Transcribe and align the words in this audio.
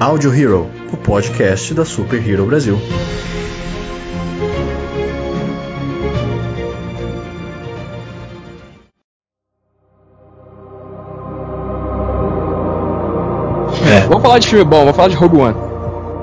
Audio 0.00 0.34
Hero, 0.34 0.68
o 0.92 0.96
podcast 0.96 1.72
da 1.72 1.84
Super 1.84 2.28
Hero 2.28 2.44
Brasil. 2.44 2.76
É. 13.86 14.00
Vamos 14.08 14.22
falar 14.22 14.38
de 14.38 14.48
filme 14.48 14.64
bom, 14.64 14.78
vamos 14.80 14.96
falar 14.96 15.08
de 15.08 15.16
Rogue 15.16 15.36
One. 15.36 15.56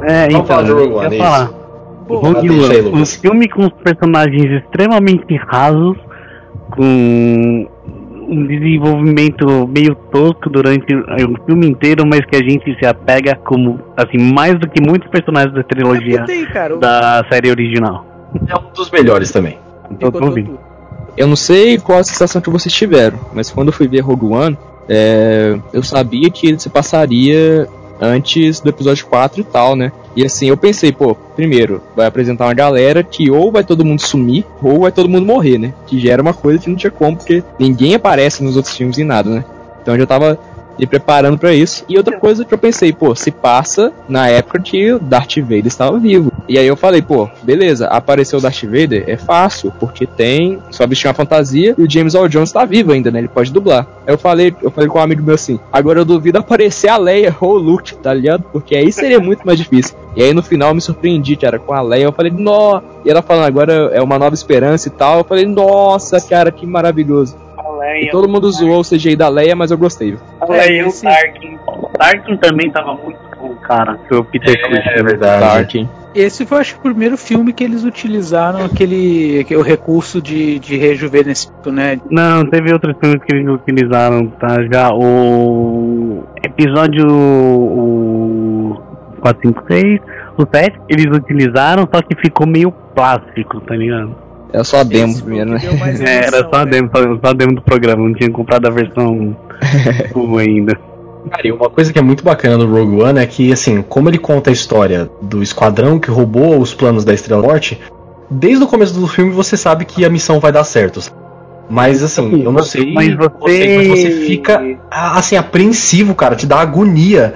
É, 0.04 0.28
Vamos 0.28 0.34
então, 0.34 0.46
falar 0.46 0.64
de 0.64 0.71
Rogue 0.71 0.94
One, 0.94 1.16
é 1.16 1.18
falar. 1.18 1.44
isso. 1.46 1.60
Rogue 2.10 2.50
aí, 2.50 2.82
One, 2.82 3.02
um 3.02 3.05
filme 3.05 3.50
com 3.50 3.66
os 3.66 3.73
personagens 3.84 4.64
extremamente 4.64 5.36
rasos, 5.36 5.98
com 6.71 7.68
um 8.30 8.46
desenvolvimento 8.46 9.68
meio 9.68 9.95
tosco 10.12 10.49
durante 10.49 10.94
o 10.95 11.45
filme 11.45 11.67
inteiro, 11.67 12.05
mas 12.05 12.22
que 12.26 12.36
a 12.36 12.40
gente 12.40 12.76
se 12.77 12.86
apega 12.86 13.36
como, 13.36 13.80
assim, 13.98 14.17
mais 14.34 14.59
do 14.59 14.70
que 14.70 14.81
muitos 14.81 15.09
personagens 15.09 15.53
da 15.53 15.63
trilogia 15.63 16.23
o- 16.76 16.80
da 16.80 17.26
série 17.30 17.50
original. 17.50 18.05
É 18.48 18.55
um 18.55 18.72
dos 18.73 18.89
melhores 18.91 19.31
também. 19.31 19.58
Então. 19.91 20.12
Eu 21.17 21.27
não 21.27 21.36
sei 21.36 21.77
qual 21.77 22.00
a 22.00 22.03
sensação 22.03 22.41
que 22.41 22.50
vocês 22.50 22.73
tiveram, 22.73 23.17
mas 23.34 23.50
quando 23.52 23.67
eu 23.70 23.73
fui 23.73 23.88
ver 23.88 24.00
Rogue 24.02 24.27
One, 24.27 24.58
é, 24.88 25.58
eu 25.73 25.84
sabia 25.84 26.30
que 26.30 26.48
ele 26.48 26.59
se 26.59 26.70
passaria 26.70 27.67
antes 27.99 28.59
do 28.59 28.70
episódio 28.70 29.05
4 29.08 29.41
e 29.41 29.44
tal, 29.44 29.76
né? 29.76 29.91
E 30.16 30.26
assim, 30.26 30.48
eu 30.48 30.58
pensei, 30.58 30.91
pô, 30.91 31.16
primeiro, 31.35 31.81
vai 31.95 32.08
apresentar 32.08 32.45
uma 32.45 32.53
galera 32.53 33.03
que 33.03 33.30
ou 33.30 33.52
vai 33.52 33.63
todo 33.63 33.85
mundo 33.85 34.02
sumir, 34.02 34.45
ou 34.62 34.81
vai 34.81 34.91
todo 34.91 35.09
mundo 35.09 35.25
morrer, 35.25 35.58
né? 35.58 35.73
Que 35.85 35.99
já 35.99 36.13
era 36.13 36.22
uma 36.22 36.34
coisa 36.34 36.59
que 36.59 36.70
não 36.70 36.75
tinha 36.75 36.91
como, 36.91 37.17
porque 37.17 37.44
ninguém 37.58 37.95
aparece 37.95 38.44
nos 38.44 38.55
outros 38.55 38.75
filmes 38.75 38.98
em 38.98 39.03
nada, 39.03 39.30
né? 39.30 39.45
Então 39.81 39.94
eu 39.94 39.99
já 39.99 40.08
tava 40.08 40.39
me 40.79 40.88
preparando 40.88 41.38
pra 41.38 41.53
isso. 41.53 41.83
E 41.89 41.97
outra 41.97 42.17
coisa 42.17 42.45
que 42.45 42.53
eu 42.53 42.58
pensei, 42.58 42.94
pô, 42.94 43.13
se 43.13 43.31
passa 43.31 43.91
na 44.08 44.27
época 44.27 44.59
que 44.59 44.94
o 44.94 44.99
Darth 44.99 45.38
Vader 45.38 45.67
estava 45.67 45.99
vivo. 45.99 46.31
E 46.47 46.58
aí 46.58 46.66
eu 46.66 46.77
falei, 46.77 47.02
pô, 47.02 47.30
beleza, 47.44 47.88
apareceu 47.88 48.39
o 48.39 48.41
Darth 48.41 48.63
Vader 48.63 49.03
é 49.08 49.17
fácil, 49.17 49.71
porque 49.80 50.08
tem 50.08 50.59
só 50.71 50.88
vestir 50.88 51.08
uma 51.08 51.13
fantasia 51.13 51.75
e 51.77 51.83
o 51.83 51.89
James 51.89 52.13
Earl 52.13 52.27
Jones 52.27 52.52
tá 52.52 52.63
vivo 52.66 52.91
ainda, 52.91 53.11
né? 53.11 53.19
Ele 53.19 53.27
pode 53.27 53.52
dublar. 53.52 53.86
Aí 54.08 54.13
eu 54.13 54.17
falei, 54.17 54.55
eu 54.61 54.71
falei 54.71 54.89
com 54.89 54.97
um 54.97 55.02
amigo 55.02 55.21
meu 55.21 55.36
assim, 55.36 55.59
agora 55.71 55.99
eu 55.99 56.05
duvido 56.05 56.39
aparecer 56.39 56.88
a 56.88 56.97
Leia 56.97 57.36
ou 57.39 57.55
o 57.55 57.58
Luke, 57.58 57.95
tá 57.95 58.14
ligado? 58.14 58.43
Porque 58.52 58.75
aí 58.75 58.91
seria 58.91 59.19
muito 59.19 59.45
mais 59.45 59.58
difícil. 59.59 59.95
E 60.16 60.23
aí 60.23 60.33
no 60.33 60.41
final 60.41 60.69
eu 60.69 60.75
me 60.75 60.81
surpreendi, 60.81 61.36
cara, 61.36 61.59
com 61.59 61.73
a 61.73 61.81
Leia, 61.81 62.05
eu 62.05 62.11
falei, 62.14 62.31
nó, 62.31 62.81
e 63.03 63.09
ela 63.09 63.21
falando 63.21 63.45
agora 63.45 63.91
é 63.93 64.02
uma 64.02 64.17
nova 64.17 64.33
esperança 64.33 64.88
e 64.88 64.91
tal, 64.91 65.19
eu 65.19 65.23
falei, 65.23 65.45
nossa, 65.45 66.19
cara, 66.21 66.52
que 66.52 66.66
maravilhoso. 66.66 67.36
E 68.08 68.11
todo 68.11 68.30
mundo 68.30 68.52
zoou 68.52 68.80
o 68.80 68.83
CGI 68.83 69.16
da 69.16 69.30
Leia, 69.30 69.55
mas 69.55 69.71
eu 69.71 69.77
gostei. 69.77 70.17
Viu? 70.53 70.61
Aí 70.61 70.83
o 70.83 70.92
Tarkin. 70.92 71.59
O 71.67 71.89
Tarkin 71.97 72.38
também 72.38 72.72
tava 72.72 72.94
muito 72.95 73.19
bom, 73.38 73.55
cara. 73.55 73.97
Que 74.08 74.16
o 74.16 74.23
Peter 74.23 74.59
Cushing. 74.61 74.89
É 74.89 75.03
verdade. 75.03 75.42
Tarkin. 75.42 75.89
Esse 76.14 76.45
foi, 76.45 76.59
acho 76.59 76.73
que, 76.73 76.80
o 76.80 76.83
primeiro 76.83 77.16
filme 77.17 77.53
que 77.53 77.64
eles 77.64 77.83
utilizaram 77.83 78.66
aquele, 78.66 79.42
aquele 79.42 79.59
o 79.59 79.64
recurso 79.64 80.20
de, 80.20 80.58
de 80.58 80.75
rejuvenescimento, 80.75 81.72
né? 81.72 82.00
Não, 82.09 82.44
teve 82.50 82.73
outros 82.73 82.97
filmes 83.00 83.23
que 83.23 83.36
eles 83.36 83.47
utilizaram, 83.47 84.27
tá? 84.27 84.58
Já 84.72 84.92
o 84.92 86.23
episódio 86.44 87.05
o 87.08 88.81
4, 89.22 89.50
5, 89.50 89.64
6, 89.70 90.02
o 90.36 90.47
7, 90.52 90.80
eles 90.89 91.16
utilizaram, 91.16 91.88
só 91.94 92.02
que 92.02 92.16
ficou 92.16 92.47
meio 92.47 92.72
plástico, 92.72 93.61
tá 93.61 93.75
ligado? 93.75 94.16
É 94.52 94.64
só 94.64 94.78
a 94.80 94.83
demo 94.83 95.11
Esse 95.14 95.23
primeiro, 95.23 95.52
né? 95.52 95.59
mais 95.80 96.02
É, 96.02 96.16
era 96.25 96.38
emoção, 96.38 96.50
só 96.52 96.55
a 96.61 96.66
né? 96.66 96.72
demo, 96.72 96.89
só, 96.95 97.02
só 97.03 97.28
a 97.30 97.33
demo 97.33 97.55
do 97.55 97.61
programa, 97.61 98.03
não 98.03 98.14
tinha 98.14 98.31
comprado 98.31 98.66
a 98.67 98.72
versão 98.72 99.36
full 100.11 100.38
ainda. 100.38 100.78
Cara, 101.30 101.47
e 101.47 101.52
uma 101.52 101.69
coisa 101.69 101.92
que 101.94 102.00
é 102.00 102.02
muito 102.02 102.23
bacana 102.23 102.58
do 102.58 102.66
Rogue 102.66 103.03
One 103.03 103.20
é 103.20 103.25
que, 103.25 103.52
assim, 103.52 103.81
como 103.81 104.09
ele 104.09 104.17
conta 104.17 104.50
a 104.50 104.53
história 104.53 105.09
do 105.22 105.44
esquadrão 105.44 105.99
que 105.99 106.10
roubou 106.10 106.60
os 106.60 106.73
planos 106.73 107.04
da 107.05 107.14
Estrela 107.14 107.42
Norte, 107.45 107.80
desde 108.32 108.64
o 108.64 108.67
começo 108.67 108.98
do 108.99 109.08
filme 109.08 109.32
você 109.32 109.55
sabe 109.58 109.86
que 109.86 110.04
a 110.05 110.10
missão 110.10 110.39
vai 110.39 110.52
dar 110.52 110.64
certo. 110.64 110.99
Mas, 111.70 112.02
assim, 112.02 112.42
eu 112.43 112.52
não 112.52 112.64
sei 112.64 112.92
Mas 112.93 113.14
você- 113.16 113.30
você, 113.39 113.76
mas 113.76 113.87
você 113.89 114.11
fica, 114.26 114.60
assim, 114.89 115.36
apreensivo, 115.36 116.16
cara, 116.16 116.36
te 116.36 116.48
dá 116.48 116.60
agonia. 116.61 117.36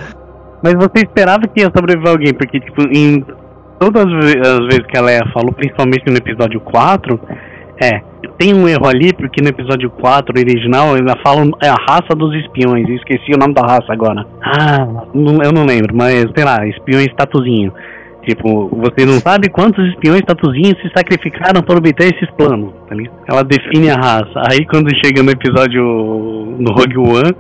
Mas 0.63 0.73
você 0.73 1.03
esperava 1.03 1.47
que 1.47 1.59
ia 1.59 1.69
sobreviver 1.75 2.09
alguém, 2.09 2.33
porque, 2.33 2.59
tipo, 2.59 2.81
em 2.89 3.23
todas 3.83 4.05
as 4.05 4.25
ve- 4.33 4.39
as 4.39 4.59
vezes 4.65 4.85
que 4.87 4.97
a 4.97 5.01
Leia 5.01 5.21
falou, 5.33 5.51
principalmente 5.53 6.03
no 6.09 6.15
episódio 6.17 6.59
4, 6.61 7.19
é, 7.81 8.01
tem 8.37 8.53
um 8.53 8.67
erro 8.67 8.87
ali, 8.87 9.13
porque 9.13 9.41
no 9.41 9.49
episódio 9.49 9.89
4 9.89 10.33
original 10.39 10.95
ainda 10.95 11.15
falam 11.25 11.51
é 11.61 11.67
a 11.69 11.75
raça 11.89 12.15
dos 12.15 12.33
espiões, 12.35 12.87
eu 12.87 12.95
esqueci 12.95 13.33
o 13.33 13.37
nome 13.37 13.53
da 13.53 13.61
raça 13.61 13.91
agora. 13.91 14.25
Ah, 14.41 14.85
não- 15.13 15.41
eu 15.43 15.51
não 15.51 15.65
lembro, 15.65 15.95
mas 15.95 16.25
sei 16.35 16.45
lá, 16.45 16.65
espiões 16.67 17.07
tatuzinho. 17.17 17.73
Tipo, 18.25 18.69
você 18.69 19.05
não 19.05 19.19
sabe 19.19 19.49
quantos 19.49 19.85
espiões 19.89 20.21
tatuzinhos 20.21 20.79
se 20.81 20.89
sacrificaram 20.95 21.61
para 21.61 21.77
obter 21.77 22.13
esses 22.15 22.29
planos, 22.37 22.71
tá? 22.87 22.95
Ela 23.27 23.43
define 23.43 23.89
a 23.89 23.95
raça. 23.95 24.41
Aí 24.49 24.65
quando 24.65 24.89
chega 25.03 25.21
no 25.21 25.29
episódio 25.31 25.83
no 26.57 26.71
Rogue 26.71 26.97
One, 26.99 27.35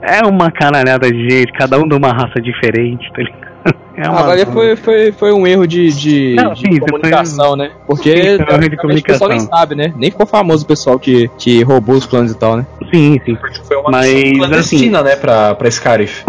é 0.00 0.26
uma 0.26 0.50
caralhada 0.50 1.10
de 1.12 1.28
gente, 1.28 1.52
cada 1.52 1.78
um 1.78 1.86
de 1.86 1.94
uma 1.94 2.08
raça 2.08 2.40
diferente, 2.40 3.06
tá 3.12 3.22
ligado? 3.22 3.51
É 3.94 4.08
uma... 4.08 4.32
Ali 4.32 4.46
foi, 4.46 4.74
foi, 4.74 5.12
foi 5.12 5.32
um 5.32 5.46
erro 5.46 5.66
de, 5.66 5.92
de, 5.92 6.34
Não, 6.34 6.54
de 6.54 6.60
sim, 6.60 6.80
comunicação, 6.80 7.54
né? 7.54 7.72
Porque 7.86 8.10
Sim, 8.10 8.22
foi 8.22 8.38
de 8.38 8.44
praticamente, 8.44 9.00
o 9.02 9.04
pessoal 9.04 9.28
nem 9.28 9.38
comunicação. 9.38 9.58
sabe, 9.58 9.74
né? 9.74 9.92
Nem 9.94 10.10
ficou 10.10 10.26
famoso 10.26 10.64
o 10.64 10.66
pessoal 10.66 10.98
que, 10.98 11.28
que 11.38 11.62
roubou 11.62 11.96
os 11.96 12.06
planos 12.06 12.32
e 12.32 12.38
tal, 12.38 12.56
né? 12.56 12.66
Sim, 12.92 13.18
sim. 13.24 13.36
Foi 13.68 13.76
uma 13.76 13.90
Mas, 13.90 14.14
missão 14.14 14.32
clandestina, 14.38 15.02
né, 15.02 15.14
pra, 15.16 15.54
pra 15.54 15.70
Scarif. 15.70 16.24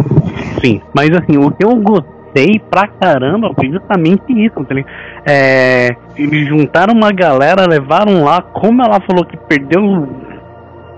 Sim, 0.62 0.82
mas 0.94 1.10
assim, 1.12 1.38
o 1.38 1.52
que 1.52 1.64
eu 1.64 1.74
gostei 1.78 2.60
pra 2.70 2.88
caramba 2.88 3.52
foi 3.56 3.70
justamente 3.70 4.24
isso, 4.30 4.64
tá 4.66 4.74
ligado? 4.76 4.94
É, 5.26 5.96
eles 6.18 6.48
juntaram 6.50 6.94
uma 6.94 7.12
galera, 7.12 7.66
levaram 7.66 8.24
lá, 8.26 8.42
como 8.42 8.82
ela 8.84 9.00
falou 9.02 9.26
que 9.26 9.38
perdeu 9.48 10.08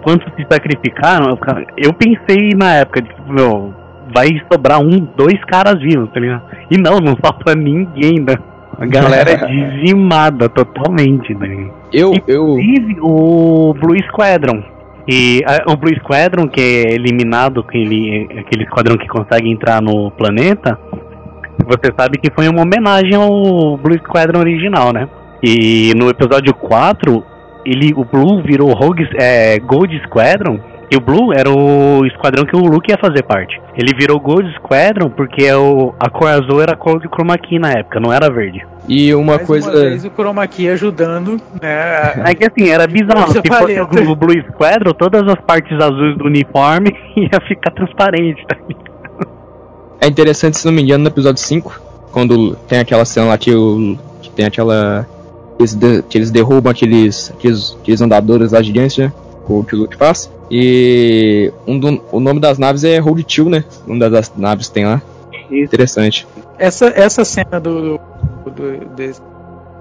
quantos 0.03 0.31
se 0.35 0.45
sacrificaram, 0.49 1.37
eu, 1.77 1.93
pensei 1.93 2.49
na 2.55 2.75
época, 2.75 3.01
de, 3.01 3.09
tipo, 3.09 3.33
meu, 3.33 3.73
vai 4.15 4.29
sobrar 4.51 4.79
um, 4.81 5.05
dois 5.17 5.43
caras 5.45 5.79
vivos, 5.81 6.09
tá 6.13 6.19
ligado? 6.19 6.43
E 6.71 6.77
não, 6.77 6.97
não 6.99 7.15
sobra 7.23 7.53
ninguém, 7.53 8.19
né? 8.19 8.35
A 8.79 8.85
galera 8.85 9.31
é 9.31 9.37
dizimada 9.81 10.47
totalmente, 10.49 11.35
tá 11.35 11.45
ligado? 11.45 11.73
Eu, 11.93 12.13
eu, 12.27 12.57
Inclusive 12.59 12.97
o 13.01 13.73
Blue 13.79 13.97
Squadron. 14.09 14.63
E 15.07 15.43
a- 15.45 15.71
o 15.71 15.77
Blue 15.77 15.93
Squadron, 15.99 16.47
que 16.47 16.59
é 16.61 16.93
eliminado, 16.93 17.59
aquele, 17.59 18.27
aquele 18.39 18.63
esquadrão 18.63 18.97
que 18.97 19.07
consegue 19.07 19.49
entrar 19.51 19.81
no 19.81 20.09
planeta, 20.11 20.79
você 21.65 21.93
sabe 21.97 22.17
que 22.17 22.31
foi 22.33 22.47
uma 22.49 22.61
homenagem 22.63 23.15
ao 23.15 23.77
Blue 23.77 23.97
Squadron 23.99 24.39
original, 24.39 24.91
né? 24.93 25.07
E 25.43 25.93
no 25.95 26.09
episódio 26.09 26.53
4, 26.53 27.23
ele, 27.65 27.93
o 27.95 28.03
Blue 28.03 28.41
virou 28.43 28.73
Rogue, 28.73 29.07
é, 29.19 29.59
Gold 29.59 29.95
Squadron. 30.05 30.59
E 30.91 30.95
o 30.95 31.01
Blue 31.01 31.33
era 31.33 31.49
o 31.49 32.05
esquadrão 32.05 32.45
que 32.45 32.55
o 32.55 32.59
Luke 32.59 32.91
ia 32.91 32.97
fazer 32.97 33.23
parte. 33.23 33.59
Ele 33.75 33.91
virou 33.97 34.19
Gold 34.19 34.47
Squadron 34.55 35.09
porque 35.09 35.43
é 35.45 35.55
o, 35.57 35.93
a 35.99 36.09
cor 36.09 36.27
azul 36.29 36.61
era 36.61 36.73
a 36.73 36.77
cor 36.77 36.99
de 36.99 37.07
chroma 37.07 37.37
key 37.37 37.57
na 37.57 37.71
época, 37.71 37.99
não 37.99 38.13
era 38.13 38.29
verde. 38.31 38.65
e 38.87 39.13
uma 39.15 39.35
Mais 39.35 39.47
coisa. 39.47 39.69
uma 39.71 39.79
vez 39.81 40.05
o 40.05 40.11
Chroma 40.11 40.45
Key 40.47 40.69
ajudando, 40.69 41.37
né? 41.59 42.21
É 42.23 42.35
que 42.35 42.45
assim, 42.45 42.69
era 42.69 42.85
bizarro. 42.87 43.31
Se 43.31 43.41
fosse 43.47 43.79
o 44.07 44.15
Blue 44.15 44.39
Squadron, 44.51 44.93
todas 44.93 45.27
as 45.27 45.39
partes 45.43 45.73
azuis 45.81 46.17
do 46.17 46.25
uniforme 46.25 46.91
ia 47.17 47.41
ficar 47.47 47.71
transparente, 47.71 48.45
tá? 48.47 48.55
É 49.99 50.07
interessante, 50.07 50.57
se 50.57 50.65
não 50.65 50.73
me 50.73 50.81
engano, 50.83 51.03
no 51.03 51.09
episódio 51.09 51.41
5, 51.41 51.81
quando 52.11 52.55
tem 52.67 52.79
aquela 52.79 53.05
cena 53.05 53.27
lá 53.27 53.37
que, 53.37 53.53
o, 53.55 53.97
que 54.21 54.29
tem 54.29 54.45
aquela. 54.45 55.07
Eles 55.57 55.73
de- 55.73 56.03
que 56.03 56.17
eles 56.17 56.29
derrubam 56.31 56.69
aqueles, 56.69 57.31
aqueles, 57.31 57.75
aqueles 57.81 58.01
andadores 58.01 58.51
lá 58.51 58.61
gigantes, 58.61 58.97
né? 58.97 59.11
O 59.47 59.63
que 59.63 59.75
o 59.75 59.79
Luke 59.79 59.95
faz. 59.95 60.29
E 60.49 61.51
um 61.67 61.79
do- 61.79 62.01
o 62.11 62.19
nome 62.19 62.39
das 62.39 62.57
naves 62.57 62.83
é 62.83 62.97
Hold 62.99 63.23
Till, 63.23 63.49
né? 63.49 63.63
Um 63.87 63.97
das 63.97 64.31
naves 64.37 64.69
tem 64.69 64.85
lá. 64.85 65.01
Interessante. 65.49 66.27
Essa, 66.57 66.87
essa 66.95 67.23
cena 67.25 67.59
do, 67.59 67.99
do, 68.45 68.51
do- 68.51 68.85
desse- 68.95 69.21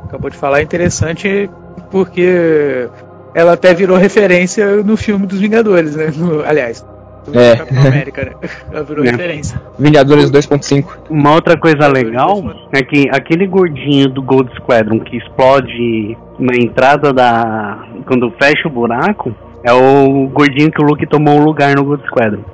acabou 0.05 0.31
de 0.31 0.37
falar 0.37 0.61
é 0.61 0.63
interessante 0.63 1.49
porque 1.91 2.89
ela 3.35 3.53
até 3.53 3.73
virou 3.75 3.97
referência 3.97 4.83
no 4.83 4.97
filme 4.97 5.27
dos 5.27 5.41
Vingadores, 5.41 5.97
né? 5.97 6.13
No- 6.17 6.43
aliás, 6.45 6.85
do 7.27 7.39
É. 7.39 7.57
Capitão 7.57 7.87
América, 7.87 8.25
né? 8.25 8.49
Ela 8.73 8.85
virou 8.85 9.05
É. 9.05 9.11
referência. 9.11 9.61
Vingadores 9.79 10.31
2.5. 10.31 10.99
Uma 11.11 11.35
outra 11.35 11.57
coisa 11.59 11.87
legal 11.89 12.43
é 12.73 12.83
que 12.83 13.09
aquele 13.11 13.47
gordinho 13.47 14.09
do 14.11 14.23
Gold 14.23 14.53
Squadron 14.57 14.99
que 15.01 15.17
explode 15.17 16.17
na 16.39 16.55
entrada 16.57 17.13
da. 17.13 17.85
quando 18.07 18.31
fecha 18.39 18.67
o 18.69 18.71
buraco, 18.71 19.35
é 19.65 19.73
o 19.73 20.29
gordinho 20.29 20.71
que 20.71 20.83
o 20.83 20.85
Luke 20.85 21.07
tomou 21.07 21.41
o 21.41 21.45
lugar 21.45 21.75
no 21.75 21.85
Gold 21.85 22.05
Squadron. 22.07 22.45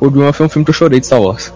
O 0.00 0.06
One 0.06 0.32
foi 0.32 0.46
um 0.46 0.48
filme 0.48 0.64
que 0.64 0.70
eu 0.70 0.74
chorei 0.74 1.00
de 1.00 1.06
Star 1.06 1.20
Wars. 1.20 1.52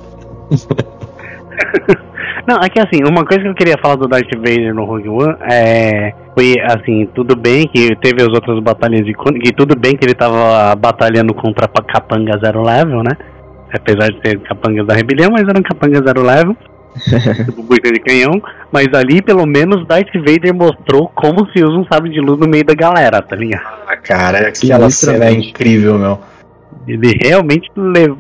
Não, 2.49 2.59
é 2.59 2.69
que 2.69 2.81
assim, 2.81 3.05
uma 3.05 3.25
coisa 3.25 3.43
que 3.43 3.49
eu 3.49 3.55
queria 3.55 3.79
falar 3.79 3.95
do 3.95 4.09
Darth 4.09 4.35
Vader 4.35 4.75
no 4.75 4.85
Rogue 4.85 5.09
One 5.09 5.37
é. 5.43 6.13
Foi 6.35 6.57
assim, 6.65 7.07
tudo 7.15 7.37
bem 7.37 7.69
que 7.69 7.95
teve 7.97 8.23
as 8.23 8.29
outras 8.29 8.59
batalhas 8.61 9.05
de. 9.05 9.15
que 9.15 9.53
tudo 9.53 9.79
bem 9.79 9.97
que 9.97 10.05
ele 10.05 10.15
tava 10.15 10.75
batalhando 10.75 11.35
contra 11.35 11.67
a 11.67 11.83
Capanga 11.83 12.39
Zero 12.39 12.63
Level, 12.63 13.03
né? 13.05 13.13
Apesar 13.73 14.09
de 14.09 14.21
ser 14.27 14.41
capangas 14.41 14.87
da 14.87 14.95
rebelião, 14.95 15.31
mas 15.31 15.47
eram 15.47 15.63
capangas 15.63 16.03
zero 16.05 16.23
level. 16.23 16.57
tipo 17.45 17.63
bucha 17.63 17.93
de 17.93 18.01
canhão. 18.01 18.43
Mas 18.73 18.89
ali, 18.95 19.23
pelo 19.23 19.47
menos, 19.47 19.87
Darth 19.87 20.13
Vader 20.15 20.55
mostrou 20.55 21.09
como 21.15 21.49
se 21.51 21.63
usa 21.63 21.77
um 21.77 21.85
sabre 21.85 22.11
de 22.11 22.21
luz 22.21 22.39
no 22.39 22.49
meio 22.49 22.65
da 22.65 22.75
galera, 22.75 23.21
tá 23.23 23.37
ligado? 23.37 23.65
Ah, 23.87 23.97
cara, 23.97 24.49
aquela 24.49 24.91
cena 24.91 25.27
é 25.27 25.33
incrível, 25.33 25.99
meu. 25.99 26.21
Ele 26.87 27.17
realmente 27.23 27.71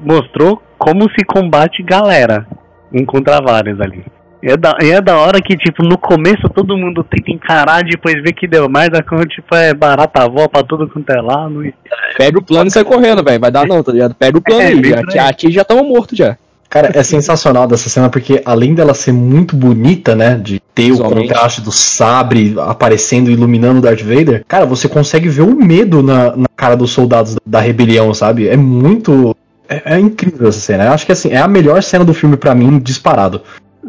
mostrou 0.02 0.62
como 0.78 1.10
se 1.10 1.24
combate 1.24 1.82
galera. 1.82 2.46
Um 2.92 3.04
contra 3.04 3.40
vários 3.40 3.80
ali. 3.80 4.04
E 4.42 4.50
é, 4.50 4.56
da, 4.56 4.76
e 4.80 4.90
é 4.90 5.00
da 5.00 5.18
hora 5.18 5.40
que, 5.40 5.54
tipo, 5.54 5.82
no 5.82 5.98
começo 5.98 6.48
todo 6.48 6.76
mundo 6.76 7.04
tenta 7.04 7.30
encarar, 7.30 7.84
depois 7.84 8.14
vê 8.22 8.32
que 8.32 8.48
deu 8.48 8.70
mais, 8.70 8.88
a 8.88 9.02
quando, 9.02 9.26
tipo, 9.26 9.54
é 9.54 9.74
barata 9.74 10.22
avó 10.22 10.48
pra 10.48 10.62
tudo 10.62 10.88
quanto 10.88 11.10
é 11.10 11.20
lado. 11.20 11.64
E... 11.64 11.74
Pega 12.16 12.38
o 12.38 12.42
plano 12.42 12.68
e 12.68 12.70
sai 12.70 12.82
correndo, 12.82 13.22
velho. 13.22 13.38
Vai 13.38 13.50
dar 13.50 13.66
não, 13.66 13.82
tá 13.82 13.92
ligado? 13.92 14.14
Pega 14.14 14.38
o 14.38 14.40
plano 14.40 14.62
é, 14.62 14.66
aí. 14.66 15.18
A 15.18 15.32
Tia 15.32 15.50
já 15.50 15.62
tava 15.62 15.82
morto 15.82 16.16
já. 16.16 16.38
Cara, 16.70 16.92
é 16.94 17.02
sensacional 17.02 17.66
dessa 17.66 17.88
cena 17.88 18.08
porque 18.08 18.40
além 18.44 18.74
dela 18.74 18.94
ser 18.94 19.12
muito 19.12 19.56
bonita, 19.56 20.14
né, 20.14 20.36
de 20.36 20.60
ter 20.74 20.92
o 20.92 20.98
contraste 20.98 21.60
do 21.60 21.72
sabre 21.72 22.54
aparecendo 22.58 23.28
iluminando 23.28 23.80
o 23.80 23.82
Darth 23.82 24.02
Vader, 24.02 24.44
cara, 24.46 24.64
você 24.64 24.88
consegue 24.88 25.28
ver 25.28 25.42
o 25.42 25.54
medo 25.54 26.02
na, 26.02 26.36
na 26.36 26.48
cara 26.56 26.76
dos 26.76 26.92
soldados 26.92 27.36
da 27.44 27.60
rebelião, 27.60 28.14
sabe? 28.14 28.48
É 28.48 28.56
muito 28.56 29.36
é, 29.68 29.96
é, 29.96 29.98
incrível 29.98 30.48
essa 30.48 30.60
cena. 30.60 30.84
Eu 30.84 30.92
acho 30.92 31.04
que 31.04 31.12
assim, 31.12 31.30
é 31.30 31.38
a 31.38 31.48
melhor 31.48 31.82
cena 31.82 32.04
do 32.04 32.14
filme 32.14 32.36
para 32.36 32.54
mim, 32.54 32.78
disparado 32.78 33.42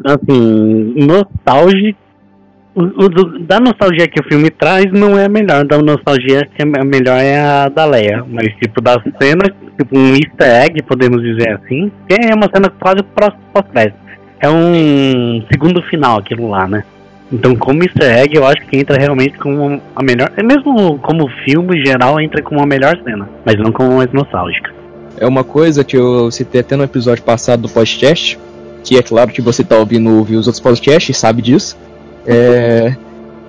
assim, 0.03 0.93
nostalgia. 0.95 1.95
O, 2.73 2.83
o 2.83 3.39
da 3.39 3.59
nostalgia 3.59 4.07
que 4.07 4.21
o 4.21 4.23
filme 4.23 4.49
traz 4.49 4.89
não 4.93 5.19
é 5.19 5.25
a 5.25 5.29
melhor, 5.29 5.65
da 5.65 5.77
nostalgia 5.77 6.47
que 6.55 6.61
é 6.61 6.65
a 6.65 6.85
melhor 6.85 7.17
é 7.17 7.37
a 7.37 7.69
da 7.69 7.85
Leia. 7.85 8.23
Mas 8.27 8.47
tipo, 8.55 8.81
da 8.81 8.93
cena, 9.21 9.43
tipo 9.83 9.97
um 9.97 10.13
easter 10.13 10.63
egg, 10.63 10.83
podemos 10.83 11.21
dizer 11.21 11.49
assim, 11.51 11.91
que 12.07 12.15
é 12.15 12.33
uma 12.33 12.49
cena 12.53 12.69
quase 12.69 13.03
pós-crédito. 13.53 13.99
É 14.39 14.49
um 14.49 15.43
segundo 15.51 15.81
final 15.83 16.19
aquilo 16.19 16.49
lá, 16.49 16.67
né? 16.67 16.83
Então, 17.31 17.55
como 17.55 17.83
easter 17.83 18.17
egg, 18.17 18.35
eu 18.35 18.45
acho 18.45 18.65
que 18.67 18.77
entra 18.77 18.97
realmente 18.97 19.37
como 19.37 19.81
a 19.95 20.03
melhor. 20.03 20.31
É 20.35 20.43
mesmo 20.43 20.99
como 20.99 21.29
filme 21.45 21.83
geral, 21.85 22.19
entra 22.19 22.41
como 22.41 22.61
a 22.61 22.65
melhor 22.65 22.99
cena, 23.03 23.29
mas 23.45 23.55
não 23.57 23.71
como 23.71 23.97
mais 23.97 24.11
nostálgica. 24.11 24.71
É 25.17 25.25
uma 25.25 25.43
coisa 25.43 25.83
que 25.83 25.95
eu 25.95 26.29
citei 26.31 26.61
até 26.61 26.75
no 26.75 26.83
episódio 26.83 27.23
passado 27.23 27.61
do 27.61 27.69
podcast, 27.69 28.37
que 28.83 28.97
é 28.97 29.01
claro 29.03 29.31
que 29.31 29.41
você 29.41 29.63
tá 29.63 29.77
ouvindo 29.77 30.17
ouvir 30.17 30.35
os 30.35 30.47
outros 30.47 30.61
podcasts, 30.61 31.15
sabe 31.15 31.41
disso. 31.41 31.77
É, 32.25 32.95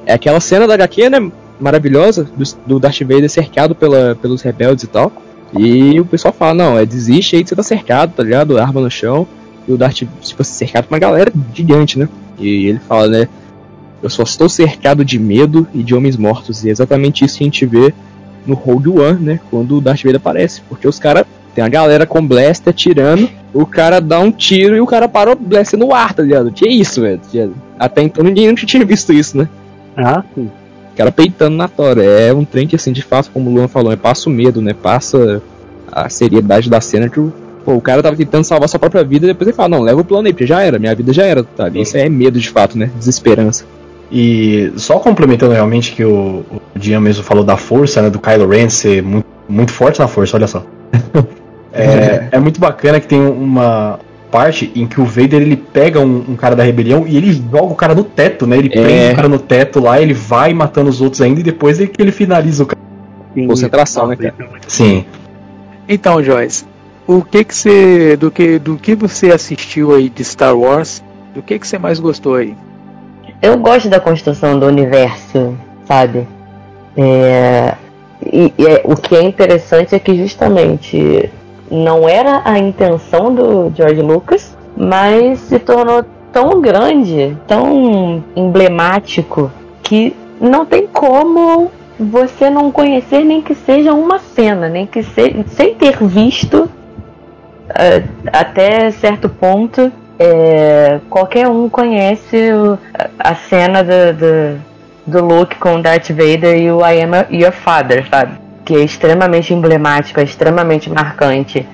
é 0.07 0.13
aquela 0.13 0.41
cena 0.41 0.67
da 0.67 0.75
HQ, 0.75 1.11
né? 1.11 1.33
Maravilhosa, 1.59 2.25
do, 2.25 2.45
do 2.67 2.79
Darth 2.79 3.01
Vader 3.01 3.29
cercado 3.29 3.75
pela, 3.75 4.17
pelos 4.21 4.43
rebeldes 4.43 4.85
e 4.85 4.89
tal. 4.89 5.13
E 5.57 6.01
o 6.01 6.05
pessoal 6.05 6.33
fala, 6.33 6.55
não, 6.55 6.79
é 6.79 6.87
desiste 6.87 7.37
aí 7.37 7.43
que 7.43 7.49
você 7.49 7.57
tá 7.57 7.63
cercado, 7.63 8.13
tá 8.15 8.23
ligado? 8.23 8.59
Arma 8.59 8.81
no 8.81 8.91
chão. 8.91 9.27
E 9.67 9.73
o 9.73 9.77
Darth, 9.77 10.03
tipo, 10.21 10.45
cercado 10.45 10.87
por 10.87 10.95
uma 10.95 10.99
galera 10.99 11.33
gigante, 11.55 11.99
né? 11.99 12.09
E 12.39 12.67
ele 12.67 12.81
fala, 12.81 13.09
né? 13.09 13.29
Eu 14.03 14.11
só 14.11 14.23
estou 14.23 14.49
cercado 14.49 15.05
de 15.05 15.19
medo 15.19 15.67
e 15.73 15.83
de 15.83 15.95
homens 15.95 16.17
mortos. 16.17 16.65
E 16.65 16.69
é 16.69 16.73
exatamente 16.73 17.25
isso 17.25 17.39
que 17.39 17.45
a 17.45 17.47
gente 17.47 17.67
vê 17.67 17.95
no 18.47 18.55
Rogue 18.55 18.89
One, 18.89 19.21
né? 19.21 19.41
Quando 19.51 19.77
o 19.77 19.81
Darth 19.81 20.03
Vader 20.03 20.17
aparece. 20.17 20.63
Porque 20.69 20.89
os 20.89 20.99
caras 20.99 21.25
tem 21.55 21.63
a 21.63 21.69
galera 21.69 22.07
com 22.07 22.27
blaster 22.27 22.71
atirando, 22.71 23.29
o 23.53 23.67
cara 23.67 24.01
dá 24.01 24.19
um 24.19 24.33
tiro 24.33 24.75
e 24.75 24.81
o 24.81 24.87
cara 24.87 25.07
para 25.07 25.33
o 25.33 25.37
blaster 25.37 25.79
no 25.79 25.95
ar, 25.95 26.15
tá 26.15 26.23
ligado? 26.23 26.51
Que 26.51 26.69
isso, 26.69 27.03
velho? 27.03 27.21
Até 27.79 28.03
então 28.03 28.25
ninguém 28.25 28.49
nunca 28.49 28.65
tinha 28.65 28.85
visto 28.85 29.13
isso, 29.13 29.37
né? 29.37 29.49
Ah, 29.97 30.25
sim. 30.35 30.51
Cara 30.97 31.11
peitando 31.11 31.57
na 31.57 31.69
tora. 31.69 32.03
É 32.03 32.33
um 32.33 32.45
trem 32.45 32.67
que, 32.67 32.77
assim, 32.77 32.93
de 32.93 33.03
fato, 33.03 33.31
como 33.31 33.51
o 33.51 33.55
Luan 33.55 33.69
falou, 33.69 33.93
é 33.93 33.97
passa 33.97 34.29
o 34.29 34.33
medo, 34.33 34.61
né? 34.61 34.75
Passa 34.75 35.43
a 35.91 36.09
seriedade 36.09 36.71
da 36.71 36.81
cena 36.81 37.09
que 37.09 37.21
o, 37.21 37.33
pô, 37.65 37.75
o 37.75 37.81
cara 37.81 38.03
tava 38.03 38.17
tentando 38.17 38.45
salvar 38.45 38.69
sua 38.69 38.81
própria 38.81 39.05
vida 39.05 39.27
e 39.27 39.29
depois 39.29 39.49
ele 39.49 39.57
fala, 39.57 39.71
não, 39.71 39.83
leva 39.83 40.01
o 40.01 40.05
plano 40.05 40.27
aí, 40.27 40.33
porque 40.33 40.47
já 40.47 40.63
era, 40.63 40.79
minha 40.79 40.95
vida 40.95 41.13
já 41.13 41.25
era, 41.25 41.45
tá? 41.45 41.69
Isso 41.75 41.97
é 41.97 42.09
medo 42.09 42.39
de 42.39 42.49
fato, 42.49 42.77
né? 42.79 42.91
Desesperança. 42.99 43.65
E 44.11 44.73
só 44.77 44.99
complementando 44.99 45.55
realmente 45.55 45.93
que 45.93 46.05
o, 46.05 46.45
o 46.51 46.79
Dian 46.79 47.01
mesmo 47.01 47.25
falou 47.25 47.43
da 47.43 47.57
força, 47.57 48.03
né? 48.03 48.11
Do 48.11 48.19
Kylo 48.19 48.49
Ren 48.49 48.69
ser 48.69 49.03
muito, 49.03 49.27
muito 49.49 49.73
forte 49.73 50.01
na 50.01 50.09
força, 50.09 50.37
olha 50.37 50.47
só. 50.47 50.65
É, 51.75 52.29
é 52.33 52.39
muito 52.39 52.61
bacana 52.61 53.01
que 53.01 53.07
tem 53.07 53.19
uma 53.19 53.99
parte 54.33 54.73
em 54.75 54.87
que 54.87 54.99
o 54.99 55.05
Vader 55.05 55.43
ele 55.43 55.57
pega 55.57 56.01
um, 56.01 56.25
um, 56.31 56.37
cara 56.37 56.57
da 56.57 56.65
rebelião 56.65 57.07
e 57.07 57.19
ele 57.19 57.31
joga 57.31 57.73
o 57.73 57.75
cara 57.75 57.95
no 57.95 58.03
teto, 58.03 58.47
né? 58.47 58.57
Ele 58.57 58.69
é. 58.69 58.83
prende 58.83 59.13
o 59.13 59.17
cara 59.17 59.29
no 59.29 59.39
teto 59.39 59.79
lá, 59.79 60.01
ele 60.01 60.15
vai 60.15 60.55
matando 60.55 60.89
os 60.89 61.03
outros 61.03 61.21
ainda 61.21 61.41
e 61.41 61.43
depois 61.43 61.79
é 61.79 61.87
que 61.87 62.01
ele 62.01 62.11
finaliza 62.11 62.65
o 62.65 62.67
cara. 62.67 62.81
Concentração, 63.47 64.07
né, 64.07 64.17
cara? 64.17 64.35
Sim. 64.67 65.05
Então, 65.87 66.23
Joyce, 66.23 66.65
o 67.07 67.23
que 67.23 67.45
que 67.45 67.55
você 67.55 68.17
do 68.17 68.31
que 68.31 68.59
do 68.59 68.77
que 68.77 68.95
você 68.95 69.31
assistiu 69.31 69.95
aí 69.95 70.09
de 70.09 70.25
Star 70.25 70.57
Wars? 70.57 71.03
Do 71.35 71.43
que 71.43 71.59
que 71.59 71.67
você 71.67 71.79
mais 71.79 72.01
gostou 72.01 72.37
aí? 72.37 72.57
Eu 73.43 73.59
gosto 73.59 73.89
da 73.89 74.01
construção 74.01 74.59
do 74.59 74.67
universo, 74.67 75.57
sabe? 75.87 76.27
É, 76.97 77.75
e, 78.25 78.53
e 78.57 78.67
é, 78.67 78.83
o 78.85 78.97
que 78.97 79.15
é 79.15 79.23
interessante 79.23 79.95
é 79.95 79.99
que 79.99 80.17
justamente 80.17 81.31
não 81.73 82.07
era 82.07 82.43
a 82.45 82.59
intenção 82.59 83.35
do 83.35 83.73
George 83.75 84.03
Lucas, 84.03 84.57
mas 84.77 85.39
se 85.41 85.59
tornou 85.59 86.05
tão 86.31 86.61
grande, 86.61 87.37
tão 87.47 88.23
emblemático, 88.37 89.51
que 89.83 90.15
não 90.39 90.67
tem 90.67 90.87
como 90.87 91.71
você 91.99 92.51
não 92.51 92.71
conhecer 92.71 93.25
nem 93.25 93.41
que 93.41 93.55
seja 93.55 93.95
uma 93.95 94.19
cena, 94.19 94.69
nem 94.69 94.87
que 94.87 95.03
se, 95.03 95.45
sem 95.49 95.75
ter 95.75 95.97
visto 96.03 96.65
uh, 96.65 98.09
até 98.31 98.91
certo 98.91 99.29
ponto. 99.29 99.91
É, 100.19 101.01
qualquer 101.09 101.49
um 101.49 101.69
conhece 101.69 102.53
o, 102.53 102.79
a 103.19 103.35
cena 103.35 103.83
do, 103.83 104.13
do, 104.13 104.61
do 105.07 105.25
Luke 105.25 105.57
com 105.57 105.81
Darth 105.81 106.11
Vader 106.11 106.57
e 106.57 106.71
o 106.71 106.81
I 106.87 107.03
am 107.03 107.13
your 107.31 107.51
father, 107.51 108.07
sabe? 108.09 108.42
Que 108.65 108.75
é 108.75 108.81
extremamente 108.81 109.53
emblemático, 109.53 110.21
é 110.21 110.25
extremamente 110.25 110.91
marcante. 110.91 111.67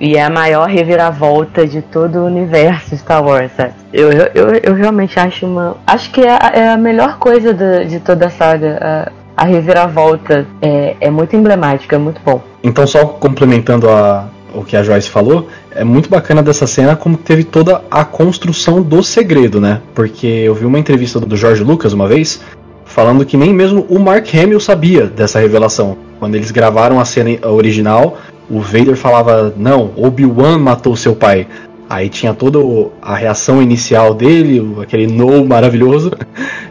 E 0.00 0.16
é 0.16 0.22
a 0.22 0.30
maior 0.30 0.68
reviravolta 0.68 1.66
de 1.66 1.82
todo 1.82 2.20
o 2.20 2.26
universo 2.26 2.96
Star 2.96 3.24
Wars. 3.24 3.50
Sabe? 3.56 3.72
Eu, 3.92 4.12
eu, 4.12 4.48
eu 4.62 4.74
realmente 4.74 5.18
acho 5.18 5.44
uma. 5.44 5.76
Acho 5.84 6.10
que 6.12 6.20
é 6.20 6.30
a, 6.30 6.52
é 6.54 6.68
a 6.68 6.76
melhor 6.76 7.18
coisa 7.18 7.52
de, 7.52 7.86
de 7.86 8.00
toda 8.00 8.26
a 8.26 8.30
saga. 8.30 8.78
A, 8.80 9.12
a 9.36 9.44
reviravolta 9.44 10.46
é, 10.60 10.96
é 11.00 11.10
muito 11.10 11.34
emblemática, 11.36 11.96
é 11.96 11.98
muito 11.98 12.20
bom. 12.24 12.42
Então, 12.62 12.86
só 12.86 13.06
complementando 13.06 13.88
a, 13.88 14.28
o 14.52 14.64
que 14.64 14.76
a 14.76 14.82
Joyce 14.82 15.08
falou, 15.08 15.48
é 15.70 15.84
muito 15.84 16.08
bacana 16.08 16.42
dessa 16.42 16.66
cena 16.66 16.96
como 16.96 17.16
teve 17.16 17.44
toda 17.44 17.82
a 17.90 18.04
construção 18.04 18.82
do 18.82 19.02
segredo, 19.02 19.60
né? 19.60 19.80
Porque 19.94 20.26
eu 20.26 20.54
vi 20.54 20.64
uma 20.64 20.78
entrevista 20.78 21.20
do 21.20 21.36
George 21.36 21.62
Lucas 21.62 21.92
uma 21.92 22.08
vez 22.08 22.40
falando 22.84 23.24
que 23.24 23.36
nem 23.36 23.52
mesmo 23.52 23.86
o 23.88 23.98
Mark 24.00 24.26
Hamill 24.34 24.58
sabia 24.58 25.06
dessa 25.06 25.38
revelação. 25.38 25.96
Quando 26.18 26.34
eles 26.34 26.50
gravaram 26.50 27.00
a 27.00 27.04
cena 27.04 27.46
original, 27.46 28.18
o 28.50 28.60
Vader 28.60 28.96
falava: 28.96 29.52
Não, 29.56 29.90
Obi-Wan 29.96 30.58
matou 30.58 30.96
seu 30.96 31.14
pai. 31.14 31.46
Aí 31.88 32.08
tinha 32.10 32.34
toda 32.34 32.58
a 33.00 33.14
reação 33.14 33.62
inicial 33.62 34.12
dele, 34.12 34.76
aquele 34.82 35.06
no 35.06 35.44
maravilhoso. 35.44 36.12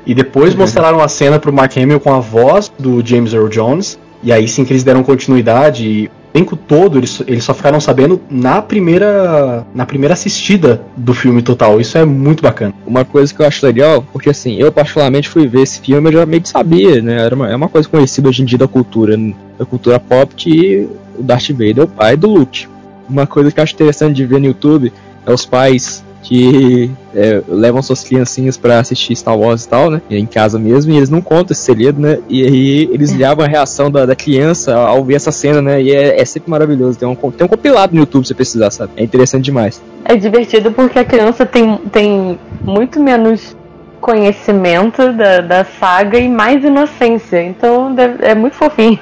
E 0.05 0.13
depois 0.13 0.53
uhum. 0.53 0.59
mostraram 0.59 1.01
a 1.01 1.07
cena 1.07 1.39
pro 1.39 1.51
Mark 1.51 1.75
Hamill 1.75 1.99
com 1.99 2.13
a 2.13 2.19
voz 2.19 2.71
do 2.77 3.05
James 3.05 3.33
Earl 3.33 3.47
Jones. 3.47 3.99
E 4.21 4.31
aí 4.31 4.47
sim 4.47 4.63
que 4.63 4.73
eles 4.73 4.83
deram 4.83 5.03
continuidade 5.03 6.09
tempo 6.37 6.55
todo 6.55 6.99
eles, 6.99 7.21
eles 7.25 7.43
só 7.43 7.53
ficaram 7.53 7.79
sabendo 7.79 8.21
na 8.29 8.61
primeira 8.61 9.65
na 9.73 9.87
primeira 9.87 10.13
assistida 10.13 10.83
do 10.95 11.13
filme 11.13 11.41
total. 11.41 11.81
Isso 11.81 11.97
é 11.97 12.05
muito 12.05 12.43
bacana. 12.43 12.73
Uma 12.85 13.03
coisa 13.03 13.33
que 13.33 13.41
eu 13.41 13.47
acho 13.47 13.65
legal, 13.65 14.05
porque 14.13 14.29
assim, 14.29 14.55
eu 14.57 14.71
particularmente 14.71 15.27
fui 15.27 15.47
ver 15.47 15.61
esse 15.61 15.81
filme, 15.81 16.09
eu 16.09 16.13
já 16.13 16.25
meio 16.27 16.41
que 16.43 16.49
sabia, 16.49 17.01
né? 17.01 17.19
Era 17.19 17.35
uma, 17.35 17.49
é 17.49 17.55
uma 17.55 17.67
coisa 17.67 17.89
conhecida 17.89 18.29
hoje 18.29 18.43
em 18.43 18.45
dia 18.45 18.57
da 18.57 18.67
cultura, 18.67 19.17
da 19.57 19.65
cultura 19.65 19.99
pop, 19.99 20.33
que 20.35 20.87
o 21.17 21.23
Darth 21.23 21.49
Vader 21.49 21.79
é 21.79 21.83
o 21.83 21.87
pai 21.87 22.15
do 22.15 22.29
Luke. 22.29 22.67
Uma 23.09 23.25
coisa 23.25 23.51
que 23.51 23.59
eu 23.59 23.63
acho 23.63 23.73
interessante 23.73 24.15
de 24.15 24.25
ver 24.25 24.39
no 24.39 24.45
YouTube 24.45 24.93
é 25.25 25.33
os 25.33 25.45
pais 25.45 26.03
que 26.23 26.91
é, 27.15 27.41
levam 27.47 27.81
suas 27.81 28.03
criancinhas 28.03 28.57
para 28.57 28.79
assistir 28.79 29.15
Star 29.15 29.37
Wars 29.37 29.63
e 29.63 29.69
tal, 29.69 29.89
né? 29.89 30.01
Em 30.09 30.25
casa 30.25 30.59
mesmo, 30.59 30.91
e 30.91 30.97
eles 30.97 31.09
não 31.09 31.21
contam 31.21 31.53
esse 31.53 31.61
segredo, 31.61 32.01
né? 32.01 32.19
E 32.27 32.43
aí 32.43 32.89
eles 32.91 33.15
levam 33.15 33.45
a 33.45 33.47
reação 33.47 33.89
da, 33.89 34.05
da 34.05 34.15
criança 34.15 34.75
ao 34.75 35.03
ver 35.03 35.15
essa 35.15 35.31
cena, 35.31 35.61
né? 35.61 35.81
E 35.81 35.91
é, 35.91 36.19
é, 36.19 36.25
sempre 36.25 36.49
maravilhoso. 36.49 36.97
Tem 36.97 37.07
um, 37.07 37.15
tem 37.15 37.45
um 37.45 37.47
compilado 37.47 37.93
no 37.93 37.99
YouTube 38.01 38.27
se 38.27 38.33
precisar, 38.33 38.71
sabe? 38.71 38.91
É 38.97 39.03
interessante 39.03 39.45
demais. 39.45 39.81
É 40.03 40.15
divertido 40.15 40.71
porque 40.71 40.99
a 40.99 41.05
criança 41.05 41.45
tem, 41.45 41.77
tem 41.91 42.39
muito 42.61 42.99
menos 42.99 43.55
conhecimento 44.01 45.11
da, 45.13 45.41
da 45.41 45.65
saga 45.65 46.17
e 46.17 46.29
mais 46.29 46.63
inocência. 46.63 47.41
Então 47.41 47.95
é 48.21 48.35
muito 48.35 48.55
fofinho. 48.55 48.99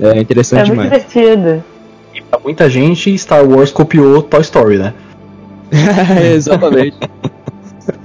É 0.00 0.18
interessante 0.18 0.60
é 0.60 0.64
demais. 0.64 0.92
É 0.92 0.94
muito 0.94 1.08
divertido. 1.08 1.64
E 2.14 2.20
pra 2.20 2.38
muita 2.38 2.68
gente, 2.68 3.16
Star 3.16 3.44
Wars 3.44 3.70
copiou 3.70 4.22
Toy 4.22 4.42
Story, 4.42 4.78
né? 4.78 4.92
Exatamente. 6.34 6.96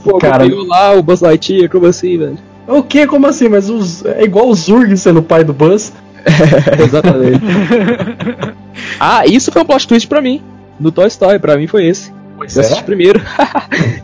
Pô, 0.03 0.17
cara, 0.17 0.45
lá 0.67 0.93
o 0.93 1.03
Buzz 1.03 1.21
Lightyear, 1.21 1.69
como 1.69 1.85
assim, 1.85 2.17
velho? 2.17 2.37
O 2.67 2.81
que? 2.81 3.05
Como 3.05 3.27
assim? 3.27 3.47
Mas 3.47 3.69
os, 3.69 4.03
é 4.05 4.23
igual 4.23 4.49
o 4.49 4.55
Zurg 4.55 4.95
sendo 4.97 5.19
o 5.19 5.23
pai 5.23 5.43
do 5.43 5.53
Buzz. 5.53 5.93
Exatamente. 6.83 7.41
ah, 8.99 9.25
isso 9.25 9.51
foi 9.51 9.61
um 9.61 9.65
plot 9.65 9.87
twist 9.87 10.07
pra 10.07 10.21
mim. 10.21 10.41
no 10.79 10.91
Toy 10.91 11.07
Story, 11.07 11.39
pra 11.39 11.57
mim 11.57 11.67
foi 11.67 11.85
esse. 11.85 12.11
Pois 12.37 12.55
Eu 12.55 12.61
assisti 12.61 12.83
primeiro. 12.83 13.21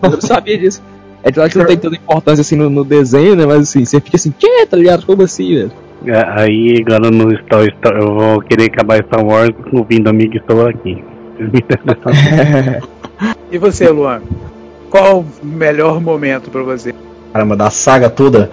eu 0.01 0.09
não 0.09 0.21
sabia 0.21 0.57
disso. 0.57 0.81
É 1.23 1.31
claro 1.31 1.49
que 1.49 1.57
não 1.57 1.65
tem 1.65 1.77
tanta 1.77 1.95
importância 1.95 2.41
assim 2.41 2.55
no, 2.55 2.69
no 2.69 2.83
desenho, 2.83 3.35
né? 3.35 3.45
Mas 3.45 3.61
assim, 3.61 3.85
você 3.85 4.01
fica 4.01 4.17
assim, 4.17 4.33
que, 4.37 4.65
tá 4.65 4.75
ligado? 4.75 5.05
Como 5.05 5.21
assim, 5.21 5.55
velho? 5.55 5.71
É, 6.05 6.41
Aí 6.41 6.83
agora 6.85 7.09
no 7.09 7.31
Star, 7.37 7.63
Star 7.77 7.93
eu 7.93 8.13
vou 8.13 8.41
querer 8.41 8.65
acabar 8.65 9.03
Star 9.05 9.25
Wars 9.25 9.51
ouvindo 9.71 10.09
amigo 10.09 10.35
estou 10.35 10.67
aqui. 10.67 11.03
E 13.51 13.57
você, 13.57 13.87
Luan? 13.89 14.21
Qual 14.89 15.19
o 15.19 15.45
melhor 15.45 16.01
momento 16.01 16.49
pra 16.49 16.63
você? 16.63 16.93
Caramba, 17.31 17.55
da 17.55 17.69
saga 17.69 18.09
toda. 18.09 18.51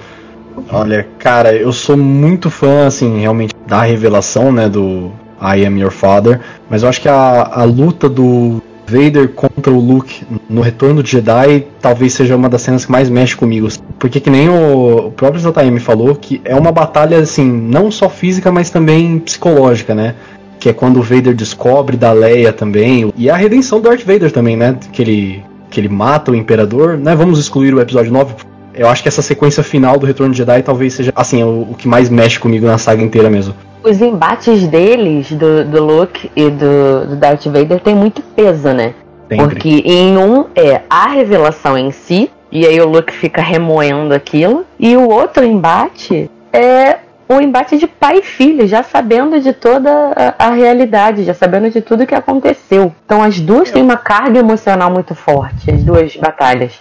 Olha, 0.71 1.07
cara, 1.19 1.55
eu 1.55 1.73
sou 1.73 1.97
muito 1.97 2.51
fã, 2.51 2.87
assim, 2.87 3.21
realmente, 3.21 3.55
da 3.67 3.83
revelação, 3.83 4.53
né, 4.53 4.69
do 4.69 5.11
I 5.41 5.65
Am 5.65 5.79
Your 5.79 5.91
Father. 5.91 6.41
Mas 6.69 6.83
eu 6.83 6.89
acho 6.89 7.01
que 7.01 7.09
a, 7.09 7.51
a 7.53 7.65
luta 7.65 8.09
do 8.09 8.61
Vader 8.87 9.29
contra 9.29 9.73
o 9.73 9.79
Luke 9.79 10.25
no 10.49 10.61
Retorno 10.61 11.03
de 11.03 11.13
Jedi 11.13 11.67
talvez 11.81 12.13
seja 12.13 12.35
uma 12.35 12.49
das 12.49 12.63
cenas 12.63 12.85
que 12.85 12.91
mais 12.91 13.09
mexe 13.09 13.37
comigo. 13.37 13.69
Porque 13.99 14.19
que 14.19 14.29
nem 14.29 14.49
o, 14.49 15.07
o 15.07 15.13
próprio 15.13 15.41
JM 15.41 15.79
falou, 15.79 16.15
que 16.15 16.41
é 16.45 16.57
uma 16.57 16.73
batalha, 16.73 17.19
assim, 17.19 17.51
não 17.51 17.91
só 17.91 18.09
física, 18.11 18.51
mas 18.51 18.69
também 18.69 19.19
psicológica, 19.21 19.95
né? 19.95 20.15
Que 20.61 20.69
é 20.69 20.73
quando 20.73 20.99
o 20.99 21.03
Vader 21.03 21.35
descobre 21.35 21.97
da 21.97 22.13
Leia 22.13 22.53
também. 22.53 23.13
E 23.17 23.29
a 23.29 23.35
redenção 23.35 23.81
do 23.81 23.89
Darth 23.89 24.05
Vader 24.05 24.31
também, 24.31 24.57
né? 24.57 24.77
Que 24.93 25.03
ele, 25.03 25.45
que 25.71 25.81
ele 25.81 25.89
mata 25.89 26.31
o 26.31 26.35
Imperador, 26.37 26.97
né? 26.97 27.17
Vamos 27.17 27.39
excluir 27.41 27.75
o 27.75 27.81
episódio 27.81 28.13
9. 28.13 28.35
Eu 28.75 28.89
acho 28.89 29.03
que 29.03 29.09
essa 29.09 29.23
sequência 29.23 29.63
final 29.63 29.99
do 29.99 30.07
Retorno 30.07 30.33
de 30.33 30.39
Jedi 30.39 30.63
talvez 30.63 30.95
seja, 30.95 31.13
assim, 31.17 31.43
o, 31.43 31.63
o 31.71 31.75
que 31.77 31.89
mais 31.89 32.09
mexe 32.09 32.39
comigo 32.39 32.67
na 32.67 32.79
saga 32.79 33.03
inteira 33.03 33.29
mesmo. 33.29 33.55
Os 33.83 34.01
embates 34.01 34.69
deles, 34.69 35.33
do, 35.33 35.65
do 35.65 35.83
Luke 35.83 36.31
e 36.37 36.51
do, 36.51 37.07
do 37.09 37.17
Darth 37.17 37.47
Vader, 37.47 37.81
tem 37.81 37.95
muito 37.95 38.23
peso, 38.23 38.69
né? 38.69 38.95
Sempre. 39.29 39.47
Porque 39.47 39.83
em 39.85 40.19
um 40.19 40.47
é 40.55 40.83
a 40.91 41.09
revelação 41.09 41.79
em 41.79 41.91
si, 41.91 42.31
e 42.53 42.67
aí 42.67 42.81
o 42.81 42.89
Luke 42.89 43.13
fica 43.13 43.41
remoendo 43.41 44.13
aquilo, 44.13 44.67
e 44.79 44.97
o 44.97 45.09
outro 45.09 45.45
embate 45.45 46.31
é 46.53 46.99
o 47.37 47.41
embate 47.41 47.79
de 47.79 47.87
pai 47.87 48.19
e 48.19 48.23
filho, 48.23 48.67
já 48.67 48.83
sabendo 48.83 49.41
de 49.41 49.53
toda 49.53 49.91
a, 50.17 50.49
a 50.49 50.51
realidade, 50.51 51.23
já 51.23 51.33
sabendo 51.33 51.71
de 51.71 51.81
tudo 51.81 52.07
que 52.07 52.15
aconteceu. 52.15 52.93
Então 53.05 53.23
as 53.23 53.39
duas 53.39 53.71
têm 53.71 53.83
uma 53.83 53.97
carga 53.97 54.41
emocional 54.41 54.91
muito 54.91 55.15
forte, 55.15 55.71
as 55.71 55.85
duas 55.85 56.17
batalhas. 56.17 56.81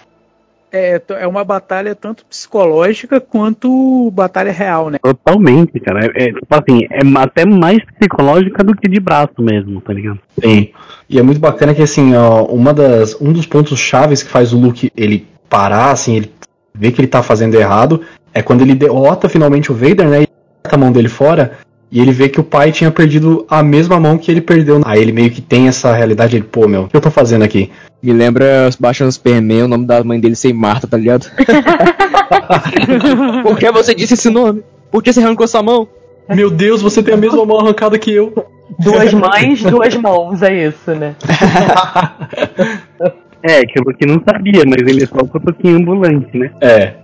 É, 0.72 1.02
é 1.18 1.26
uma 1.26 1.44
batalha 1.44 1.96
tanto 1.96 2.24
psicológica 2.24 3.20
quanto 3.20 4.10
batalha 4.12 4.52
real, 4.52 4.88
né? 4.88 4.98
Totalmente, 5.02 5.78
cara. 5.80 6.06
É, 6.06 6.24
é, 6.24 6.32
tipo 6.32 6.46
assim, 6.50 6.86
é 6.90 7.00
até 7.20 7.44
mais 7.44 7.78
psicológica 7.98 8.62
do 8.62 8.74
que 8.74 8.88
de 8.88 9.00
braço 9.00 9.40
mesmo, 9.40 9.80
tá 9.80 9.92
ligado? 9.92 10.20
Sim. 10.40 10.70
E 11.08 11.18
é 11.18 11.22
muito 11.22 11.40
bacana 11.40 11.74
que 11.74 11.82
assim, 11.82 12.14
ó, 12.14 12.44
uma 12.44 12.72
das, 12.72 13.20
um 13.20 13.32
dos 13.32 13.46
pontos 13.46 13.78
chaves 13.78 14.22
que 14.22 14.30
faz 14.30 14.52
o 14.52 14.58
Luke 14.58 14.92
ele 14.96 15.26
parar, 15.48 15.90
assim, 15.90 16.16
ele 16.16 16.32
ver 16.72 16.92
que 16.92 17.00
ele 17.00 17.08
tá 17.08 17.22
fazendo 17.22 17.56
errado, 17.56 18.02
é 18.32 18.42
quando 18.42 18.62
ele 18.62 18.74
derrota 18.74 19.28
finalmente 19.28 19.72
o 19.72 19.74
Vader, 19.74 20.08
né? 20.08 20.24
E 20.64 20.74
a 20.74 20.78
mão 20.78 20.92
dele 20.92 21.08
fora. 21.08 21.52
E 21.92 22.00
ele 22.00 22.12
vê 22.12 22.28
que 22.28 22.38
o 22.38 22.44
pai 22.44 22.70
tinha 22.70 22.90
perdido 22.90 23.44
a 23.48 23.62
mesma 23.62 23.98
mão 23.98 24.16
que 24.16 24.30
ele 24.30 24.40
perdeu. 24.40 24.80
Aí 24.84 25.00
ele 25.00 25.10
meio 25.10 25.30
que 25.30 25.40
tem 25.40 25.66
essa 25.66 25.92
realidade, 25.92 26.36
ele, 26.36 26.44
pô, 26.44 26.68
meu, 26.68 26.84
o 26.84 26.88
que 26.88 26.96
eu 26.96 27.00
tô 27.00 27.10
fazendo 27.10 27.42
aqui? 27.42 27.70
Me 28.00 28.12
lembra 28.12 28.68
os 28.68 28.76
Baixando 28.76 29.10
Superman, 29.10 29.64
o 29.64 29.68
nome 29.68 29.86
da 29.86 30.04
mãe 30.04 30.20
dele 30.20 30.36
sem 30.36 30.52
Marta, 30.52 30.86
tá 30.86 30.96
ligado? 30.96 31.28
Por 33.42 33.58
que 33.58 33.70
você 33.72 33.94
disse 33.94 34.14
esse 34.14 34.30
nome? 34.30 34.62
Por 34.90 35.02
que 35.02 35.12
você 35.12 35.20
arrancou 35.20 35.48
sua 35.48 35.62
mão? 35.62 35.88
Meu 36.28 36.48
Deus, 36.48 36.80
você 36.80 37.02
tem 37.02 37.14
a 37.14 37.16
mesma 37.16 37.44
mão 37.44 37.58
arrancada 37.58 37.98
que 37.98 38.12
eu. 38.12 38.32
Duas 38.78 39.12
mães, 39.12 39.62
duas 39.62 39.94
mãos, 39.96 40.42
é 40.42 40.68
isso, 40.68 40.92
né? 40.92 41.16
É, 43.42 43.64
que 43.64 43.80
o 43.80 43.84
Luke 43.84 44.06
não 44.06 44.22
sabia, 44.22 44.62
mas 44.66 44.82
ele 44.86 45.02
é 45.02 45.06
só 45.06 45.18
um 45.22 45.28
pouquinho 45.28 45.76
ambulante, 45.76 46.36
né? 46.36 46.50
É. 46.60 46.94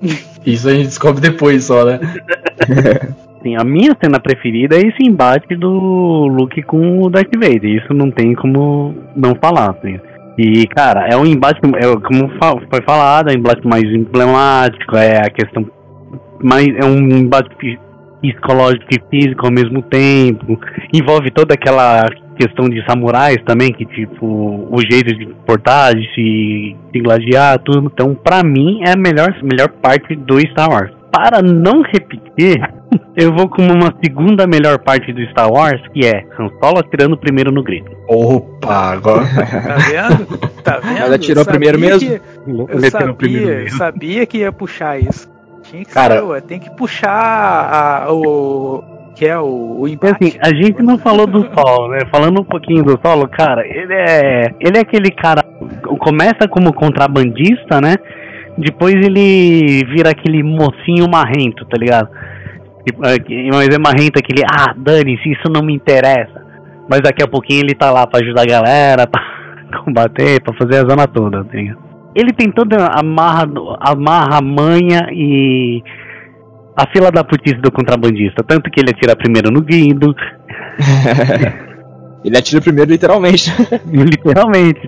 Isso 0.44 0.68
a 0.68 0.74
gente 0.74 0.86
descobre 0.86 1.20
depois 1.20 1.64
só, 1.64 1.84
né? 1.84 1.98
Assim, 3.46 3.54
a 3.56 3.62
minha 3.62 3.96
cena 4.02 4.18
preferida 4.18 4.76
é 4.76 4.80
esse 4.80 5.02
embate 5.02 5.54
do 5.54 6.26
Luke 6.26 6.60
com 6.62 7.02
o 7.02 7.08
Darth 7.08 7.32
Vader. 7.32 7.64
Isso 7.64 7.94
não 7.94 8.10
tem 8.10 8.34
como 8.34 8.94
não 9.14 9.36
falar, 9.36 9.70
assim. 9.70 10.00
E, 10.36 10.66
cara, 10.66 11.06
é 11.06 11.16
um 11.16 11.24
embate, 11.24 11.60
é, 11.76 11.96
como 12.00 12.28
foi 12.68 12.82
falado, 12.84 13.30
é 13.30 13.32
um 13.32 13.38
embate 13.38 13.66
mais 13.66 13.84
emblemático, 13.84 14.96
é 14.96 15.18
a 15.18 15.30
questão 15.30 15.64
mais. 16.42 16.66
É 16.76 16.84
um 16.84 16.98
embate 16.98 17.48
psicológico 18.20 18.86
e 18.90 19.00
físico 19.10 19.46
ao 19.46 19.52
mesmo 19.52 19.80
tempo. 19.82 20.58
Envolve 20.92 21.30
toda 21.30 21.54
aquela 21.54 22.06
questão 22.36 22.68
de 22.68 22.84
samurais 22.86 23.38
também, 23.46 23.72
que 23.72 23.84
tipo, 23.86 24.24
o 24.26 24.78
jeito 24.90 25.14
de 25.16 25.26
portar, 25.46 25.94
de 25.94 26.04
se, 26.14 26.76
se 26.92 27.00
gladiar, 27.00 27.58
tudo. 27.58 27.90
Então, 27.92 28.14
pra 28.14 28.42
mim, 28.42 28.80
é 28.86 28.92
a 28.92 28.96
melhor, 28.96 29.34
melhor 29.42 29.68
parte 29.68 30.14
do 30.14 30.38
Star 30.50 30.70
Wars. 30.70 30.90
Para 31.12 31.40
não 31.40 31.80
repetir, 31.82 32.60
eu 33.16 33.32
vou 33.34 33.48
com 33.48 33.62
uma 33.62 33.94
segunda 34.04 34.46
melhor 34.46 34.78
parte 34.78 35.12
do 35.12 35.22
Star 35.30 35.50
Wars, 35.50 35.80
que 35.94 36.04
é 36.04 36.26
Han 36.38 36.50
Solo 36.60 36.78
atirando 36.80 37.16
primeiro 37.16 37.50
no 37.50 37.62
grito. 37.62 37.90
Opa, 38.08 38.92
agora. 38.92 39.24
Tá 39.66 39.76
vendo? 39.78 40.26
Tá 40.62 40.78
vendo? 40.84 40.98
Ela 40.98 41.14
atirou 41.14 41.40
Eu 41.40 41.44
sabia 41.44 41.70
primeiro 41.70 41.96
mesmo? 41.98 42.20
que- 42.20 42.72
eu 42.72 42.80
Metendo 42.80 43.14
primeiro 43.14 43.46
sabia, 43.46 43.62
mesmo. 43.64 43.78
sabia 43.78 44.26
que 44.26 44.38
ia 44.38 44.52
puxar 44.52 45.00
isso. 45.00 45.28
Tinha 45.62 45.84
que 45.84 45.90
Cara- 45.92 46.16
ser, 46.16 46.22
ué, 46.22 46.40
tem 46.40 46.60
que 46.60 46.70
puxar 46.76 47.10
a- 48.06 48.12
o. 48.12 48.84
que 49.16 49.26
é 49.26 49.38
o, 49.38 49.80
o 49.80 49.88
embate. 49.88 50.14
assim, 50.22 50.38
a 50.40 50.54
gente 50.54 50.82
não 50.82 50.98
falou 50.98 51.26
do 51.26 51.40
solo, 51.54 51.88
né? 51.88 52.00
Falando 52.12 52.42
um 52.42 52.44
pouquinho 52.44 52.84
do 52.84 53.00
solo, 53.02 53.26
cara, 53.26 53.66
ele 53.66 53.94
é. 53.94 54.54
Ele 54.60 54.76
é 54.76 54.80
aquele 54.80 55.10
cara. 55.10 55.42
Começa 55.98 56.46
como 56.48 56.72
contrabandista, 56.72 57.80
né? 57.80 57.96
Depois 58.58 58.94
ele 58.94 59.84
vira 59.86 60.10
aquele 60.10 60.42
mocinho 60.42 61.08
marrento, 61.10 61.64
tá 61.64 61.76
ligado? 61.78 62.08
Mas 62.98 63.68
é 63.68 63.78
marrento 63.78 64.18
aquele, 64.18 64.42
ah, 64.44 64.72
dane-se, 64.76 65.32
isso 65.32 65.50
não 65.50 65.62
me 65.62 65.74
interessa. 65.74 66.44
Mas 66.88 67.00
daqui 67.00 67.22
a 67.22 67.28
pouquinho 67.28 67.60
ele 67.60 67.74
tá 67.74 67.90
lá 67.90 68.06
pra 68.06 68.20
ajudar 68.22 68.42
a 68.42 68.46
galera, 68.46 69.06
pra 69.08 69.80
combater, 69.84 70.40
pra 70.42 70.54
fazer 70.54 70.84
a 70.84 70.88
zona 70.88 71.06
toda, 71.06 71.42
tá 71.44 71.56
ligado? 71.56 71.78
Ele 72.14 72.32
tem 72.32 72.50
toda 72.50 72.76
a 72.86 73.02
marra, 73.02 73.46
a 73.80 73.94
marra, 73.94 74.40
manha 74.40 75.08
e 75.12 75.82
a 76.76 76.86
fila 76.92 77.10
da 77.10 77.24
putice 77.24 77.60
do 77.60 77.72
contrabandista. 77.72 78.44
Tanto 78.44 78.70
que 78.70 78.80
ele 78.80 78.90
atira 78.90 79.16
primeiro 79.16 79.50
no 79.50 79.62
Guido, 79.62 80.14
Ele 82.26 82.36
atira 82.36 82.60
primeiro, 82.60 82.90
literalmente. 82.90 83.50
literalmente. 83.86 84.80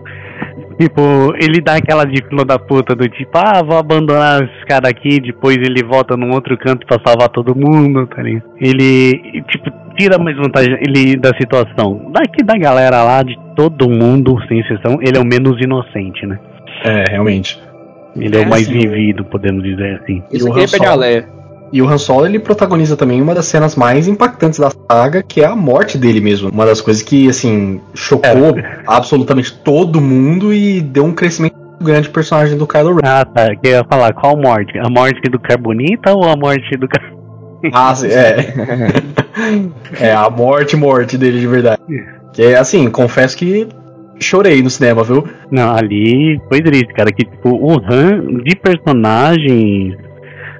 tipo, 0.80 1.34
ele 1.38 1.60
dá 1.60 1.76
aquela 1.76 2.04
de 2.06 2.26
fila 2.26 2.42
da 2.42 2.58
puta 2.58 2.96
do 2.96 3.06
tipo, 3.06 3.30
ah, 3.34 3.62
vou 3.62 3.76
abandonar 3.76 4.42
esses 4.42 4.64
caras 4.64 4.90
aqui, 4.90 5.20
depois 5.20 5.56
ele 5.58 5.84
volta 5.84 6.16
num 6.16 6.32
outro 6.32 6.56
canto 6.56 6.86
pra 6.86 6.98
salvar 7.04 7.28
todo 7.28 7.54
mundo, 7.54 8.06
tá 8.06 8.22
ligado? 8.22 8.44
Ele, 8.58 9.42
tipo, 9.50 9.70
tira 9.98 10.18
mais 10.18 10.36
vantagem 10.38 10.78
ele 10.80 11.16
da 11.16 11.34
situação. 11.38 12.10
Daqui 12.10 12.42
da 12.42 12.56
galera 12.56 13.02
lá, 13.02 13.22
de 13.22 13.38
todo 13.54 13.90
mundo, 13.90 14.38
sem 14.48 14.60
exceção, 14.60 14.98
ele 15.02 15.18
é 15.18 15.20
o 15.20 15.24
menos 15.24 15.60
inocente, 15.60 16.26
né? 16.26 16.38
É, 16.82 17.04
realmente. 17.10 17.60
Ele 18.16 18.36
é, 18.36 18.42
É, 18.42 18.46
o 18.46 18.48
mais 18.48 18.66
sim. 18.66 18.72
vivido, 18.72 19.24
podemos 19.24 19.62
dizer 19.62 20.00
assim. 20.02 20.22
Isso 20.30 20.48
o 20.48 20.52
aqui 20.52 20.84
é? 20.84 20.94
Leia. 20.94 21.28
E 21.72 21.82
o 21.82 21.88
Han 21.88 21.98
Solo 21.98 22.26
ele 22.26 22.38
protagoniza 22.38 22.96
também 22.96 23.20
uma 23.20 23.34
das 23.34 23.46
cenas 23.46 23.74
mais 23.74 24.06
impactantes 24.06 24.60
da 24.60 24.70
saga, 24.90 25.24
que 25.24 25.40
é 25.40 25.46
a 25.46 25.56
morte 25.56 25.98
dele 25.98 26.20
mesmo. 26.20 26.48
Uma 26.50 26.64
das 26.64 26.80
coisas 26.80 27.02
que, 27.02 27.28
assim, 27.28 27.80
chocou 27.92 28.54
absolutamente 28.86 29.52
todo 29.52 30.00
mundo 30.00 30.54
e 30.54 30.80
deu 30.80 31.04
um 31.04 31.12
crescimento 31.12 31.56
muito 31.56 31.84
grande 31.84 32.08
personagem 32.10 32.56
do 32.56 32.64
Kylo 32.64 32.94
Ren. 32.94 33.00
Ah, 33.04 33.24
tá. 33.24 33.56
Que 33.56 33.68
eu 33.68 33.72
ia 33.72 33.84
falar, 33.84 34.12
qual 34.12 34.36
morte? 34.36 34.78
A 34.78 34.88
morte 34.88 35.20
do 35.28 35.38
Carbonita 35.40 36.12
ou 36.12 36.28
a 36.28 36.36
morte 36.36 36.76
do 36.76 36.86
Car... 36.86 37.02
Ah, 37.72 37.94
sim, 37.94 38.08
é. 38.08 38.52
é, 39.98 40.12
a 40.14 40.30
morte, 40.30 40.76
morte 40.76 41.18
dele 41.18 41.40
de 41.40 41.46
verdade. 41.46 41.82
Que 42.32 42.42
é 42.42 42.56
assim, 42.56 42.88
confesso 42.90 43.36
que 43.36 43.66
chorei 44.20 44.62
no 44.62 44.70
cinema, 44.70 45.02
viu? 45.04 45.24
Não, 45.50 45.74
ali 45.74 46.40
foi 46.48 46.60
triste, 46.60 46.92
cara. 46.94 47.10
Que 47.12 47.24
tipo, 47.24 47.50
o 47.50 47.72
Han 47.78 48.42
de 48.42 48.56
personagens. 48.56 49.96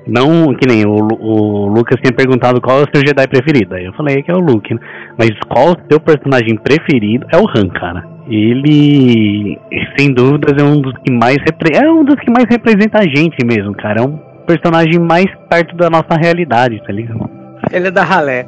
Não, 0.06 0.54
que 0.54 0.68
nem 0.68 0.84
o, 0.84 0.92
o 1.18 1.66
Lucas 1.68 1.98
tinha 2.00 2.12
perguntado 2.12 2.60
qual 2.60 2.80
é 2.80 2.82
o 2.82 2.88
seu 2.94 3.06
Jedi 3.06 3.26
preferido. 3.26 3.74
Aí 3.74 3.86
eu 3.86 3.92
falei 3.94 4.22
que 4.22 4.30
é 4.30 4.34
o 4.34 4.38
Luke, 4.40 4.74
né? 4.74 4.80
Mas 5.16 5.30
qual 5.48 5.70
o 5.72 5.76
seu 5.90 5.98
personagem 5.98 6.56
preferido 6.56 7.26
é 7.32 7.38
o 7.38 7.46
Han, 7.48 7.68
cara. 7.68 8.04
Ele, 8.28 9.58
sem 9.98 10.12
dúvidas, 10.12 10.54
é 10.62 10.64
um 10.64 10.80
dos 10.80 10.92
que 11.04 11.10
mais 11.12 11.36
repre- 11.38 11.76
é 11.76 11.90
um 11.90 12.04
dos 12.04 12.16
que 12.16 12.30
mais 12.30 12.46
representa 12.50 12.98
a 12.98 13.02
gente 13.02 13.36
mesmo, 13.46 13.74
cara. 13.74 14.00
É 14.00 14.04
um 14.04 14.18
personagem 14.46 14.98
mais 14.98 15.26
perto 15.48 15.74
da 15.76 15.88
nossa 15.88 16.14
realidade, 16.20 16.82
tá 16.86 16.92
ligado? 16.92 17.28
Ele 17.72 17.88
é 17.88 17.90
da 17.90 18.04
ralé. 18.04 18.46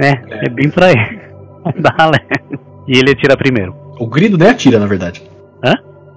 É, 0.00 0.46
é, 0.46 0.48
bem 0.48 0.68
pra 0.70 0.90
ele. 0.90 1.28
Da 1.80 1.90
ralé. 1.98 2.18
E 2.88 2.98
ele 2.98 3.10
atira 3.10 3.36
primeiro. 3.36 3.74
O 3.98 4.06
Grido 4.06 4.38
nem 4.38 4.48
atira, 4.48 4.78
na 4.78 4.86
verdade. 4.86 5.22
Hã? 5.62 5.74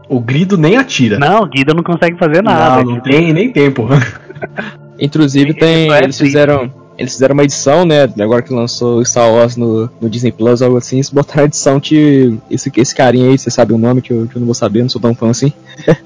O 0.10 0.20
Grido 0.20 0.58
nem 0.58 0.76
atira. 0.76 1.18
Não, 1.18 1.44
o 1.44 1.48
Guido 1.48 1.74
não 1.74 1.84
consegue 1.84 2.18
fazer 2.18 2.44
nada. 2.44 2.84
não, 2.84 2.96
não 2.96 3.00
tem 3.00 3.32
nem 3.32 3.52
tempo. 3.52 3.88
Inclusive, 5.00 5.54
tem, 5.54 5.92
é 5.92 6.04
eles 6.04 6.18
fizeram. 6.18 6.72
eles 6.98 7.14
fizeram 7.14 7.34
uma 7.34 7.44
edição, 7.44 7.86
né? 7.86 8.04
Agora 8.20 8.42
que 8.42 8.54
lançou 8.54 9.04
Star 9.06 9.32
Wars 9.32 9.56
no, 9.56 9.90
no 10.00 10.10
Disney 10.10 10.32
Plus, 10.32 10.62
algo 10.62 10.78
assim, 10.78 10.98
eles 10.98 11.10
botaram 11.10 11.44
a 11.44 11.46
edição 11.46 11.80
que 11.80 12.38
esse, 12.52 12.72
esse 12.76 12.94
carinha 12.94 13.30
aí, 13.30 13.38
você 13.38 13.50
sabe 13.50 13.74
o 13.74 13.78
nome 13.78 14.02
que 14.02 14.12
eu, 14.12 14.28
que 14.28 14.36
eu 14.36 14.40
não 14.42 14.46
vou 14.46 14.54
saber, 14.54 14.82
não 14.82 14.90
sou 14.90 15.02
tão 15.02 15.16
fã 15.16 15.30
assim. 15.30 15.54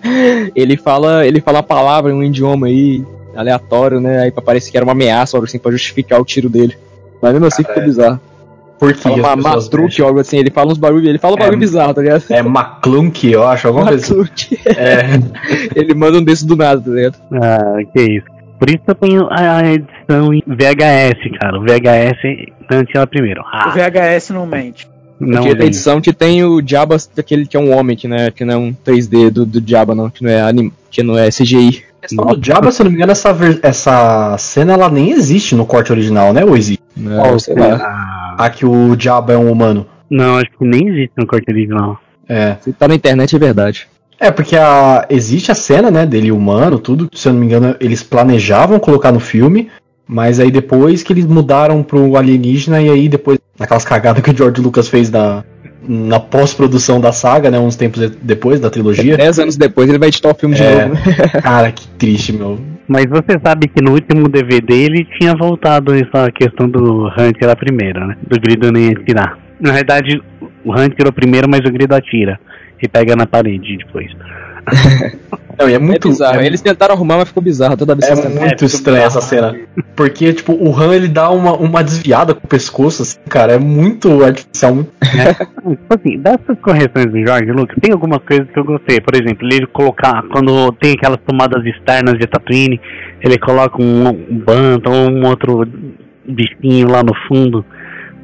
ele 0.56 0.78
fala, 0.78 1.26
ele 1.26 1.42
fala 1.42 1.60
a 1.60 1.64
palavra 1.64 2.12
em 2.12 2.16
um 2.16 2.24
idioma 2.24 2.68
aí 2.68 3.04
aleatório, 3.36 4.00
né? 4.00 4.22
Aí 4.22 4.32
parece 4.32 4.72
que 4.72 4.78
era 4.78 4.86
uma 4.86 4.94
ameaça, 4.94 5.36
algo 5.36 5.46
assim, 5.46 5.60
pra 5.60 5.72
justificar 5.72 6.22
o 6.22 6.26
tiro 6.26 6.48
dele. 6.48 6.78
Mas 7.22 7.34
mesmo 7.34 7.48
assim 7.48 7.64
ficou 7.64 7.84
bizarro. 7.84 8.22
Por 8.80 8.94
que? 8.94 9.00
Fala 9.00 9.16
uma 9.16 9.36
matruque, 9.36 9.84
mexem? 9.84 10.06
algo 10.06 10.20
assim, 10.20 10.38
ele 10.38 10.52
fala 10.52 10.72
uns 10.72 10.78
barulhos, 10.78 11.08
ele 11.08 11.18
fala 11.18 11.36
um 11.36 11.38
É, 11.38 11.42
barulho 11.42 11.60
bizarro, 11.60 11.94
tá 11.94 12.02
ligado? 12.02 12.24
É 12.30 12.40
McClunk, 12.40 13.32
eu 13.32 13.48
acho, 13.48 13.68
alguma 13.68 13.88
coisa 13.88 14.04
assim. 14.04 14.16
Matruque. 14.18 14.60
É, 14.66 15.02
ele 15.80 15.94
manda 15.94 16.18
um 16.18 16.24
desses 16.24 16.44
do 16.44 16.56
nada, 16.56 16.82
tá 16.82 16.92
ligado? 16.92 17.18
Ah, 17.32 17.78
que 17.94 18.02
isso. 18.02 18.26
Por 18.60 18.70
isso 18.70 18.80
eu 18.88 18.96
tenho 18.96 19.28
a 19.30 19.58
a 19.60 19.74
edição 19.74 20.34
em 20.34 20.42
VHS, 20.46 21.38
cara. 21.40 21.58
O 21.58 21.62
VHS 21.62 22.52
não 22.70 22.86
tinha 22.86 23.06
primeiro. 23.08 23.42
O 23.42 23.46
Ah, 23.52 23.70
VHS 23.70 24.30
não 24.32 24.46
mente. 24.46 24.88
não 25.20 25.34
Porque 25.44 25.50
tem 25.50 25.58
tem. 25.60 25.68
edição 25.68 26.02
que 26.02 26.14
tem 26.14 26.44
o 26.44 26.62
Jabba, 26.66 26.98
aquele 27.18 27.46
que 27.46 27.56
é 27.58 27.60
um 27.60 27.78
homem, 27.78 27.96
que 27.98 28.08
não 28.08 28.16
é, 28.18 28.32
que 28.32 28.44
não 28.46 28.54
é 28.54 28.58
um 28.58 28.74
3D 28.74 29.30
do, 29.30 29.46
do 29.46 29.62
Jabba, 29.66 29.94
não, 29.96 30.10
que 30.10 30.24
não 30.24 30.30
é 30.32 30.42
anim, 30.42 30.72
que 30.90 31.04
não 31.04 31.18
é 31.18 31.30
CGI. 31.30 31.84
Questão 32.08 32.26
do 32.26 32.46
Jabba, 32.46 32.72
se 32.72 32.82
eu 32.82 32.86
não 32.86 32.92
me 32.92 32.98
engano, 32.98 33.12
essa, 33.12 33.34
ver- 33.34 33.60
essa 33.64 34.38
cena 34.38 34.74
ela 34.74 34.90
nem 34.90 35.12
existe 35.12 35.56
no 35.56 35.66
corte 35.66 35.92
original, 35.92 36.34
né? 36.34 36.44
Ou 36.46 36.56
existe? 36.58 36.84
Não, 36.96 37.38
sei 37.40 37.56
lá. 37.56 37.76
Ah, 37.82 38.46
A 38.46 38.50
que 38.50 38.66
o 38.66 38.96
Jabba 39.00 39.34
é 39.34 39.38
um 39.38 39.52
humano. 39.52 39.86
não, 40.10 40.38
acho 40.38 40.50
que 40.58 40.66
nem 40.66 40.88
existe 40.90 41.14
no 41.18 41.26
corte 41.28 41.50
original. 41.52 42.00
É. 42.28 42.56
Se 42.62 42.72
tá 42.74 42.88
na 42.88 42.96
internet 42.96 43.36
é 43.36 43.40
verdade. 43.40 43.88
É, 44.20 44.32
porque 44.32 44.56
a, 44.56 45.06
existe 45.10 45.52
a 45.52 45.56
cena, 45.56 45.92
né, 45.92 46.06
dele 46.06 46.32
humano, 46.32 46.80
tudo, 46.80 47.10
se 47.14 47.28
eu 47.28 47.34
não 47.34 47.40
me 47.42 47.46
engano, 47.46 47.76
eles 47.82 48.02
planejavam 48.02 48.80
colocar 48.80 49.12
no 49.12 49.20
filme, 49.20 49.70
mas 50.08 50.40
aí 50.40 50.50
depois 50.50 51.04
que 51.04 51.12
eles 51.12 51.26
mudaram 51.26 51.84
pro 51.84 52.16
alienígena, 52.16 52.82
e 52.82 52.90
aí 52.90 53.10
depois, 53.10 53.40
naquelas 53.60 53.84
cagadas 53.84 54.24
que 54.24 54.32
o 54.32 54.36
George 54.38 54.62
Lucas 54.62 54.88
fez 54.88 55.12
na, 55.12 55.44
na 55.88 56.20
pós-produção 56.20 57.00
da 57.00 57.12
saga, 57.12 57.50
né, 57.52 57.60
uns 57.60 57.76
tempos 57.76 58.02
de- 58.02 58.18
depois 58.22 58.60
da 58.60 58.70
trilogia. 58.70 59.18
Dez 59.18 59.40
anos 59.40 59.56
depois 59.58 59.88
ele 59.90 59.98
vai 60.00 60.10
editar 60.10 60.30
o 60.32 60.36
filme 60.36 60.56
de 60.56 60.64
É. 60.64 60.86
novo, 60.88 60.94
né? 60.96 61.02
Cara, 61.44 61.72
que 61.72 61.88
triste, 61.90 62.34
meu. 62.34 62.60
Mas 62.88 63.06
você 63.06 63.40
sabe 63.44 63.68
que 63.68 63.82
no 63.84 63.94
último 63.94 64.30
DVD 64.30 64.74
ele 64.76 65.08
tinha 65.20 65.36
voltado 65.36 65.94
essa 65.94 66.32
questão 66.32 66.70
do 66.70 67.08
Hunter 67.08 67.50
a 67.50 67.56
primeira, 67.56 68.06
né? 68.06 68.16
Do 68.28 68.40
grido 68.40 68.72
nem 68.72 68.92
atirar. 68.92 69.38
Na 69.60 69.72
verdade, 69.72 70.22
o 70.64 70.72
Hunter 70.72 71.06
é 71.08 71.10
o 71.10 71.14
primeiro, 71.14 71.50
mas 71.50 71.62
o 71.62 71.72
grido 71.72 71.96
atira. 71.96 72.40
E 72.82 72.88
pega 72.88 73.16
na 73.16 73.26
parede 73.26 73.78
depois. 73.78 74.12
Não, 75.58 75.70
e 75.70 75.74
é 75.74 75.76
É 75.76 75.80
muito 75.80 76.10
bizarro. 76.10 76.42
é- 76.42 76.46
Eles 76.46 76.62
tentaram 76.62 76.96
arrumar, 76.96 77.18
mas 77.18 77.30
ficou 77.30 77.42
bizarro 77.42 77.78
toda 77.78 77.96
vez 77.96 78.06
É 78.06 78.14
que 78.14 78.22
você 78.22 78.28
muito 78.28 78.66
estranha 78.66 79.06
essa 79.06 79.22
cena. 79.22 79.56
Porque, 79.96 80.34
tipo, 80.34 80.54
o 80.54 80.76
Han 80.78 80.94
ele 80.94 81.08
dá 81.08 81.30
uma, 81.30 81.54
uma 81.54 81.84
desviada 81.84 82.34
com 82.34 82.46
o 82.46 82.48
pescoço, 82.50 83.04
assim, 83.04 83.18
cara. 83.30 83.54
É 83.54 83.58
muito 83.58 84.24
artificial. 84.24 84.76
Muito... 84.76 84.92
Tipo 85.66 85.94
assim, 85.94 86.20
dessas 86.20 86.60
correções 86.62 87.06
do 87.06 87.26
Jorge 87.26 87.52
Lucas, 87.52 87.78
tem 87.82 87.92
algumas 87.94 88.20
coisas 88.24 88.48
que 88.52 88.60
eu 88.60 88.66
gostei. 88.66 89.00
Por 89.00 89.16
exemplo, 89.16 89.48
ele 89.50 89.66
colocar, 89.68 90.24
quando 90.32 90.72
tem 90.74 90.94
aquelas 90.94 91.20
tomadas 91.26 91.66
externas 91.66 92.20
de 92.20 92.28
Tatooine, 92.28 92.80
ele 93.22 93.38
coloca 93.40 93.82
um, 93.82 94.10
um 94.10 94.38
banta 94.38 94.90
ou 94.90 95.10
um 95.10 95.26
outro 95.26 95.66
bichinho 96.28 96.90
lá 96.90 97.02
no 97.02 97.14
fundo, 97.28 97.66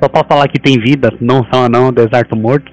só 0.01 0.09
pra 0.09 0.23
falar 0.23 0.47
que 0.47 0.59
tem 0.59 0.79
vida, 0.79 1.13
não 1.21 1.45
só 1.51 1.69
não, 1.69 1.93
deserto 1.93 2.35
morto. 2.35 2.71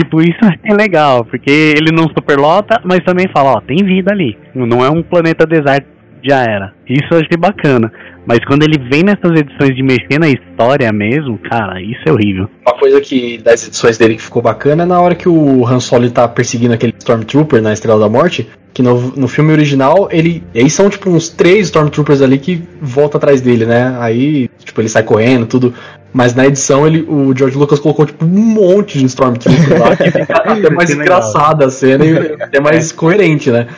Tipo, 0.00 0.20
isso 0.20 0.38
achei 0.42 0.76
legal, 0.76 1.24
porque 1.24 1.50
ele 1.50 1.92
não 1.92 2.04
superlota, 2.04 2.80
mas 2.84 3.00
também 3.04 3.26
fala, 3.32 3.52
ó, 3.52 3.60
tem 3.60 3.76
vida 3.84 4.12
ali. 4.12 4.36
Não 4.54 4.84
é 4.84 4.90
um 4.90 5.02
planeta 5.02 5.46
deserto, 5.46 5.86
já 6.22 6.42
era. 6.42 6.72
Isso 6.88 7.06
eu 7.10 7.18
achei 7.18 7.36
bacana. 7.38 7.92
Mas 8.26 8.38
quando 8.44 8.62
ele 8.62 8.78
vem 8.90 9.02
nessas 9.02 9.30
edições 9.38 9.74
de 9.74 9.82
mexer 9.82 10.18
na 10.18 10.28
história 10.28 10.92
mesmo, 10.92 11.38
cara, 11.38 11.80
isso 11.80 12.02
é 12.06 12.12
horrível. 12.12 12.48
Uma 12.66 12.78
coisa 12.78 13.00
que 13.00 13.38
das 13.38 13.66
edições 13.66 13.96
dele 13.96 14.16
que 14.16 14.22
ficou 14.22 14.42
bacana 14.42 14.82
é 14.82 14.86
na 14.86 15.00
hora 15.00 15.14
que 15.14 15.28
o 15.28 15.66
Han 15.66 15.80
Solo 15.80 16.10
tá 16.10 16.28
perseguindo 16.28 16.74
aquele 16.74 16.94
Stormtrooper 16.98 17.62
na 17.62 17.72
Estrela 17.72 17.98
da 17.98 18.08
Morte. 18.08 18.48
Que 18.72 18.82
no, 18.82 19.12
no 19.16 19.26
filme 19.26 19.52
original, 19.52 20.08
ele. 20.12 20.44
Aí 20.54 20.70
são 20.70 20.88
tipo 20.88 21.10
uns 21.10 21.28
três 21.28 21.66
Stormtroopers 21.66 22.22
ali 22.22 22.38
que 22.38 22.62
voltam 22.80 23.18
atrás 23.18 23.40
dele, 23.40 23.66
né? 23.66 23.96
Aí, 23.98 24.48
tipo, 24.64 24.80
ele 24.80 24.88
sai 24.88 25.02
correndo, 25.02 25.46
tudo. 25.46 25.74
Mas 26.12 26.34
na 26.34 26.46
edição 26.46 26.86
ele, 26.86 27.02
o 27.08 27.36
George 27.36 27.56
Lucas 27.56 27.78
colocou 27.78 28.04
tipo 28.04 28.24
um 28.24 28.28
monte 28.28 28.98
de 28.98 29.04
Stormtroopers 29.06 29.78
lá, 29.78 29.96
que 29.96 30.10
fica 30.10 30.34
até 30.42 30.70
mais 30.70 30.90
engraçada 30.90 31.66
a 31.66 31.70
cena 31.70 32.04
e 32.04 32.42
até 32.42 32.60
mais 32.60 32.90
coerente, 32.92 33.50
né? 33.50 33.68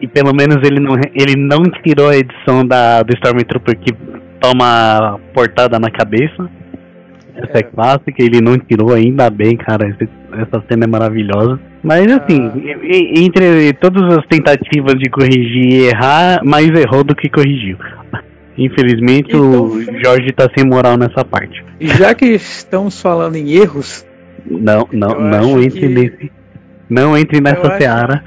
E 0.00 0.06
pelo 0.06 0.34
menos 0.34 0.56
ele 0.66 0.80
não, 0.80 0.96
ele 1.14 1.36
não 1.36 1.62
tirou 1.82 2.08
a 2.08 2.16
edição 2.16 2.66
da, 2.66 3.02
do 3.02 3.14
Stormtrooper 3.14 3.78
que 3.78 3.92
toma 4.40 5.20
portada 5.32 5.78
na 5.78 5.90
cabeça. 5.90 6.50
Essa 7.34 7.58
é, 7.58 7.62
clássica, 7.62 8.14
ele 8.22 8.40
não 8.40 8.58
tirou 8.58 8.92
ainda 8.92 9.28
bem, 9.30 9.56
cara. 9.56 9.88
esse- 9.88 10.08
essa 10.34 10.62
cena 10.68 10.84
é 10.84 10.86
maravilhosa. 10.86 11.58
Mas 11.82 12.06
assim, 12.12 12.50
e- 12.82 13.24
entre 13.24 13.72
todas 13.74 14.02
as 14.18 14.26
tentativas 14.26 14.94
de 14.94 15.08
corrigir 15.10 15.64
e 15.66 15.84
errar, 15.88 16.40
mais 16.44 16.68
errou 16.70 17.02
do 17.04 17.14
que 17.14 17.28
corrigiu. 17.28 17.76
Infelizmente 18.56 19.34
o 19.34 19.80
Então, 19.80 19.98
Jorge 20.04 20.32
tá 20.32 20.48
sem 20.56 20.66
moral 20.66 20.96
nessa 20.96 21.24
parte. 21.24 21.64
E 21.80 21.88
já 21.88 22.14
que 22.14 22.26
estamos 22.26 23.00
falando 23.00 23.36
em 23.36 23.50
erros, 23.52 24.06
Não, 24.44 24.88
não, 24.92 25.10
Eu 25.12 25.20
não 25.20 25.38
acho 25.54 25.62
entre 25.62 25.80
que- 25.80 25.88
nesse. 25.88 26.32
Não 26.90 27.16
entre 27.16 27.40
nessa 27.40 27.66
acho- 27.68 27.78
seara. 27.78 28.22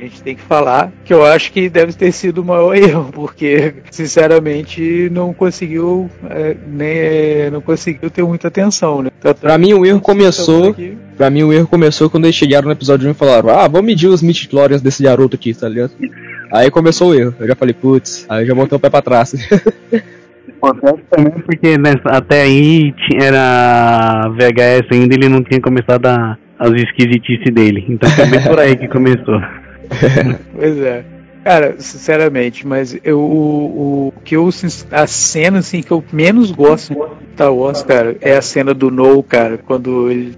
A 0.00 0.04
gente 0.04 0.22
tem 0.22 0.34
que 0.34 0.42
falar 0.42 0.90
que 1.04 1.12
eu 1.12 1.24
acho 1.24 1.52
que 1.52 1.68
deve 1.68 1.92
ter 1.92 2.10
sido 2.12 2.38
o 2.40 2.44
maior 2.44 2.74
erro, 2.74 3.10
porque 3.12 3.74
sinceramente 3.90 5.08
não 5.12 5.32
conseguiu 5.34 6.10
é, 6.30 6.56
nem 6.66 6.88
é, 6.88 7.50
não 7.52 7.60
conseguiu 7.60 8.08
ter 8.10 8.22
muita 8.24 8.48
atenção, 8.48 9.02
né? 9.02 9.10
Tanto- 9.20 9.40
Pra 9.40 9.58
mim 9.58 9.74
o 9.74 9.84
erro 9.84 10.00
começou. 10.00 10.70
aqui- 10.70 10.96
Pra 11.16 11.28
mim 11.28 11.42
o 11.42 11.52
erro 11.52 11.66
começou 11.66 12.08
quando 12.08 12.24
eles 12.24 12.34
chegaram 12.36 12.66
no 12.66 12.72
episódio 12.72 13.06
1 13.06 13.10
e 13.10 13.14
falaram, 13.14 13.50
ah, 13.50 13.68
vamos 13.68 13.86
medir 13.86 14.08
os 14.08 14.22
midi-chlorians 14.22 14.80
desse 14.80 15.02
garoto 15.02 15.36
aqui, 15.36 15.52
tá 15.52 15.68
ligado? 15.68 15.92
Aí 16.52 16.70
começou 16.70 17.10
o 17.10 17.14
erro. 17.14 17.34
Eu 17.38 17.46
já 17.46 17.54
falei, 17.54 17.72
putz, 17.74 18.26
aí 18.28 18.44
já 18.44 18.54
botei 18.54 18.74
o 18.76 18.80
pé 18.80 18.90
pra 18.90 19.00
trás. 19.02 19.34
Acontece 20.60 21.02
também 21.10 21.32
porque 21.46 21.78
nessa- 21.78 22.08
até 22.10 22.42
aí 22.42 22.92
era 23.20 24.28
VHS 24.30 24.88
ainda, 24.92 25.14
ele 25.14 25.28
não 25.28 25.42
tinha 25.42 25.60
começado 25.60 26.04
a, 26.06 26.36
as 26.58 26.72
esquisitices 26.72 27.54
dele. 27.54 27.84
Então 27.88 28.10
foi 28.10 28.26
bem 28.26 28.42
por 28.42 28.58
aí 28.58 28.76
que 28.76 28.88
começou. 28.88 29.40
Pois 30.54 30.78
é. 30.78 31.04
Cara, 31.44 31.76
sinceramente, 31.78 32.66
mas 32.66 32.96
eu, 33.02 33.18
o, 33.18 34.08
o 34.08 34.12
que 34.22 34.36
eu 34.36 34.48
a 34.90 35.06
cena 35.06 35.60
assim 35.60 35.82
que 35.82 35.90
eu 35.90 36.04
menos 36.12 36.50
gosto 36.50 36.92
de 36.92 37.32
Star 37.32 37.54
Wars, 37.54 37.82
cara, 37.82 38.16
é 38.20 38.36
a 38.36 38.42
cena 38.42 38.74
do 38.74 38.90
No, 38.90 39.22
cara, 39.22 39.56
quando 39.56 40.10
ele 40.10 40.36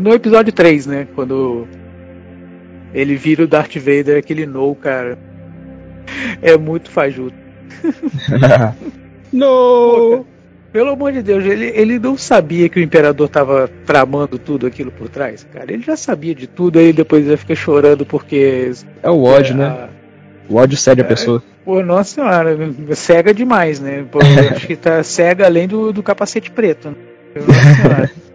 no 0.00 0.12
episódio 0.12 0.52
3, 0.52 0.86
né, 0.86 1.08
quando 1.14 1.66
ele 2.92 3.16
vira 3.16 3.44
o 3.44 3.46
Darth 3.46 3.76
Vader, 3.76 4.18
aquele 4.18 4.46
No, 4.46 4.74
cara. 4.74 5.18
É 6.42 6.56
muito 6.56 6.90
fajuto. 6.90 7.36
no! 9.32 10.26
Pelo 10.72 10.90
amor 10.90 11.12
de 11.12 11.20
Deus, 11.22 11.44
ele, 11.44 11.66
ele 11.74 11.98
não 11.98 12.16
sabia 12.16 12.68
que 12.68 12.78
o 12.78 12.82
imperador 12.82 13.28
tava 13.28 13.68
tramando 13.84 14.38
tudo 14.38 14.66
aquilo 14.66 14.92
por 14.92 15.08
trás, 15.08 15.44
cara. 15.52 15.72
Ele 15.72 15.82
já 15.82 15.96
sabia 15.96 16.34
de 16.34 16.46
tudo, 16.46 16.78
aí 16.78 16.92
depois 16.92 17.26
ele 17.26 17.36
fica 17.36 17.54
chorando 17.56 18.06
porque 18.06 18.70
É 19.02 19.10
o 19.10 19.22
ódio, 19.24 19.54
é, 19.54 19.56
né? 19.56 19.66
a- 19.66 19.88
O 20.48 20.56
ódio 20.56 20.76
cede 20.78 21.00
a 21.00 21.04
pessoa. 21.04 21.42
Pô, 21.64 21.82
nossa 21.82 22.14
senhora, 22.14 22.56
cega 22.94 23.34
demais, 23.34 23.80
né? 23.80 24.04
Pô, 24.10 24.18
acho 24.54 24.66
que 24.66 24.76
tá 24.76 25.02
cega 25.02 25.44
além 25.46 25.66
do, 25.66 25.92
do 25.92 26.02
capacete 26.04 26.50
preto. 26.50 26.90
Né? 26.90 26.94
Nossa 27.46 27.82
senhora. 27.82 28.10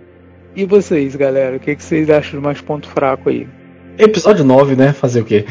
E 0.57 0.63
vocês, 0.65 1.17
galera? 1.17 1.57
O 1.57 1.59
que, 1.59 1.75
que 1.75 1.83
vocês 1.83 2.09
acham 2.09 2.39
do 2.39 2.41
mais 2.45 2.61
ponto 2.61 2.87
fraco 2.87 3.27
aí? 3.29 3.45
Episódio 3.97 4.45
9, 4.45 4.73
né? 4.77 4.93
Fazer 4.93 5.19
o 5.19 5.25
quê? 5.25 5.43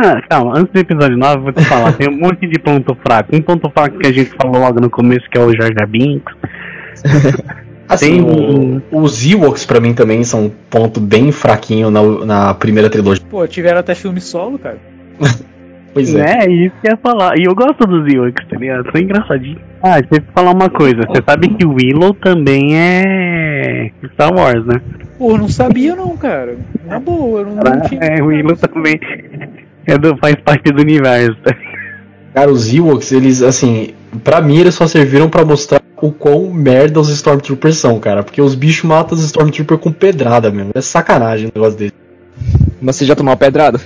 Não, 0.00 0.20
calma, 0.28 0.58
antes 0.58 0.72
do 0.72 0.78
episódio 0.80 1.16
9, 1.18 1.36
eu 1.36 1.42
vou 1.42 1.52
te 1.52 1.64
falar, 1.64 1.92
tem 1.92 2.08
um 2.08 2.16
monte 2.18 2.46
de 2.46 2.58
ponto 2.58 2.96
fraco. 3.06 3.34
Um 3.34 3.42
ponto 3.42 3.68
fraco 3.70 3.98
que 3.98 4.06
a 4.06 4.12
gente 4.12 4.30
falou 4.40 4.60
logo 4.60 4.80
no 4.80 4.88
começo, 4.90 5.28
que 5.30 5.36
é 5.38 5.40
o 5.40 5.52
Jar 5.54 5.70
Jar 5.76 5.86
Binks. 5.88 6.34
Assim, 7.88 8.22
Tem- 8.24 8.82
o- 8.90 9.02
os 9.02 9.26
Ewoks 9.30 9.66
pra 9.66 9.78
mim 9.80 9.92
também 9.92 10.24
são 10.24 10.46
um 10.46 10.50
ponto 10.70 10.98
bem 11.00 11.30
fraquinho 11.30 11.90
na, 11.90 12.00
na 12.24 12.54
primeira 12.54 12.88
trilogia. 12.88 13.22
Pô, 13.28 13.46
tiveram 13.46 13.80
até 13.80 13.94
filme 13.94 14.20
solo, 14.20 14.58
cara. 14.58 14.78
Pois 15.94 16.14
é. 16.14 16.46
É, 16.46 16.50
isso 16.50 16.74
que 16.80 16.86
eu 16.88 16.92
ia 16.92 16.96
falar. 16.96 17.38
E 17.38 17.44
eu 17.44 17.54
gosto 17.54 17.86
dos 17.86 18.10
Ewoks, 18.10 18.46
tá 18.48 18.56
ligado? 18.58 18.90
São 18.90 18.98
engraçadinhos. 18.98 19.60
Ah, 19.82 20.00
deixa 20.00 20.24
eu 20.26 20.32
falar 20.34 20.52
uma 20.52 20.70
coisa. 20.70 21.02
Você 21.06 21.22
sabe 21.22 21.48
que 21.48 21.66
o 21.66 21.74
Willow 21.74 22.14
também 22.14 22.74
é 22.74 23.90
Star 24.14 24.32
Wars, 24.34 24.64
né? 24.64 24.80
Pô, 25.18 25.36
não 25.36 25.50
sabia 25.50 25.94
não, 25.94 26.16
cara. 26.16 26.56
Na 26.86 26.98
boa, 26.98 27.40
eu 27.40 27.44
não, 27.46 27.56
não 27.56 27.80
tinha. 27.82 28.00
É, 28.00 28.22
o 28.22 28.28
Willow 28.28 28.56
também 28.56 28.98
é 29.86 29.98
do, 29.98 30.16
faz 30.18 30.36
parte 30.44 30.72
do 30.72 30.80
universo. 30.80 31.36
Cara, 32.34 32.50
os 32.50 32.72
Ewoks, 32.72 33.12
eles, 33.12 33.42
assim, 33.42 33.90
pra 34.24 34.40
mim 34.40 34.58
eles 34.58 34.74
só 34.74 34.86
serviram 34.86 35.28
pra 35.28 35.44
mostrar 35.44 35.82
o 36.00 36.10
quão 36.10 36.50
merda 36.50 36.98
os 36.98 37.08
Stormtroopers 37.10 37.76
são, 37.76 37.98
cara. 38.00 38.22
Porque 38.22 38.40
os 38.40 38.54
bichos 38.54 38.84
matam 38.84 39.16
os 39.16 39.24
Stormtroopers 39.24 39.80
com 39.80 39.92
pedrada 39.92 40.50
mesmo. 40.50 40.72
É 40.74 40.80
sacanagem 40.80 41.46
o 41.48 41.52
negócio 41.54 41.78
desse. 41.78 41.92
Mas 42.80 42.96
você 42.96 43.04
já 43.04 43.14
tomou 43.14 43.30
uma 43.30 43.36
pedrada? 43.36 43.80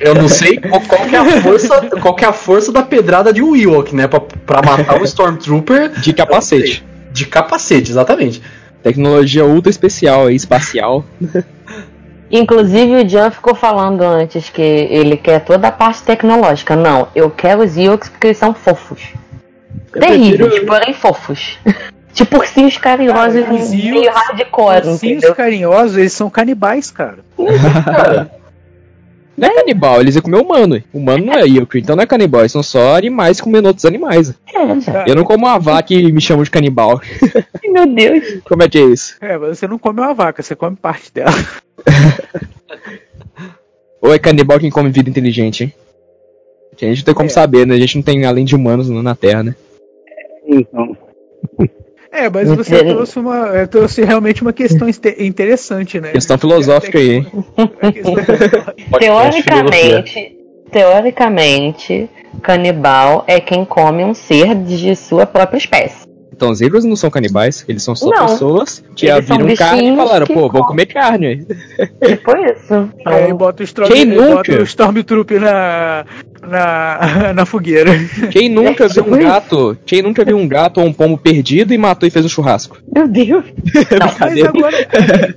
Eu 0.00 0.14
não 0.14 0.28
sei 0.28 0.58
qual, 0.58 0.80
qual 0.80 1.06
que 1.06 1.16
é 1.16 1.18
a 1.18 1.42
força, 1.42 1.80
qual 2.00 2.14
que 2.14 2.24
é 2.24 2.28
a 2.28 2.32
força 2.32 2.72
da 2.72 2.82
pedrada 2.82 3.32
de 3.32 3.42
um 3.42 3.54
Ewok, 3.56 3.94
né? 3.94 4.06
Pra 4.06 4.20
pra 4.20 4.62
matar 4.62 5.00
o 5.00 5.04
Stormtrooper 5.04 5.90
De 6.00 6.12
capacete. 6.12 6.84
de 7.12 7.26
capacete, 7.26 7.90
exatamente. 7.90 8.40
Tecnologia 8.82 9.44
ultra 9.44 9.70
especial 9.70 10.26
aí, 10.26 10.36
espacial. 10.36 11.04
Inclusive 12.30 12.96
o 13.04 13.08
Jan 13.08 13.30
ficou 13.30 13.54
falando 13.54 14.02
antes 14.02 14.50
que 14.50 14.60
ele 14.62 15.16
quer 15.16 15.40
toda 15.44 15.68
a 15.68 15.72
parte 15.72 16.02
tecnológica. 16.02 16.74
Não, 16.74 17.08
eu 17.14 17.30
quero 17.30 17.62
os 17.62 17.76
Ewoks 17.76 18.08
porque 18.08 18.28
eles 18.28 18.38
são 18.38 18.52
fofos. 18.52 19.00
Terríveis, 19.92 20.36
prefiro- 20.50 20.66
porém 20.66 20.92
fofos. 20.92 21.58
tipo 22.12 22.36
ursinhos 22.38 22.76
carinhosos 22.78 23.42
Cara, 23.44 23.54
os 23.54 23.70
meio 23.70 24.10
hardcore, 24.10 24.76
Ursinhos 24.88 25.02
entendeu? 25.18 25.34
carinhosos, 25.34 25.96
eles 25.98 26.12
são 26.12 26.28
canibais, 26.30 26.90
cara. 26.90 27.18
Não 29.36 29.48
é 29.48 29.54
canibal, 29.54 30.00
eles 30.00 30.14
iam 30.14 30.22
comer 30.22 30.38
humano. 30.40 30.82
Humano 30.94 31.24
não 31.26 31.34
é 31.34 31.42
Yokri, 31.44 31.80
então 31.80 31.94
não 31.94 32.02
é 32.02 32.06
canibal, 32.06 32.40
eles 32.40 32.52
são 32.52 32.62
só 32.62 32.96
animais 32.96 33.40
comendo 33.40 33.68
outros 33.68 33.84
animais. 33.84 34.30
É. 34.30 35.10
Eu 35.10 35.14
não 35.14 35.24
como 35.24 35.44
uma 35.46 35.58
vaca 35.58 35.92
e 35.92 36.10
me 36.10 36.20
chamam 36.20 36.42
de 36.42 36.50
canibal. 36.50 37.00
Meu 37.64 37.86
Deus. 37.86 38.40
Como 38.44 38.62
é 38.62 38.68
que 38.68 38.78
é 38.78 38.84
isso? 38.86 39.16
É, 39.20 39.36
mas 39.36 39.58
você 39.58 39.66
não 39.68 39.78
come 39.78 40.00
uma 40.00 40.14
vaca, 40.14 40.42
você 40.42 40.54
come 40.56 40.76
parte 40.76 41.12
dela. 41.12 41.30
Ou 44.00 44.14
é 44.14 44.18
canibal 44.18 44.58
quem 44.58 44.70
come 44.70 44.90
vida 44.90 45.10
inteligente, 45.10 45.64
hein? 45.64 45.74
Que 46.76 46.84
a 46.84 46.88
gente 46.88 46.98
não 46.98 47.04
tem 47.06 47.14
como 47.14 47.26
É. 47.26 47.32
saber, 47.32 47.66
né? 47.66 47.74
A 47.74 47.78
gente 47.78 47.96
não 47.96 48.02
tem 48.02 48.24
além 48.24 48.44
de 48.44 48.54
humanos 48.54 48.88
na 48.88 49.14
Terra, 49.14 49.42
né? 49.42 49.54
Então. 50.46 50.96
É, 52.16 52.30
mas 52.30 52.48
você 52.48 52.78
tem- 52.78 52.88
trouxe, 52.94 53.18
uma, 53.18 53.56
é, 53.56 53.66
trouxe 53.66 54.02
realmente 54.02 54.40
uma 54.42 54.52
questão 54.52 54.88
interessante, 55.18 56.00
né? 56.00 56.12
Questão 56.12 56.38
filosófica 56.38 56.98
aí, 56.98 57.10
hein? 57.16 57.26
Questão- 57.92 58.14
Teoricamente, 58.98 60.36
teoricamente, 60.70 62.08
canibal 62.42 63.24
é 63.26 63.38
quem 63.40 63.64
come 63.64 64.04
um 64.04 64.14
ser 64.14 64.54
de 64.54 64.94
sua 64.96 65.26
própria 65.26 65.58
espécie. 65.58 66.06
Então, 66.36 66.50
os 66.50 66.58
zebras 66.58 66.84
não 66.84 66.94
são 66.96 67.08
canibais, 67.08 67.64
eles 67.66 67.82
são 67.82 67.96
só 67.96 68.10
Não. 68.10 68.26
pessoas 68.26 68.84
que 68.94 69.06
Eles 69.06 69.26
viram 69.26 69.54
carne 69.56 69.90
e 69.90 69.96
falaram, 69.96 70.26
pô, 70.26 70.50
comem. 70.50 70.66
comer 70.66 70.86
carne. 70.86 71.26
aí. 71.26 71.38
Tipo 72.08 72.36
isso. 72.36 72.90
É, 73.08 73.30
e 73.30 73.32
bota 73.32 73.62
o, 73.62 73.64
Storm, 73.64 73.88
Quem 73.90 74.10
bota 74.14 74.28
nunca? 74.52 74.60
o 74.60 74.62
Stormtrooper 74.64 75.40
na, 75.40 76.04
na, 76.46 77.32
na 77.32 77.46
fogueira. 77.46 77.90
Quem 78.30 78.50
nunca 78.50 78.86
viu 78.92 79.04
um 79.04 79.16
isso. 79.16 79.26
gato, 79.26 79.78
quem 79.86 80.02
nunca 80.02 80.24
viu 80.26 80.36
um 80.36 80.46
gato 80.46 80.78
ou 80.78 80.86
um 80.86 80.92
pombo 80.92 81.16
perdido 81.16 81.72
e 81.72 81.78
matou 81.78 82.06
e 82.06 82.10
fez 82.10 82.26
um 82.26 82.28
churrasco? 82.28 82.76
Meu 82.94 83.08
Deus. 83.08 83.44
Não, 83.98 84.48
agora. 84.48 84.86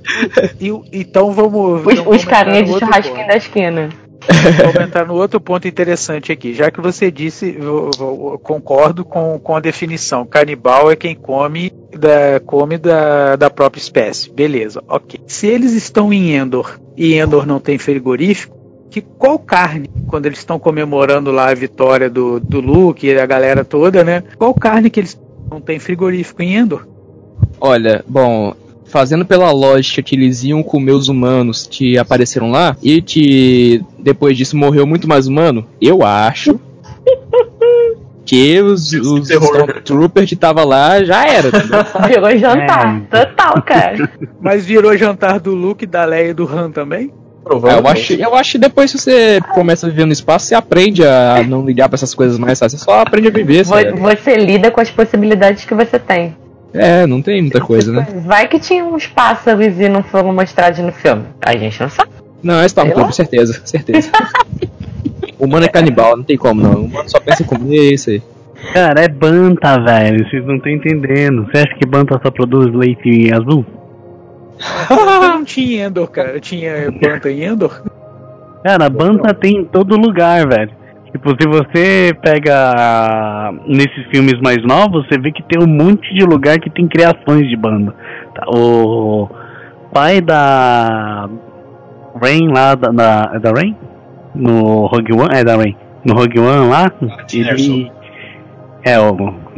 E 0.60 0.70
então 0.92 1.32
vamos. 1.32 1.86
os, 1.86 1.92
então 1.94 2.10
os 2.10 2.24
carinhas 2.26 2.68
de 2.70 2.78
churrasquinho 2.78 3.26
da 3.26 3.36
esquina. 3.36 3.88
Vamos 4.64 4.80
entrar 4.88 5.06
no 5.06 5.14
outro 5.14 5.40
ponto 5.40 5.66
interessante 5.66 6.30
aqui. 6.32 6.54
Já 6.54 6.70
que 6.70 6.80
você 6.80 7.10
disse, 7.10 7.56
eu, 7.58 7.90
eu- 7.98 8.30
eu 8.32 8.38
concordo 8.42 9.04
com, 9.04 9.38
com 9.38 9.56
a 9.56 9.60
definição. 9.60 10.24
Canibal 10.26 10.90
é 10.90 10.96
quem 10.96 11.14
come 11.14 11.72
da, 11.92 12.40
come 12.46 12.78
da, 12.78 13.36
da 13.36 13.50
própria 13.50 13.80
espécie. 13.80 14.30
Beleza, 14.30 14.82
ok. 14.88 15.20
Se 15.26 15.46
eles 15.46 15.72
estão 15.72 16.12
em 16.12 16.34
Endor 16.36 16.78
e 16.96 17.14
Endor 17.14 17.46
não 17.46 17.58
tem 17.60 17.78
frigorífico, 17.78 18.58
que 18.90 19.00
qual 19.00 19.38
carne, 19.38 19.88
quando 20.08 20.26
eles 20.26 20.38
estão 20.38 20.58
comemorando 20.58 21.30
lá 21.30 21.50
a 21.50 21.54
vitória 21.54 22.10
do, 22.10 22.40
do 22.40 22.60
Luke 22.60 23.06
e 23.06 23.18
a 23.18 23.26
galera 23.26 23.64
toda, 23.64 24.02
né? 24.02 24.22
Qual 24.36 24.52
carne 24.54 24.90
que 24.90 25.00
eles 25.00 25.20
não 25.50 25.60
tem 25.60 25.78
frigorífico 25.78 26.42
em 26.42 26.56
Endor? 26.56 26.86
Olha, 27.60 28.04
bom, 28.08 28.54
fazendo 28.90 29.24
pela 29.24 29.50
lógica 29.52 30.02
que 30.02 30.14
eles 30.14 30.44
iam 30.44 30.62
comer 30.62 30.92
os 30.92 31.08
humanos 31.08 31.66
que 31.70 31.96
apareceram 31.96 32.50
lá 32.50 32.76
e 32.82 33.00
que 33.00 33.82
depois 33.98 34.36
disso 34.36 34.56
morreu 34.56 34.86
muito 34.86 35.08
mais 35.08 35.26
humano, 35.26 35.66
eu 35.80 36.02
acho 36.04 36.58
que 38.24 38.60
os, 38.60 38.92
os 38.92 39.28
terror. 39.28 39.46
Stormtroopers 39.48 40.28
que 40.28 40.36
tava 40.36 40.64
lá 40.64 41.02
já 41.02 41.26
era. 41.26 41.48
entendeu? 41.48 41.84
Virou 42.06 42.38
jantar. 42.38 43.00
Total, 43.10 43.62
cara. 43.62 44.10
Mas 44.40 44.64
virou 44.64 44.96
jantar 44.96 45.40
do 45.40 45.54
Luke, 45.54 45.84
da 45.86 46.04
Leia 46.04 46.28
e 46.30 46.34
do 46.34 46.44
Han 46.48 46.70
também? 46.70 47.12
É, 47.46 47.78
eu, 47.78 47.86
acho, 47.88 48.12
eu 48.12 48.34
acho 48.36 48.52
que 48.52 48.58
depois 48.58 48.92
que 48.92 48.98
você 48.98 49.40
começa 49.54 49.86
a 49.86 49.90
viver 49.90 50.04
no 50.04 50.12
espaço, 50.12 50.46
você 50.46 50.54
aprende 50.54 51.04
a 51.04 51.42
não 51.48 51.64
ligar 51.64 51.88
pra 51.88 51.96
essas 51.96 52.14
coisas 52.14 52.38
mais, 52.38 52.58
sabe? 52.58 52.70
Você 52.72 52.78
só 52.78 53.00
aprende 53.00 53.28
a 53.28 53.30
viver, 53.30 53.64
Vo- 53.64 53.74
sabe? 53.74 53.98
Você 53.98 54.36
lida 54.36 54.70
com 54.70 54.80
as 54.80 54.90
possibilidades 54.90 55.64
que 55.64 55.74
você 55.74 55.98
tem. 55.98 56.36
É, 56.72 57.06
não 57.06 57.20
tem 57.20 57.42
muita 57.42 57.60
coisa, 57.60 57.92
né? 57.92 58.06
Vai 58.24 58.46
que 58.46 58.58
tinha 58.60 58.84
uns 58.84 59.06
pássaros 59.06 59.78
e 59.78 59.88
não 59.88 60.02
foram 60.02 60.32
mostrados 60.32 60.78
no 60.78 60.92
filme. 60.92 61.24
A 61.40 61.56
gente 61.56 61.80
não 61.80 61.88
sabe. 61.88 62.10
Não, 62.42 62.64
esse 62.64 62.74
tá 62.74 62.82
Sei 62.82 62.92
com 62.92 63.12
certeza, 63.12 63.60
certeza. 63.64 64.10
Humano 65.38 65.64
é 65.64 65.68
canibal, 65.68 66.16
não 66.16 66.24
tem 66.24 66.36
como 66.36 66.60
não. 66.60 66.82
O 66.82 66.84
humano 66.84 67.08
só 67.08 67.18
pensa 67.18 67.42
em 67.42 67.46
comer, 67.46 67.78
é 67.78 67.94
isso 67.94 68.10
aí. 68.10 68.22
Cara, 68.74 69.02
é 69.02 69.08
Banta, 69.08 69.80
velho. 69.80 70.28
Vocês 70.28 70.44
não 70.44 70.56
estão 70.56 70.70
entendendo. 70.70 71.46
Você 71.46 71.58
acha 71.58 71.74
que 71.76 71.86
Banta 71.86 72.20
só 72.22 72.30
produz 72.30 72.72
leite 72.74 73.32
azul? 73.32 73.64
Eu 74.90 74.96
não 75.20 75.44
tinha 75.44 75.86
Endor, 75.86 76.08
cara. 76.08 76.32
Eu 76.32 76.40
tinha 76.40 76.92
planta 77.00 77.30
em 77.30 77.44
Endor. 77.44 77.82
Cara, 78.62 78.90
Banta 78.90 79.32
tem 79.32 79.56
em 79.56 79.64
todo 79.64 79.96
lugar, 79.96 80.46
velho. 80.46 80.72
Tipo, 81.12 81.30
se 81.30 81.48
você 81.48 82.14
pega 82.22 83.52
nesses 83.66 84.06
filmes 84.10 84.40
mais 84.40 84.58
novos, 84.62 85.06
você 85.08 85.18
vê 85.18 85.32
que 85.32 85.42
tem 85.42 85.60
um 85.60 85.66
monte 85.66 86.12
de 86.14 86.24
lugar 86.24 86.58
que 86.60 86.70
tem 86.70 86.86
criações 86.86 87.48
de 87.48 87.56
banda. 87.56 87.94
Tá, 88.34 88.44
O 88.48 89.28
pai 89.92 90.20
da 90.20 91.28
Rain 92.20 92.48
lá, 92.48 92.74
da, 92.74 92.88
da, 92.90 93.30
é 93.34 93.38
da 93.40 93.50
Rain? 93.50 93.76
No 94.34 94.86
Rogue 94.86 95.12
One? 95.12 95.34
É 95.34 95.42
da 95.42 95.56
Rain. 95.56 95.76
No 96.04 96.14
Rogue 96.14 96.38
One 96.38 96.68
lá, 96.68 96.90
ele... 97.32 97.92
É, 98.84 98.96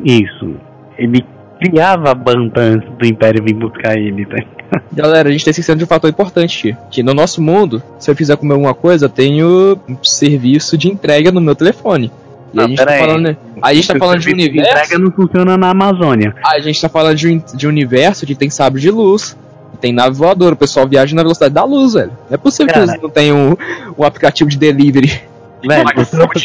isso. 0.05 0.57
Ele 0.99 1.25
criava 1.61 2.11
a 2.11 2.15
banda 2.15 2.61
antes 2.61 2.88
do 2.99 3.07
Império 3.07 3.45
vir 3.45 3.55
buscar 3.55 3.97
ele, 3.97 4.25
tá? 4.27 4.38
Galera, 4.92 5.28
a 5.28 5.32
gente 5.32 5.44
tá 5.44 5.50
esquecendo 5.50 5.78
de 5.78 5.85
um 5.85 5.87
fator 5.87 6.08
importante. 6.11 6.76
Que 6.90 7.02
no 7.02 7.14
nosso 7.14 7.40
mundo, 7.42 7.82
se 7.98 8.11
eu 8.11 8.16
quiser 8.16 8.37
comer 8.37 8.54
alguma 8.54 8.74
coisa, 8.74 9.06
eu 9.06 9.11
tenho 9.11 9.78
um 9.88 9.96
serviço 10.02 10.76
de 10.78 10.88
entrega 10.88 11.30
no 11.32 11.40
meu 11.40 11.54
telefone. 11.54 12.11
E 12.54 12.61
a 12.61 12.64
Ah, 12.64 12.68
gente 12.68 12.85
tá 12.85 12.90
aí. 12.92 12.98
falando. 13.00 13.37
A 13.62 13.74
gente 13.74 13.88
tá 13.88 13.94
O 13.94 13.98
falando 13.98 14.20
de 14.20 14.28
um 14.28 14.32
universo. 14.32 14.70
entrega 14.70 14.98
não 14.98 15.11
funciona 15.11 15.56
na 15.56 15.70
Amazônia. 15.70 16.35
A 16.44 16.58
gente 16.61 16.80
tá 16.80 16.88
falando 16.88 17.16
de 17.16 17.28
um, 17.28 17.42
de 17.54 17.66
universo 17.66 18.26
que 18.26 18.35
tem 18.35 18.50
sabre 18.50 18.80
de 18.80 18.90
luz. 18.90 19.37
Tem 19.80 19.92
nave 19.92 20.14
voadora, 20.16 20.54
o 20.54 20.56
pessoal 20.56 20.87
viaja 20.87 21.14
na 21.16 21.22
velocidade 21.22 21.52
da 21.54 21.64
luz, 21.64 21.94
velho. 21.94 22.11
Não 22.28 22.35
é 22.35 22.37
possível 22.37 22.72
Cara. 22.72 22.87
que 22.87 22.90
eles 22.92 23.02
não 23.02 23.11
tenham 23.11 23.37
um, 23.50 23.56
um 23.98 24.04
aplicativo 24.04 24.48
de 24.48 24.56
delivery. 24.58 25.11
Velho, 25.64 25.85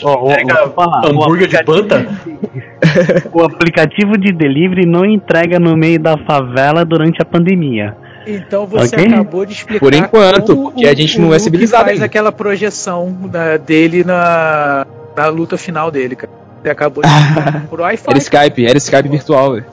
ó, 0.03 0.29
entrega 0.29 0.71
o 0.77 1.23
hambúrguer 1.23 1.47
de 1.47 1.63
Banta? 1.63 2.05
O 3.33 3.41
aplicativo 3.43 4.17
de 4.17 4.31
delivery 4.31 4.85
não 4.85 5.03
entrega 5.03 5.59
no 5.59 5.75
meio 5.75 5.99
da 5.99 6.17
favela 6.19 6.85
durante 6.85 7.19
a 7.21 7.25
pandemia. 7.25 7.95
Então 8.27 8.65
você 8.67 8.95
Ok. 8.95 9.07
acabou 9.07 9.45
de 9.45 9.53
explicar. 9.53 9.79
Por 9.79 9.93
enquanto, 9.93 10.55
porque 10.57 10.85
a 10.85 10.93
gente 10.93 11.17
o 11.17 11.21
não 11.21 11.33
é 11.33 11.39
civilizado 11.39 11.83
faz 11.85 11.93
ainda. 11.95 12.05
aquela 12.05 12.31
projeção 12.31 13.09
da- 13.31 13.55
dele 13.57 14.03
na, 14.03 14.85
na 15.15 15.27
luta 15.27 15.57
final 15.57 15.89
dele, 15.89 16.15
cara. 16.15 16.31
Você 16.61 16.69
acabou 16.69 17.03
de 17.03 17.09
explicar 17.09 17.67
por 17.69 17.79
Wi-Fi. 17.81 18.09
Era 18.09 18.17
Skype, 18.17 18.65
era 18.65 18.77
Skype 18.77 19.07
virtual, 19.09 19.53
velho. 19.53 19.65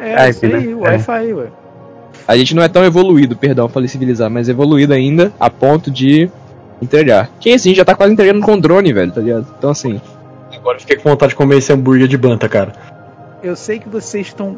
É, 0.00 0.28
isso 0.30 0.44
Skype, 0.44 0.54
aí, 0.56 0.66
né? 0.66 0.74
o 0.74 0.80
Wi-Fi, 0.80 1.32
ué. 1.34 1.46
A 2.26 2.36
gente 2.36 2.54
não 2.54 2.62
é 2.62 2.68
tão 2.68 2.84
evoluído, 2.84 3.36
perdão, 3.36 3.68
falei 3.68 3.88
civilizado, 3.88 4.32
mas 4.32 4.48
evoluído 4.48 4.92
ainda 4.92 5.32
a 5.38 5.48
ponto 5.48 5.90
de 5.90 6.28
entregar. 6.82 7.30
Que 7.40 7.52
assim, 7.52 7.74
já 7.74 7.84
tá 7.84 7.94
quase 7.94 8.12
entregando 8.12 8.40
com 8.44 8.58
drone, 8.58 8.92
velho, 8.92 9.12
tá 9.12 9.20
ligado? 9.20 9.46
Então 9.58 9.70
assim, 9.70 10.00
Agora 10.56 10.76
eu 10.76 10.80
fiquei 10.80 10.96
com 10.96 11.08
vontade 11.08 11.30
de 11.30 11.36
comer 11.36 11.58
esse 11.58 11.72
hambúrguer 11.72 12.06
de 12.08 12.18
Banta, 12.18 12.48
cara. 12.48 12.72
Eu 13.42 13.56
sei 13.56 13.78
que 13.78 13.88
vocês 13.88 14.26
estão 14.26 14.56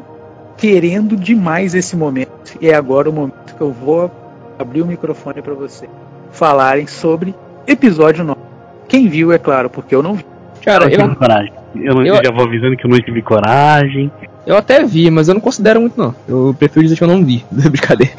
querendo 0.57 1.15
demais 1.15 1.73
esse 1.73 1.95
momento. 1.95 2.57
E 2.61 2.69
é 2.69 2.75
agora 2.75 3.09
o 3.09 3.13
momento 3.13 3.55
que 3.55 3.61
eu 3.61 3.71
vou 3.71 4.09
abrir 4.57 4.81
o 4.81 4.85
microfone 4.85 5.41
para 5.41 5.53
vocês 5.53 5.89
falarem 6.31 6.87
sobre 6.87 7.33
episódio 7.67 8.23
9. 8.23 8.39
Quem 8.87 9.07
viu, 9.07 9.31
é 9.31 9.37
claro, 9.37 9.69
porque 9.69 9.93
eu 9.95 10.03
não 10.03 10.13
vi. 10.15 10.25
cara, 10.63 10.85
Eu 10.85 10.99
eu, 10.99 11.15
coragem. 11.15 11.53
Eu, 11.75 11.95
não- 11.95 12.05
eu- 12.05 12.15
já 12.23 12.31
vou 12.31 12.45
avisando 12.45 12.75
que 12.77 12.85
eu 12.85 12.89
não 12.89 12.99
tive 12.99 13.21
coragem. 13.21 14.11
eu 14.45 14.55
até 14.55 14.83
vi, 14.83 15.09
mas 15.09 15.27
eu 15.27 15.33
não 15.33 15.41
considero 15.41 15.79
muito 15.81 15.97
não. 15.99 16.13
Eu 16.27 16.55
prefiro 16.57 16.83
dizer 16.83 16.95
que 16.95 17.03
eu 17.03 17.07
não 17.07 17.23
vi, 17.25 17.43
brincadeira. 17.51 18.13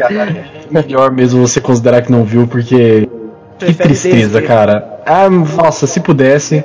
Melhor 0.70 1.10
mesmo 1.12 1.46
você 1.46 1.60
considerar 1.60 2.02
que 2.02 2.10
não 2.10 2.24
viu, 2.24 2.46
porque. 2.46 3.08
Que 3.58 3.72
tristeza, 3.72 4.42
cara. 4.42 5.00
Ah, 5.06 5.30
nossa, 5.30 5.86
se 5.86 6.00
pudesse. 6.00 6.64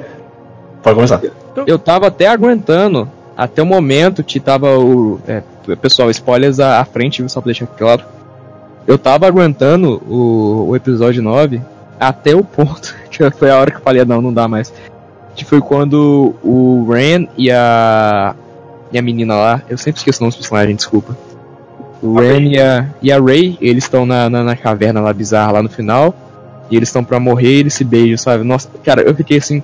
Pode 0.82 0.95
começar. 0.95 1.21
Eu 1.67 1.77
tava 1.77 2.08
até 2.08 2.25
aguentando 2.27 3.08
até 3.38 3.62
o 3.62 3.65
momento 3.65 4.23
que 4.23 4.39
tava 4.39 4.77
o. 4.79 5.19
É, 5.27 5.43
pessoal, 5.77 6.10
spoilers 6.10 6.60
à, 6.60 6.84
frente, 6.86 7.27
só 7.29 7.41
pra 7.41 7.47
deixar 7.47 7.67
claro. 7.67 8.03
Eu 8.88 8.97
tava 8.97 9.27
aguentando 9.27 10.01
o, 10.08 10.69
o 10.69 10.75
episódio 10.75 11.21
9 11.21 11.62
até 11.99 12.36
o 12.36 12.43
ponto 12.43 12.95
que 13.12 13.29
foi 13.32 13.51
a 13.51 13.58
hora 13.58 13.71
que 13.71 13.77
eu 13.77 13.82
falei, 13.82 14.01
"Ah, 14.01 14.05
não, 14.05 14.21
não 14.21 14.34
dá 14.34 14.47
mais. 14.47 14.73
Que 15.36 15.45
foi 15.45 15.62
quando 15.62 16.36
o 16.43 16.88
Ren 16.89 17.27
e 17.38 17.51
a. 17.51 18.36
E 18.91 18.97
a 18.97 19.01
menina 19.01 19.36
lá, 19.36 19.62
eu 19.69 19.77
sempre 19.77 19.99
esqueço 19.99 20.19
o 20.19 20.23
nome 20.23 20.32
dos 20.32 20.38
personagens, 20.38 20.77
desculpa. 20.77 21.15
O 22.01 22.19
Ren 22.19 22.49
e 22.51 22.60
a, 22.60 22.89
e 23.01 23.12
a 23.12 23.19
Ray, 23.19 23.58
eles 23.62 23.84
estão 23.84 24.05
na, 24.05 24.29
na, 24.29 24.43
na 24.43 24.55
caverna 24.55 24.99
lá 24.99 25.13
bizarra 25.13 25.51
lá 25.51 25.63
no 25.63 25.69
final. 25.69 26.15
E 26.71 26.75
eles 26.75 26.89
estão 26.89 27.03
pra 27.03 27.19
morrer 27.19 27.55
e 27.55 27.60
eles 27.60 27.73
se 27.73 27.84
beijam, 27.84 28.17
sabe? 28.17 28.43
Nossa, 28.43 28.69
cara, 28.84 29.01
eu 29.01 29.13
fiquei 29.13 29.38
assim. 29.38 29.62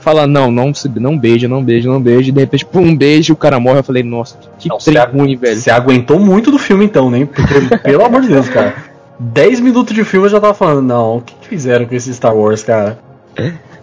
Fala, 0.00 0.26
não, 0.26 0.50
não, 0.50 0.72
não 0.96 1.18
beija, 1.18 1.46
não 1.48 1.62
beija, 1.62 1.88
não 1.88 2.00
beija, 2.00 2.28
e 2.28 2.32
de 2.32 2.40
repente, 2.40 2.64
pum, 2.64 2.80
um 2.80 2.96
beijo, 2.96 3.32
o 3.32 3.36
cara 3.36 3.60
morre. 3.60 3.78
Eu 3.78 3.84
falei, 3.84 4.02
nossa, 4.02 4.36
que 4.58 4.68
Não, 4.68 4.78
trem 4.78 4.98
ruim, 5.12 5.36
velho. 5.36 5.56
Você 5.56 5.70
aguentou 5.70 6.18
muito 6.18 6.50
do 6.50 6.58
filme 6.58 6.84
então, 6.84 7.10
né? 7.10 7.26
Porque, 7.26 7.76
pelo 7.84 8.04
amor 8.04 8.22
de 8.22 8.28
Deus, 8.28 8.48
cara. 8.48 8.74
10 9.18 9.60
minutos 9.60 9.94
de 9.94 10.02
filme 10.02 10.26
eu 10.26 10.30
já 10.30 10.40
tava 10.40 10.54
falando, 10.54 10.82
não, 10.82 11.18
o 11.18 11.20
que, 11.20 11.34
que 11.34 11.48
fizeram 11.48 11.84
com 11.84 11.94
esse 11.94 12.12
Star 12.14 12.34
Wars, 12.34 12.62
cara? 12.62 12.98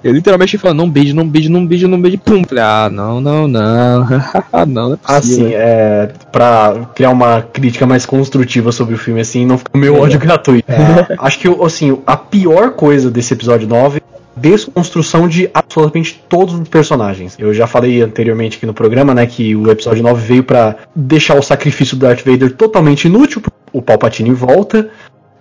Eu 0.03 0.13
literalmente 0.13 0.58
falo, 0.58 0.73
não 0.73 0.89
beija, 0.89 1.13
não 1.13 1.27
beija, 1.27 1.49
não 1.49 1.65
beija, 1.65 1.88
não 1.88 2.01
beija, 2.01 2.17
pum. 2.17 2.43
Falei, 2.43 2.63
ah, 2.63 2.89
não, 2.91 3.19
não, 3.19 3.47
não. 3.47 4.08
não, 4.53 4.65
não 4.65 4.93
é 4.93 4.97
possível. 4.97 5.47
Assim, 5.47 5.53
é. 5.53 6.10
Pra 6.32 6.88
criar 6.95 7.10
uma 7.10 7.41
crítica 7.41 7.86
mais 7.86 8.06
construtiva 8.06 8.71
sobre 8.71 8.95
o 8.95 8.97
filme, 8.97 9.21
assim, 9.21 9.45
não 9.45 9.58
fica 9.58 9.71
o 9.73 9.77
meu 9.77 9.95
ódio 9.99 10.19
gratuito. 10.19 10.71
É, 10.71 11.15
acho 11.19 11.39
que, 11.39 11.47
assim, 11.63 11.99
a 12.06 12.15
pior 12.15 12.71
coisa 12.71 13.10
desse 13.10 13.34
episódio 13.34 13.67
9 13.67 14.01
desconstrução 14.39 15.28
de 15.28 15.50
absolutamente 15.54 16.23
todos 16.30 16.54
os 16.54 16.67
personagens. 16.67 17.36
Eu 17.38 17.54
já 17.54 17.67
falei 17.67 18.02
anteriormente 18.02 18.58
aqui 18.58 18.65
no 18.65 18.73
programa, 18.73 19.13
né, 19.13 19.26
que 19.26 19.56
o 19.56 19.69
episódio 19.69 20.04
9 20.04 20.26
veio 20.26 20.43
pra 20.43 20.76
deixar 20.95 21.36
o 21.38 21.41
sacrifício 21.41 21.97
do 21.97 22.06
Darth 22.06 22.23
Vader 22.26 22.54
totalmente 22.54 23.06
inútil. 23.06 23.41
O 23.73 23.82
Palpatine 23.82 24.32
volta. 24.32 24.89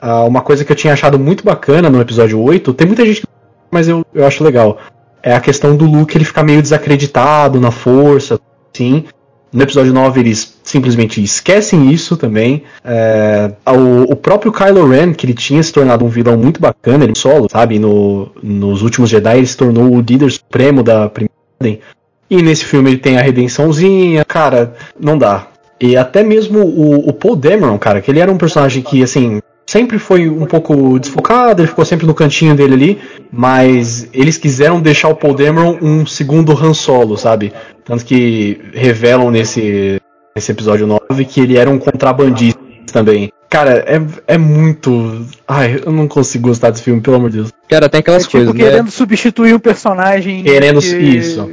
Ah, 0.01 0.25
uma 0.25 0.41
coisa 0.41 0.65
que 0.65 0.73
eu 0.73 0.77
tinha 0.77 0.93
achado 0.93 1.19
muito 1.19 1.45
bacana 1.45 1.89
no 1.89 2.01
episódio 2.01 2.41
8, 2.41 2.75
tem 2.75 2.87
muita 2.87 3.05
gente 3.05 3.23
que 3.23 3.27
mas 3.71 3.89
eu, 3.89 4.05
eu 4.15 4.27
acho 4.27 4.45
legal. 4.45 4.79
É 5.23 5.35
a 5.35 5.41
questão 5.41 5.77
do 5.77 5.85
Luke 5.85 6.17
ele 6.17 6.25
ficar 6.25 6.43
meio 6.43 6.63
desacreditado 6.63 7.61
na 7.61 7.71
força, 7.71 8.39
sim. 8.73 9.05
No 9.53 9.63
episódio 9.63 9.93
9 9.93 10.21
eles 10.21 10.59
simplesmente 10.63 11.23
esquecem 11.23 11.91
isso 11.91 12.17
também. 12.17 12.65
É, 12.85 13.53
o, 13.67 14.13
o 14.13 14.17
próprio 14.17 14.53
Kylo 14.53 14.89
Ren, 14.89 15.13
que 15.13 15.25
ele 15.25 15.35
tinha 15.35 15.63
se 15.63 15.73
tornado 15.73 16.05
um 16.05 16.09
vilão 16.09 16.37
muito 16.37 16.61
bacana, 16.61 17.05
ele 17.05 17.15
solo, 17.17 17.49
sabe? 17.51 17.79
No, 17.79 18.31
nos 18.43 18.83
últimos 18.83 19.09
Jedi 19.09 19.39
ele 19.39 19.47
se 19.47 19.57
tornou 19.57 19.93
o 19.93 20.01
líder 20.01 20.31
supremo 20.31 20.83
da 20.83 21.09
primeira 21.09 21.35
ordem. 21.59 21.81
E 22.29 22.43
nesse 22.43 22.65
filme 22.65 22.91
ele 22.91 22.99
tem 22.99 23.19
a 23.19 23.23
redençãozinha. 23.23 24.25
Cara, 24.25 24.75
não 24.99 25.17
dá. 25.17 25.47
E 25.81 25.97
até 25.97 26.23
mesmo 26.23 26.61
o, 26.61 27.09
o 27.09 27.13
Paul 27.13 27.37
Dameron, 27.37 27.79
cara, 27.79 28.01
que 28.01 28.11
ele 28.11 28.21
era 28.21 28.33
um 28.33 28.39
personagem 28.39 28.83
que, 28.83 29.03
assim, 29.03 29.41
sempre 29.67 29.99
foi 29.99 30.29
um 30.29 30.47
pouco 30.47 30.99
desfocado, 30.99 31.61
ele 31.63 31.69
ficou 31.69 31.85
sempre 31.85 32.07
no 32.07 32.15
cantinho 32.15 32.55
dele 32.55 32.75
ali, 32.75 32.99
mas 33.33 34.09
eles 34.13 34.39
quiseram 34.39 34.81
deixar 34.81 35.09
o 35.09 35.17
Paul 35.17 35.35
Dameron 35.35 35.79
um 35.83 36.07
segundo 36.07 36.53
Han 36.53 36.73
Solo, 36.75 37.17
sabe? 37.17 37.53
Tanto 37.85 38.05
que 38.05 38.61
revelam 38.73 39.31
nesse, 39.31 40.01
nesse 40.35 40.53
episódio 40.53 40.87
9 40.87 41.25
que 41.25 41.41
ele 41.41 41.57
era 41.59 41.69
um 41.69 41.79
contrabandista 41.79 42.61
também. 42.93 43.33
Cara, 43.49 43.85
é, 43.87 44.35
é 44.35 44.39
muito. 44.39 45.25
Ai, 45.47 45.81
eu 45.85 45.93
não 45.93 46.09
consigo 46.09 46.49
gostar 46.49 46.71
desse 46.71 46.83
filme, 46.83 47.01
pelo 47.01 47.17
amor 47.17 47.31
de 47.31 47.37
Deus. 47.39 47.53
Cara, 47.69 47.89
tem 47.89 47.99
É 47.99 48.01
aquelas 48.01 48.23
tipo 48.25 48.33
coisas, 48.39 48.55
né? 48.55 48.65
querendo 48.65 48.91
substituir 48.91 49.55
um 49.55 49.59
personagem. 49.59 50.43
Querendo- 50.43 50.81
que- 50.81 50.87
isso. 50.97 51.51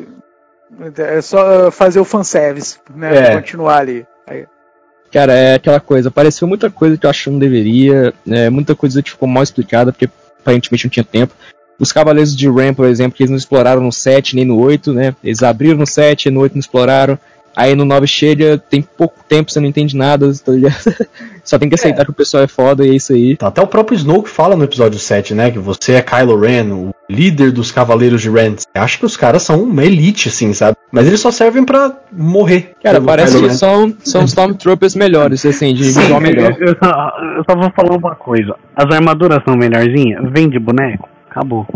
É 0.97 1.21
só 1.21 1.69
fazer 1.69 1.99
o 1.99 2.03
fanservice, 2.05 2.77
né? 2.95 3.15
É. 3.15 3.35
Continuar 3.35 3.77
ali. 3.77 4.05
Aí- 4.27 4.45
Cara, 5.13 5.31
é 5.31 5.53
aquela 5.53 5.79
coisa, 5.79 6.09
apareceu 6.09 6.47
muita 6.47 6.71
coisa 6.71 6.97
que 6.97 7.05
eu 7.05 7.09
acho 7.09 7.25
que 7.25 7.29
não 7.29 7.37
deveria, 7.37 8.11
é, 8.27 8.49
muita 8.49 8.73
coisa 8.73 8.99
que 8.99 9.11
ficou 9.11 9.29
mal 9.29 9.43
explicada, 9.43 9.91
porque 9.91 10.09
aparentemente 10.41 10.85
não 10.85 10.89
tinha 10.89 11.03
tempo. 11.03 11.35
Os 11.79 11.91
Cavaleiros 11.91 12.35
de 12.35 12.49
Ram, 12.49 12.73
por 12.73 12.87
exemplo, 12.87 13.15
que 13.15 13.21
eles 13.21 13.29
não 13.29 13.37
exploraram 13.37 13.79
no 13.79 13.91
7 13.91 14.35
nem 14.35 14.43
no 14.43 14.59
8, 14.59 14.91
né? 14.91 15.15
Eles 15.23 15.43
abriram 15.43 15.77
no 15.77 15.85
7 15.85 16.25
e 16.25 16.31
no 16.31 16.39
8 16.39 16.53
não 16.53 16.59
exploraram. 16.59 17.19
Aí 17.55 17.75
no 17.75 17.85
9 17.85 18.07
chega, 18.07 18.57
tem 18.57 18.81
pouco 18.81 19.15
tempo, 19.27 19.51
você 19.51 19.59
não 19.59 19.67
entende 19.67 19.95
nada, 19.95 20.31
tá 20.43 20.51
ligado? 20.51 20.75
Só 21.43 21.59
tem 21.59 21.67
que 21.69 21.75
aceitar 21.75 22.05
que 22.05 22.11
o 22.11 22.13
pessoal 22.13 22.43
é 22.43 22.47
foda 22.47 22.85
e 22.85 22.89
é 22.91 22.93
isso 22.95 23.13
aí. 23.13 23.35
Tá, 23.35 23.47
Até 23.47 23.61
o 23.61 23.67
próprio 23.67 23.95
Snoke 23.95 24.29
fala 24.29 24.55
no 24.55 24.63
episódio 24.63 24.97
7, 24.97 25.33
né? 25.35 25.51
Que 25.51 25.59
você 25.59 25.93
é 25.93 26.01
Kylo 26.01 26.39
Ren, 26.39 26.71
o 26.73 26.95
líder 27.09 27.51
dos 27.51 27.69
Cavaleiros 27.71 28.21
de 28.21 28.29
Ren. 28.29 28.55
Acho 28.73 28.97
que 28.97 29.05
os 29.05 29.17
caras 29.17 29.43
são 29.43 29.61
uma 29.61 29.83
elite, 29.83 30.29
assim, 30.29 30.53
sabe? 30.53 30.77
Mas 30.91 31.05
eles 31.05 31.19
só 31.19 31.31
servem 31.31 31.65
pra 31.65 31.95
morrer. 32.11 32.71
Cara, 32.81 33.01
parece 33.01 33.33
Kylo 33.33 33.43
que 33.43 33.49
Ren. 33.49 33.57
são, 33.57 33.93
são 34.03 34.23
Stormtroopers 34.23 34.95
melhores, 34.95 35.45
assim, 35.45 35.73
de 35.73 35.83
visual 35.83 36.21
melhor. 36.21 36.55
Eu, 36.59 36.67
eu 36.67 36.75
só, 36.81 37.11
eu 37.37 37.43
só 37.47 37.55
vou 37.55 37.71
falar 37.71 37.97
uma 37.97 38.15
coisa. 38.15 38.55
As 38.75 38.89
armaduras 38.95 39.43
são 39.43 39.55
melhorzinhas? 39.57 40.23
Vem 40.31 40.49
de 40.49 40.57
boneco? 40.57 41.09
Acabou. 41.29 41.67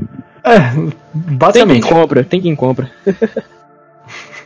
É, 0.44 0.60
Tem 0.60 0.92
quem 1.12 1.38
basicamente. 1.38 1.88
compra, 1.88 2.24
tem 2.24 2.42
quem 2.42 2.56
compra. 2.56 2.90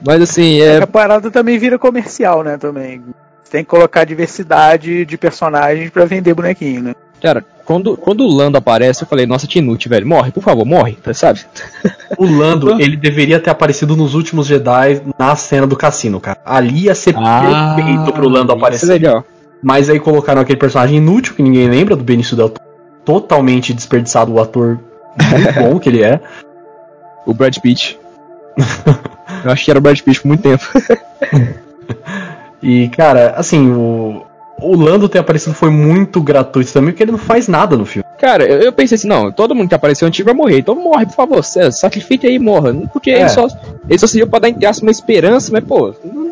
Mas 0.06 0.22
assim, 0.22 0.62
É 0.62 0.78
é. 0.78 0.84
a 0.84 0.88
parada 0.88 1.30
também 1.30 1.58
vira 1.58 1.78
comercial, 1.78 2.44
né? 2.44 2.58
Também. 2.58 3.04
Tem 3.50 3.64
que 3.64 3.70
colocar 3.70 4.06
diversidade 4.06 5.06
de 5.06 5.18
personagens 5.18 5.90
pra 5.90 6.06
vender 6.06 6.34
bonequinho, 6.34 6.82
né? 6.82 6.96
Cara, 7.22 7.46
quando, 7.66 7.96
quando 7.98 8.22
o 8.24 8.28
Lando 8.28 8.58
aparece, 8.58 9.04
eu 9.04 9.08
falei, 9.08 9.28
nossa, 9.28 9.46
Tinute, 9.46 9.88
velho, 9.88 10.08
morre, 10.08 10.32
por 10.32 10.42
favor, 10.42 10.66
morre, 10.66 10.94
tá, 11.04 11.14
sabe? 11.14 11.42
O 12.18 12.26
Lando, 12.26 12.72
ele 12.82 12.98
deveria 12.98 13.40
ter 13.40 13.50
aparecido 13.52 13.96
nos 13.96 14.16
últimos 14.16 14.48
Jedi 14.48 15.02
na 15.20 15.36
cena 15.36 15.68
do 15.68 15.76
cassino, 15.76 16.20
cara. 16.20 16.40
Ali 16.44 16.86
ia 16.86 16.96
ser 16.96 17.14
perfeito 17.14 18.12
pro 18.14 18.28
Lando 18.28 18.52
Isso 18.54 18.56
é 18.56 18.58
aparecer. 18.58 18.86
legal. 18.88 19.24
Mas 19.62 19.90
aí 19.90 20.00
colocaram 20.00 20.42
aquele 20.42 20.58
personagem 20.58 20.98
inútil 20.98 21.36
que 21.36 21.44
ninguém 21.44 21.70
lembra, 21.70 21.96
do 21.96 22.04
Benício 22.04 22.36
Del 22.36 22.50
Toro. 22.50 22.68
Totalmente 23.06 23.74
desperdiçado 23.74 24.34
o 24.34 24.42
ator 24.42 24.80
muito 25.30 25.54
bom 25.62 25.78
que 25.80 25.90
ele 25.90 26.04
é. 26.04 26.20
O 27.28 27.34
Brad 27.34 27.56
Pitt. 27.60 28.00
eu 29.44 29.52
acho 29.52 29.66
que 29.66 29.72
era 29.72 29.80
o 29.80 29.82
Brad 29.82 30.00
Pitt 30.00 30.22
por 30.22 30.28
muito 30.28 30.42
tempo. 30.44 30.66
E, 32.64 32.90
cara, 32.90 33.34
assim, 33.38 33.72
o, 33.72 34.24
o 34.60 34.76
Lando 34.76 35.10
ter 35.10 35.18
aparecido 35.18 35.56
foi 35.56 35.72
muito 35.72 36.22
gratuito 36.22 36.72
também, 36.72 36.92
porque 36.92 37.04
ele 37.04 37.12
não 37.12 37.18
faz 37.18 37.48
nada 37.48 37.76
no 37.76 37.86
filme. 37.88 38.08
Cara, 38.20 38.46
eu, 38.46 38.60
eu 38.62 38.72
pensei 38.72 38.96
assim, 38.96 39.08
não, 39.08 39.32
todo 39.32 39.56
mundo 39.56 39.68
que 39.68 39.74
apareceu 39.74 40.08
antigo 40.08 40.28
vai 40.28 40.36
morrer, 40.36 40.60
então 40.60 40.76
morre, 40.76 41.08
por 41.08 41.16
favor, 41.16 41.44
sacrifique 41.44 42.28
aí 42.28 42.36
e 42.36 42.40
morra. 42.40 42.72
Porque 42.94 43.10
É. 43.10 43.22
ele 43.22 43.30
só, 43.30 43.48
ele 43.90 43.98
só 43.98 44.06
serviu 44.06 44.28
pra 44.28 44.38
dar 44.38 44.50
entre 44.50 44.64
aspas 44.68 44.84
uma 44.84 44.92
esperança, 44.92 45.50
mas 45.52 45.64
pô, 45.64 45.96
não, 46.04 46.32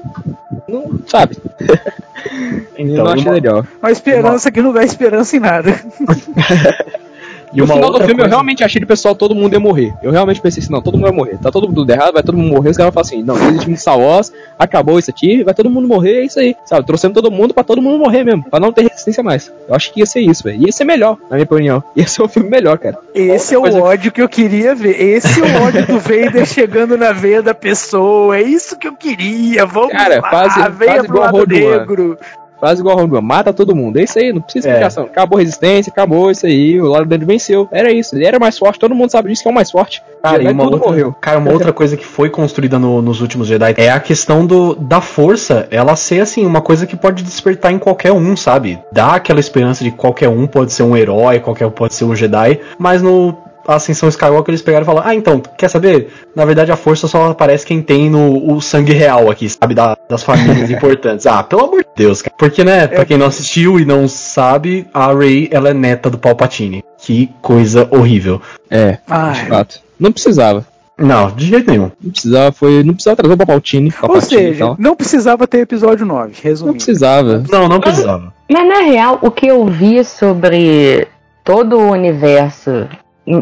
não 0.67 0.99
sabe. 1.07 1.35
eu 1.59 2.85
Então, 2.85 3.05
não 3.05 3.11
achei 3.11 3.25
uma- 3.25 3.33
legal. 3.33 3.65
Uma 3.81 3.91
esperança 3.91 4.51
que 4.51 4.61
não 4.61 4.71
dá 4.71 4.83
esperança 4.83 5.35
em 5.35 5.39
nada. 5.39 5.79
E 7.53 7.57
no 7.57 7.65
uma 7.65 7.73
final 7.75 7.91
do 7.91 7.97
filme 7.99 8.13
eu 8.13 8.17
coisa- 8.17 8.29
realmente 8.29 8.63
achei 8.63 8.79
que 8.79 8.85
o 8.85 8.87
pessoal, 8.87 9.15
todo 9.15 9.33
mundo 9.35 9.53
ia 9.53 9.59
morrer. 9.59 9.93
Eu 10.03 10.11
realmente 10.11 10.39
pensei 10.41 10.61
assim, 10.61 10.71
não, 10.71 10.81
todo 10.81 10.93
mundo 10.95 11.03
vai 11.07 11.11
morrer. 11.11 11.37
Tá 11.37 11.51
todo 11.51 11.67
mundo 11.67 11.89
errado, 11.89 12.13
vai 12.13 12.23
todo 12.23 12.37
mundo 12.37 12.53
morrer. 12.53 12.69
Os 12.69 12.77
caras 12.77 12.93
falam 12.93 13.05
assim, 13.07 13.23
não, 13.23 13.35
existe 13.49 13.69
um 13.69 13.75
Star 13.75 13.97
Wars, 13.99 14.31
acabou 14.57 14.99
isso 14.99 15.09
aqui, 15.09 15.43
vai 15.43 15.53
todo 15.53 15.69
mundo 15.69 15.87
morrer, 15.87 16.21
é 16.21 16.25
isso 16.25 16.39
aí. 16.39 16.55
Sabe, 16.65 16.85
trouxemos 16.85 17.13
todo 17.15 17.31
mundo 17.31 17.53
pra 17.53 17.63
todo 17.63 17.81
mundo 17.81 17.97
morrer 17.97 18.23
mesmo, 18.23 18.43
pra 18.49 18.59
não 18.59 18.71
ter 18.71 18.83
resistência 18.83 19.23
mais. 19.23 19.51
Eu 19.67 19.75
acho 19.75 19.91
que 19.93 19.99
ia 19.99 20.05
ser 20.05 20.19
isso, 20.21 20.43
velho. 20.43 20.61
Ia 20.65 20.71
ser 20.71 20.83
melhor, 20.83 21.17
na 21.29 21.35
minha 21.37 21.43
opinião. 21.43 21.83
Ia 21.95 22.07
ser 22.07 22.21
um 22.23 22.27
filme 22.27 22.49
melhor, 22.49 22.77
cara. 22.77 22.97
Esse 23.13 23.55
é 23.55 23.57
o 23.57 23.61
Outra 23.61 23.79
coisa- 23.79 23.87
ódio 23.93 24.11
que 24.11 24.21
eu 24.21 24.29
queria 24.29 24.75
ver. 24.75 24.99
Esse 25.01 25.41
é 25.41 25.43
o 25.45 25.63
ódio 25.63 25.85
do 25.87 25.99
Vader 25.99 26.45
chegando 26.45 26.97
na 26.97 27.11
veia 27.11 27.41
da 27.41 27.53
pessoa. 27.53 28.37
É 28.37 28.41
isso 28.41 28.77
que 28.77 28.87
eu 28.87 28.95
queria. 28.95 29.65
Vamos 29.65 29.91
Cara, 29.91 30.19
lá, 30.21 30.29
faz- 30.29 30.75
venha 30.77 30.91
faz 30.95 31.07
pro 31.07 31.19
lado 31.19 31.45
negro. 31.47 32.17
Faz 32.59 32.79
igual 32.79 32.97
One, 32.99 33.21
mata 33.21 33.53
todo 33.53 33.75
mundo. 33.75 33.97
É 33.99 34.03
isso 34.03 34.19
aí, 34.19 34.33
não 34.33 34.41
precisa 34.41 34.67
É. 34.67 34.71
explicação. 34.71 35.03
Acabou 35.05 35.37
a 35.37 35.41
resistência, 35.41 35.91
acabou 35.91 36.29
isso 36.31 36.45
aí, 36.45 36.79
o 36.79 36.87
lado 36.87 37.05
dele 37.05 37.25
venceu. 37.25 37.67
Era 37.71 37.91
isso, 37.91 38.15
ele 38.15 38.25
era 38.25 38.39
mais 38.39 38.57
forte, 38.57 38.79
todo 38.79 38.93
mundo 38.95 39.09
sabe 39.11 39.29
disso 39.29 39.41
que 39.43 39.47
é 39.47 39.51
o 39.51 39.55
mais 39.55 39.71
forte. 39.71 40.01
Cara, 40.21 40.37
e 40.37 40.41
Jedi 40.47 40.53
uma 40.53 40.63
outra, 40.65 40.79
morreu. 40.79 41.15
cara, 41.21 41.39
uma 41.39 41.51
outra 41.51 41.71
coisa 41.71 41.95
que 41.95 42.05
foi 42.05 42.29
construída 42.29 42.77
no- 42.77 43.01
nos 43.01 43.21
últimos 43.21 43.47
Jedi 43.47 43.73
é 43.77 43.89
a 43.89 43.99
questão 43.99 44.45
do, 44.45 44.75
da 44.75 44.99
força, 44.99 45.67
ela 45.71 45.95
ser 45.95 46.19
assim, 46.21 46.45
uma 46.45 46.59
coisa 46.61 46.85
que 46.85 46.95
pode 46.97 47.23
despertar 47.23 47.71
em 47.71 47.79
qualquer 47.79 48.11
um, 48.11 48.35
sabe? 48.35 48.79
Dá 48.91 49.13
aquela 49.15 49.39
esperança 49.39 49.83
de 49.83 49.91
que 49.91 49.97
qualquer 49.97 50.27
um 50.27 50.45
pode 50.45 50.73
ser 50.73 50.83
um 50.83 50.95
herói, 50.97 51.39
qualquer 51.39 51.67
um 51.67 51.71
pode 51.71 51.93
ser 51.95 52.03
um 52.03 52.15
Jedi, 52.15 52.59
mas 52.77 53.01
no 53.01 53.33
Ascensão 53.75 54.09
Skywalker 54.09 54.51
eles 54.51 54.61
pegaram 54.61 54.83
e 54.83 54.85
falaram: 54.85 55.07
Ah, 55.07 55.15
então, 55.15 55.41
quer 55.57 55.67
saber? 55.69 56.09
Na 56.35 56.45
verdade 56.45 56.71
a 56.71 56.75
força 56.75 57.07
só 57.07 57.29
aparece 57.31 57.65
quem 57.65 57.81
tem 57.81 58.09
no 58.09 58.53
o 58.53 58.61
sangue 58.61 58.93
real 58.93 59.29
aqui, 59.29 59.47
sabe? 59.49 59.73
Da- 59.75 59.97
das 60.09 60.23
famílias 60.23 60.69
importantes. 60.71 61.25
Ah, 61.27 61.43
pelo 61.43 61.63
amor 61.65 61.79
de 61.83 61.89
Deus, 61.95 62.21
cara. 62.21 62.35
Porque, 62.37 62.63
né, 62.63 62.87
pra 62.87 63.05
quem 63.05 63.17
não 63.17 63.27
assistiu 63.27 63.79
e 63.79 63.85
não 63.85 64.07
sabe, 64.07 64.87
a 64.93 65.13
Rey, 65.13 65.47
ela 65.51 65.69
é 65.69 65.73
neta 65.73 66.09
do 66.09 66.17
Palpatine. 66.17 66.83
Que 66.97 67.29
coisa 67.41 67.87
horrível. 67.91 68.41
É, 68.69 68.91
de 68.93 68.97
Ai. 69.09 69.45
fato. 69.47 69.79
Não 69.99 70.11
precisava. 70.11 70.65
Não, 70.97 71.31
de 71.31 71.45
jeito 71.45 71.69
nenhum. 71.71 71.89
Não 72.03 72.11
precisava, 72.11 72.51
foi. 72.51 72.83
Não 72.83 72.93
precisava 72.93 73.15
trazer 73.15 73.33
o 73.33 73.37
Palpatine. 73.37 73.93
Ou 74.01 74.09
Palpatine 74.09 74.41
seja, 74.41 74.75
não 74.77 74.95
precisava 74.97 75.47
ter 75.47 75.59
episódio 75.59 76.05
9, 76.05 76.33
Não 76.35 76.41
resumindo. 76.43 76.75
precisava. 76.75 77.43
Não, 77.49 77.69
não 77.69 77.79
precisava. 77.79 78.33
Mas 78.51 78.67
na 78.67 78.79
real, 78.81 79.17
o 79.21 79.31
que 79.31 79.47
eu 79.47 79.65
vi 79.65 80.03
sobre 80.03 81.07
todo 81.43 81.77
o 81.77 81.91
universo, 81.91 82.85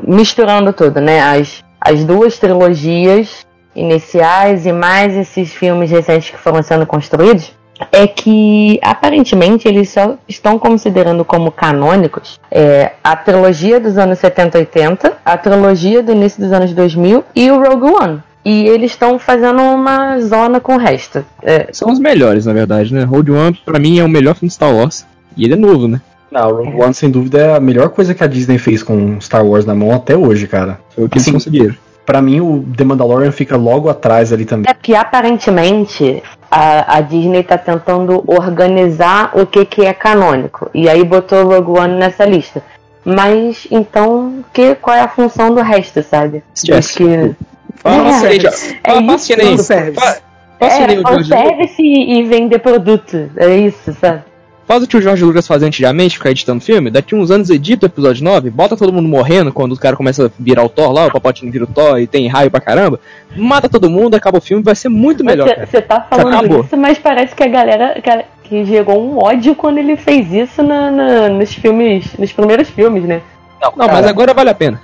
misturando 0.07 0.73
tudo, 0.73 0.99
né? 0.99 1.21
As, 1.21 1.63
as 1.79 2.03
duas 2.03 2.37
trilogias 2.37 3.45
iniciais 3.75 4.65
e 4.65 4.71
mais 4.71 5.15
esses 5.15 5.53
filmes 5.53 5.91
recentes 5.91 6.31
que 6.31 6.37
foram 6.37 6.61
sendo 6.63 6.85
construídos, 6.85 7.51
é 7.91 8.07
que 8.07 8.79
aparentemente 8.81 9.67
eles 9.67 9.89
só 9.89 10.15
estão 10.27 10.57
considerando 10.57 11.23
como 11.23 11.51
canônicos 11.51 12.39
é, 12.49 12.93
a 13.03 13.15
trilogia 13.15 13.79
dos 13.79 13.99
anos 13.99 14.17
70 14.17 14.57
e 14.57 14.61
80, 14.61 15.13
a 15.23 15.37
trilogia 15.37 16.01
do 16.01 16.11
início 16.11 16.41
dos 16.41 16.51
anos 16.51 16.73
2000 16.73 17.23
e 17.35 17.51
o 17.51 17.63
Rogue 17.63 17.91
One. 17.91 18.23
E 18.43 18.65
eles 18.65 18.91
estão 18.91 19.19
fazendo 19.19 19.61
uma 19.61 20.19
zona 20.21 20.59
com 20.59 20.75
o 20.75 20.77
resto. 20.77 21.23
É, 21.43 21.67
São 21.73 21.91
os 21.91 21.99
melhores, 21.99 22.45
na 22.45 22.53
verdade, 22.53 22.93
né? 22.93 23.03
Road 23.03 23.29
One, 23.29 23.59
pra 23.65 23.77
mim, 23.77 23.99
é 23.99 24.03
o 24.05 24.09
melhor 24.09 24.35
filme 24.35 24.47
de 24.47 24.53
Star 24.53 24.73
Wars. 24.73 25.05
E 25.35 25.43
ele 25.43 25.53
é 25.53 25.57
novo, 25.57 25.87
né? 25.87 25.99
Não, 26.31 26.51
Rogue 26.51 26.81
One, 26.81 26.93
sem 26.93 27.09
dúvida, 27.09 27.39
é 27.39 27.55
a 27.55 27.59
melhor 27.59 27.89
coisa 27.89 28.13
que 28.13 28.23
a 28.23 28.27
Disney 28.27 28.57
fez 28.57 28.83
com 28.83 29.19
Star 29.21 29.45
Wars 29.45 29.65
na 29.65 29.73
mão 29.73 29.93
até 29.93 30.15
hoje, 30.15 30.47
cara. 30.47 30.79
Foi 30.93 31.05
o 31.05 31.09
que 31.09 31.15
eles 31.17 31.23
Assim, 31.23 31.33
conseguiram. 31.33 31.75
Pra 32.05 32.21
mim, 32.21 32.39
o 32.39 32.65
The 32.75 32.83
Mandalorian 32.85 33.31
fica 33.31 33.57
logo 33.57 33.89
atrás 33.89 34.31
ali 34.31 34.45
também. 34.45 34.69
É 34.69 34.73
que 34.73 34.95
aparentemente 34.95 36.23
a, 36.49 36.97
a 36.97 37.01
Disney 37.01 37.43
tá 37.43 37.57
tentando 37.57 38.23
organizar 38.27 39.31
o 39.33 39.45
que, 39.45 39.65
que 39.65 39.85
é 39.85 39.93
canônico. 39.93 40.69
E 40.73 40.87
aí 40.89 41.03
botou 41.03 41.43
o 41.43 41.47
Rogue 41.49 41.79
One 41.79 41.95
nessa 41.95 42.25
lista. 42.25 42.61
Mas 43.03 43.67
então, 43.71 44.43
que, 44.53 44.75
qual 44.75 44.95
é 44.95 45.01
a 45.01 45.07
função 45.07 45.53
do 45.53 45.61
resto, 45.61 46.01
sabe? 46.03 46.43
Yes. 46.67 46.91
Porque. 46.91 47.31
Fala, 47.75 48.09
É, 48.09 48.27
aí, 48.27 48.39
já. 48.39 48.49
é 48.49 48.51
Fala, 48.51 49.01
isso, 49.01 49.07
passa 49.07 49.27
que 49.27 49.35
nem- 49.41 49.57
fanservice. 49.57 50.05
fa- 50.05 50.17
Faz 50.59 50.73
que 50.73 50.87
nem 50.87 50.97
É, 50.97 50.99
o 50.99 51.03
fanservice 51.07 51.81
e, 51.81 52.19
e 52.19 52.23
vender 52.23 52.59
produto. 52.59 53.29
É 53.37 53.55
isso, 53.57 53.93
sabe? 54.01 54.23
Faz 54.67 54.83
o 54.83 54.87
que 54.87 54.97
o 54.97 55.01
George 55.01 55.23
Lucas 55.23 55.47
fazia 55.47 55.65
antigamente, 55.67 56.17
ficar 56.17 56.29
editando 56.31 56.61
filme. 56.61 56.91
Daqui 56.91 57.15
uns 57.15 57.31
anos 57.31 57.49
edita 57.49 57.85
o 57.85 57.89
episódio 57.89 58.21
9, 58.23 58.49
bota 58.49 58.75
todo 58.75 58.91
mundo 58.91 59.07
morrendo 59.07 59.53
quando 59.53 59.71
o 59.71 59.79
cara 59.79 59.95
começa 59.95 60.25
a 60.25 60.29
virar 60.37 60.63
o 60.63 60.69
Thor 60.69 60.91
lá, 60.91 61.05
o 61.05 61.11
papotinho 61.11 61.49
vira 61.51 61.63
o 61.63 61.67
Thor 61.67 61.97
e 61.99 62.05
tem 62.05 62.27
raio 62.27 62.51
pra 62.51 62.59
caramba. 62.59 62.99
Mata 63.35 63.69
todo 63.69 63.89
mundo, 63.89 64.15
acaba 64.15 64.39
o 64.39 64.41
filme, 64.41 64.61
vai 64.61 64.75
ser 64.75 64.89
muito 64.89 65.23
melhor. 65.23 65.47
cara. 65.47 65.65
Você 65.65 65.81
tá 65.81 66.05
falando 66.09 66.35
acabou. 66.35 66.61
isso, 66.65 66.75
mas 66.75 66.97
parece 66.97 67.33
que 67.33 67.43
a 67.43 67.47
galera 67.47 68.01
que, 68.01 68.25
que 68.49 68.65
gerou 68.65 69.01
um 69.01 69.17
ódio 69.23 69.55
quando 69.55 69.77
ele 69.77 69.95
fez 69.95 70.31
isso 70.33 70.61
na- 70.61 70.91
na- 70.91 71.29
nos 71.29 71.53
filmes, 71.53 72.13
nos 72.19 72.33
primeiros 72.33 72.69
filmes, 72.69 73.03
né? 73.05 73.21
Não, 73.61 73.71
não, 73.75 73.87
mas 73.87 74.05
agora 74.05 74.33
vale 74.33 74.49
a 74.49 74.53
pena. 74.53 74.79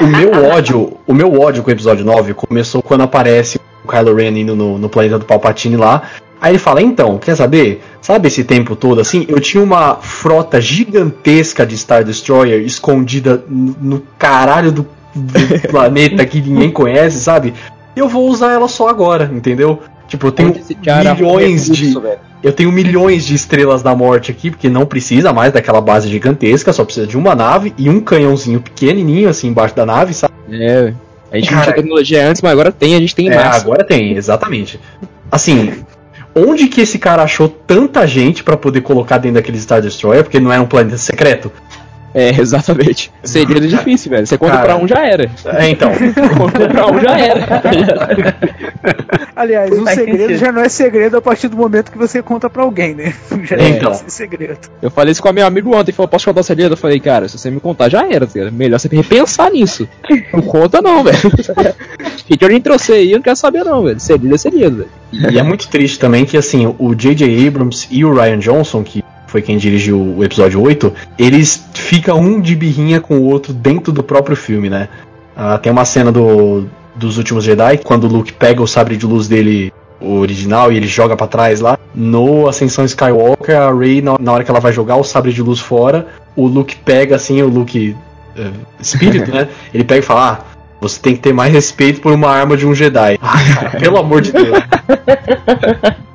O, 0.00 0.04
o 0.04 0.06
meu 0.08 0.44
ódio, 0.50 0.96
o 1.06 1.14
meu 1.14 1.40
ódio 1.40 1.62
com 1.62 1.70
o 1.70 1.72
episódio 1.72 2.04
9 2.04 2.34
começou 2.34 2.82
quando 2.82 3.02
aparece 3.02 3.58
o 3.84 3.88
Kylo 3.88 4.14
Ren 4.16 4.36
indo 4.38 4.54
no, 4.56 4.76
no 4.78 4.88
planeta 4.88 5.18
do 5.18 5.24
Palpatine 5.24 5.76
lá. 5.76 6.02
Aí 6.40 6.52
ele 6.52 6.58
fala, 6.58 6.82
então, 6.82 7.18
quer 7.18 7.34
saber? 7.34 7.82
Sabe 8.00 8.28
esse 8.28 8.44
tempo 8.44 8.76
todo 8.76 9.00
assim? 9.00 9.24
Eu 9.28 9.40
tinha 9.40 9.62
uma 9.62 9.96
frota 9.96 10.60
gigantesca 10.60 11.66
de 11.66 11.76
Star 11.76 12.04
Destroyer 12.04 12.60
escondida 12.60 13.42
no, 13.48 13.76
no 13.80 14.02
caralho 14.18 14.70
do, 14.70 14.86
do 15.14 15.60
planeta 15.68 16.24
que 16.26 16.40
ninguém 16.40 16.70
conhece, 16.70 17.18
sabe? 17.20 17.54
Eu 17.96 18.08
vou 18.08 18.28
usar 18.28 18.52
ela 18.52 18.68
só 18.68 18.88
agora, 18.88 19.30
entendeu? 19.32 19.80
Tipo, 20.06 20.28
eu 20.28 20.32
tenho 20.32 20.54
milhões 21.14 21.64
de. 21.66 21.86
recurso, 21.86 22.00
velho. 22.00 22.18
Eu 22.42 22.52
tenho 22.52 22.70
milhões 22.70 23.26
de 23.26 23.34
estrelas 23.34 23.82
da 23.82 23.94
morte 23.94 24.30
aqui, 24.30 24.50
porque 24.50 24.68
não 24.68 24.86
precisa 24.86 25.32
mais 25.32 25.52
daquela 25.52 25.80
base 25.80 26.08
gigantesca, 26.08 26.72
só 26.72 26.84
precisa 26.84 27.06
de 27.06 27.16
uma 27.16 27.34
nave 27.34 27.74
e 27.76 27.88
um 27.90 27.98
canhãozinho 28.00 28.60
pequenininho 28.60 29.28
assim 29.28 29.48
embaixo 29.48 29.74
da 29.74 29.84
nave, 29.84 30.14
sabe? 30.14 30.34
É, 30.50 30.92
a 31.32 31.36
gente 31.36 31.50
não 31.50 31.58
Cara, 31.58 31.72
tinha 31.72 31.74
tecnologia 31.74 32.28
antes, 32.28 32.40
mas 32.42 32.52
agora 32.52 32.70
tem, 32.70 32.94
a 32.94 33.00
gente 33.00 33.16
tem 33.16 33.30
É, 33.30 33.34
massa. 33.34 33.60
agora 33.62 33.82
tem, 33.82 34.12
exatamente. 34.12 34.78
Assim, 35.32 35.84
onde 36.36 36.68
que 36.68 36.82
esse 36.82 36.98
cara 36.98 37.22
achou 37.22 37.48
tanta 37.48 38.06
gente 38.06 38.44
pra 38.44 38.56
poder 38.56 38.82
colocar 38.82 39.18
dentro 39.18 39.36
daquele 39.36 39.58
Star 39.58 39.80
Destroyer, 39.80 40.22
porque 40.22 40.38
não 40.38 40.52
era 40.52 40.62
um 40.62 40.66
planeta 40.66 40.98
secreto? 40.98 41.50
É, 42.14 42.30
exatamente. 42.40 43.12
Seria 43.22 43.60
difícil, 43.60 44.10
velho. 44.10 44.26
Você 44.26 44.38
conta 44.38 44.52
Cara. 44.52 44.64
pra 44.64 44.76
um 44.76 44.88
já 44.88 45.04
era. 45.06 45.30
É, 45.44 45.68
então. 45.68 45.90
Conta 46.38 46.66
pra 46.66 46.86
um 46.90 46.98
já 46.98 47.18
era. 47.18 47.46
Aliás, 49.36 49.70
um 49.70 49.84
Faz 49.84 49.98
segredo 49.98 50.34
já 50.38 50.50
não 50.50 50.62
é 50.62 50.68
segredo 50.70 51.18
a 51.18 51.20
partir 51.20 51.48
do 51.48 51.58
momento 51.58 51.92
que 51.92 51.98
você 51.98 52.22
conta 52.22 52.48
pra 52.48 52.62
alguém, 52.62 52.94
né? 52.94 53.12
Já 53.44 53.56
É, 53.56 53.64
é, 53.64 53.68
então. 53.68 53.92
segredo. 54.06 54.58
Eu 54.80 54.90
falei 54.90 55.12
isso 55.12 55.20
com 55.20 55.28
a 55.28 55.32
meu 55.34 55.44
amigo 55.46 55.76
ontem, 55.76 55.92
falou, 55.92 56.08
posso 56.08 56.24
contar 56.24 56.40
o 56.40 56.44
segredo? 56.44 56.72
Eu 56.72 56.76
falei, 56.78 56.98
cara, 56.98 57.28
se 57.28 57.36
você 57.38 57.50
me 57.50 57.60
contar, 57.60 57.90
já 57.90 58.06
era, 58.10 58.26
cara. 58.26 58.50
Melhor 58.50 58.78
você 58.80 58.88
repensar 58.88 59.50
nisso. 59.50 59.86
Não 60.32 60.40
conta 60.40 60.80
não, 60.80 61.04
velho. 61.04 61.18
Eu 62.28 62.50
entre 62.50 62.72
você 62.72 62.92
aí, 62.94 63.12
eu 63.12 63.18
não 63.18 63.22
quero 63.22 63.36
saber 63.36 63.64
não, 63.64 63.84
velho. 63.84 63.96
É 63.96 64.38
segredo, 64.38 64.76
velho. 64.76 64.90
E 65.32 65.38
é 65.38 65.42
muito 65.42 65.68
triste 65.68 65.98
também 65.98 66.24
que, 66.24 66.36
assim, 66.36 66.74
o 66.78 66.94
J.J. 66.94 67.46
Abrams 67.46 67.86
e 67.90 68.04
o 68.04 68.12
Ryan 68.12 68.38
Johnson, 68.38 68.82
que 68.82 69.04
foi 69.26 69.42
quem 69.42 69.56
dirigiu 69.56 70.00
o 70.00 70.24
episódio 70.24 70.60
8, 70.60 70.92
eles 71.18 71.64
ficam 71.74 72.18
um 72.18 72.40
de 72.40 72.56
birrinha 72.56 73.00
com 73.00 73.18
o 73.18 73.24
outro 73.24 73.52
dentro 73.52 73.92
do 73.92 74.02
próprio 74.02 74.36
filme, 74.36 74.68
né? 74.68 74.88
Ah, 75.36 75.58
tem 75.58 75.70
uma 75.70 75.84
cena 75.84 76.10
do, 76.10 76.66
dos 76.94 77.18
últimos 77.18 77.44
Jedi, 77.44 77.78
quando 77.78 78.04
o 78.04 78.08
Luke 78.08 78.32
pega 78.32 78.62
o 78.62 78.66
sabre 78.66 78.96
de 78.96 79.06
luz 79.06 79.28
dele, 79.28 79.72
o 80.00 80.18
original, 80.18 80.72
e 80.72 80.76
ele 80.76 80.86
joga 80.86 81.16
pra 81.16 81.26
trás 81.26 81.60
lá. 81.60 81.78
No 81.94 82.48
Ascensão 82.48 82.84
Skywalker, 82.84 83.56
a 83.56 83.72
Rey, 83.72 84.02
na, 84.02 84.16
na 84.18 84.32
hora 84.32 84.44
que 84.44 84.50
ela 84.50 84.60
vai 84.60 84.72
jogar 84.72 84.96
o 84.96 85.04
sabre 85.04 85.32
de 85.32 85.42
luz 85.42 85.60
fora, 85.60 86.06
o 86.34 86.46
Luke 86.46 86.76
pega, 86.76 87.16
assim, 87.16 87.40
o 87.42 87.48
Luke 87.48 87.96
eh, 88.36 88.50
espírito, 88.80 89.30
né? 89.32 89.48
Ele 89.72 89.84
pega 89.84 90.00
e 90.00 90.02
fala, 90.02 90.30
ah, 90.30 90.55
você 90.80 91.00
tem 91.00 91.14
que 91.14 91.20
ter 91.20 91.32
mais 91.32 91.52
respeito 91.52 92.00
por 92.00 92.12
uma 92.12 92.28
arma 92.30 92.56
de 92.56 92.66
um 92.66 92.74
Jedi. 92.74 93.18
Ah, 93.22 93.54
cara, 93.54 93.70
pelo 93.80 93.98
amor 93.98 94.20
de 94.20 94.32
Deus. 94.32 94.58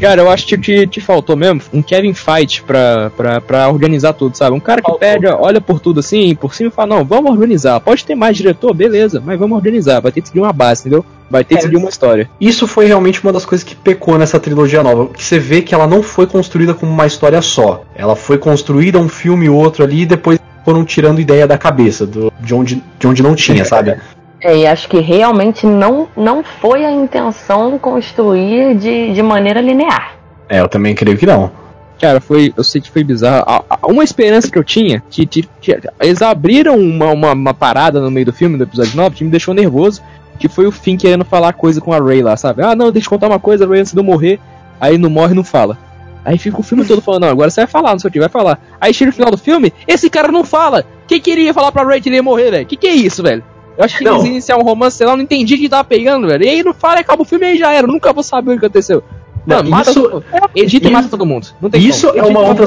Cara, 0.00 0.20
eu 0.20 0.28
acho 0.30 0.46
que 0.46 0.58
te, 0.58 0.84
te 0.88 1.00
faltou 1.00 1.36
mesmo 1.36 1.60
um 1.72 1.80
Kevin 1.80 2.12
Fight 2.12 2.62
pra, 2.64 3.10
pra, 3.16 3.40
pra 3.40 3.68
organizar 3.68 4.12
tudo, 4.12 4.36
sabe? 4.36 4.56
Um 4.56 4.58
cara 4.58 4.80
que 4.80 4.88
Faltou. 4.90 4.98
pega, 4.98 5.36
olha 5.40 5.60
por 5.60 5.78
tudo 5.78 6.00
assim, 6.00 6.34
por 6.34 6.54
cima 6.54 6.70
e 6.70 6.72
fala, 6.72 6.96
não, 6.96 7.04
vamos 7.04 7.30
organizar. 7.30 7.78
Pode 7.78 8.04
ter 8.04 8.16
mais 8.16 8.36
diretor, 8.36 8.74
beleza, 8.74 9.22
mas 9.24 9.38
vamos 9.38 9.54
organizar. 9.56 10.00
Vai 10.00 10.10
ter 10.10 10.20
que 10.22 10.26
seguir 10.28 10.40
uma 10.40 10.52
base, 10.52 10.80
entendeu? 10.80 11.04
Vai 11.30 11.44
ter 11.44 11.54
que 11.54 11.60
É. 11.60 11.62
seguir 11.62 11.76
uma 11.76 11.88
história. 11.88 12.28
Isso 12.40 12.66
foi 12.66 12.86
realmente 12.86 13.22
uma 13.22 13.32
das 13.32 13.44
coisas 13.44 13.62
que 13.64 13.76
pecou 13.76 14.18
nessa 14.18 14.40
trilogia 14.40 14.82
nova. 14.82 15.06
Que 15.06 15.22
você 15.22 15.38
vê 15.38 15.62
que 15.62 15.72
ela 15.72 15.86
não 15.86 16.02
foi 16.02 16.26
construída 16.26 16.74
como 16.74 16.90
uma 16.90 17.06
história 17.06 17.40
só. 17.40 17.84
Ela 17.94 18.16
foi 18.16 18.38
construída 18.38 18.98
um 18.98 19.08
filme 19.08 19.46
e 19.46 19.50
outro 19.50 19.84
ali 19.84 20.00
e 20.02 20.06
depois 20.06 20.40
foram 20.64 20.84
tirando 20.84 21.20
ideia 21.20 21.46
da 21.46 21.56
cabeça, 21.58 22.06
do- 22.06 22.32
de, 22.40 22.54
onde, 22.54 22.82
de 22.98 23.06
onde 23.06 23.22
não 23.22 23.34
tinha, 23.34 23.64
sabe? 23.64 23.96
É, 24.44 24.56
e 24.56 24.66
acho 24.66 24.88
que 24.88 24.98
realmente 24.98 25.64
não, 25.64 26.08
não 26.16 26.42
foi 26.42 26.84
a 26.84 26.90
intenção 26.90 27.78
construir 27.78 28.74
de, 28.76 29.12
de 29.12 29.22
maneira 29.22 29.60
linear. 29.60 30.16
É, 30.48 30.58
eu 30.58 30.66
também 30.66 30.96
creio 30.96 31.16
que 31.16 31.24
não. 31.24 31.52
Cara, 32.00 32.20
foi, 32.20 32.52
eu 32.56 32.64
sei 32.64 32.80
que 32.80 32.90
foi 32.90 33.04
bizarro. 33.04 33.44
A- 33.46 33.62
a- 33.70 33.86
Uma 33.86 34.02
esperança 34.02 34.50
que 34.50 34.58
eu 34.58 34.64
tinha, 34.64 35.00
que, 35.08 35.26
que- 35.26 35.48
que 35.60 35.78
eles 36.00 36.20
abriram 36.22 36.76
uma, 36.76 37.12
uma, 37.12 37.32
uma 37.34 37.54
parada 37.54 38.00
no 38.00 38.10
meio 38.10 38.26
do 38.26 38.32
filme, 38.32 38.58
do 38.58 38.64
episódio 38.64 38.96
9, 38.96 39.14
que 39.14 39.22
me 39.22 39.30
deixou 39.30 39.54
nervoso, 39.54 40.02
que 40.40 40.48
foi 40.48 40.66
o 40.66 40.72
Finn 40.72 40.96
querendo 40.96 41.24
falar 41.24 41.52
coisa 41.52 41.80
com 41.80 41.92
a 41.92 42.00
Ray 42.00 42.20
lá, 42.20 42.36
sabe? 42.36 42.64
Ah, 42.64 42.74
não, 42.74 42.90
deixa 42.90 43.06
eu 43.06 43.10
contar 43.10 43.28
uma 43.28 43.38
coisa, 43.38 43.64
a 43.64 43.68
Ray 43.68 43.78
antes 43.82 43.92
de 43.92 44.00
eu 44.00 44.02
morrer. 44.04 44.40
Aí 44.80 44.98
não 44.98 45.08
morre 45.08 45.34
não 45.34 45.44
fala. 45.44 45.78
Aí 46.24 46.38
fica 46.38 46.60
o 46.60 46.62
filme 46.62 46.84
todo 46.84 47.02
falando, 47.02 47.22
não, 47.22 47.28
agora 47.30 47.50
você 47.50 47.62
vai 47.62 47.66
falar, 47.66 47.92
não 47.92 47.98
sei 47.98 48.08
o 48.08 48.12
que, 48.12 48.20
vai 48.20 48.28
falar. 48.28 48.60
Aí 48.80 48.94
chega 48.94 49.10
no 49.10 49.14
final 49.14 49.30
do 49.30 49.36
filme, 49.38 49.72
esse 49.88 50.08
cara 50.08 50.30
não 50.30 50.44
fala. 50.44 50.84
Quem 51.08 51.20
queria 51.20 51.52
falar 51.52 51.72
pra 51.72 51.84
Ray 51.84 52.00
que 52.00 52.08
ele 52.08 52.16
ia 52.16 52.22
morrer, 52.22 52.50
velho? 52.50 52.66
Que 52.66 52.76
que 52.76 52.86
é 52.86 52.94
isso, 52.94 53.22
velho? 53.22 53.42
Eu 53.76 53.84
acho 53.84 53.98
que 53.98 54.04
Não. 54.04 54.16
eles 54.16 54.26
iniciar 54.26 54.56
um 54.56 54.62
romance, 54.62 54.96
sei 54.98 55.06
lá, 55.06 55.14
eu 55.14 55.16
não 55.16 55.24
entendi 55.24 55.56
que 55.58 55.68
tava 55.68 55.82
pegando, 55.84 56.26
velho. 56.28 56.44
E 56.44 56.48
aí 56.48 56.62
não 56.62 56.72
fala, 56.74 57.00
acaba 57.00 57.22
o 57.22 57.24
filme 57.24 57.46
e 57.46 57.48
aí 57.50 57.58
já 57.58 57.72
era. 57.72 57.86
Nunca 57.86 58.12
vou 58.12 58.22
saber 58.22 58.50
o 58.54 58.58
que 58.58 58.66
aconteceu. 58.66 59.02
Mano, 59.44 59.68
mata 59.70 59.90
isso- 59.90 60.02
todo 60.02 60.12
mundo. 60.12 60.24
Edita 60.54 60.88
e 60.88 60.90
mata 60.92 61.08
todo 61.08 61.26
mundo. 61.26 61.46
Isso 61.74 62.06
como. 62.08 62.18
é 62.20 62.22
uma 62.22 62.40
outra. 62.40 62.66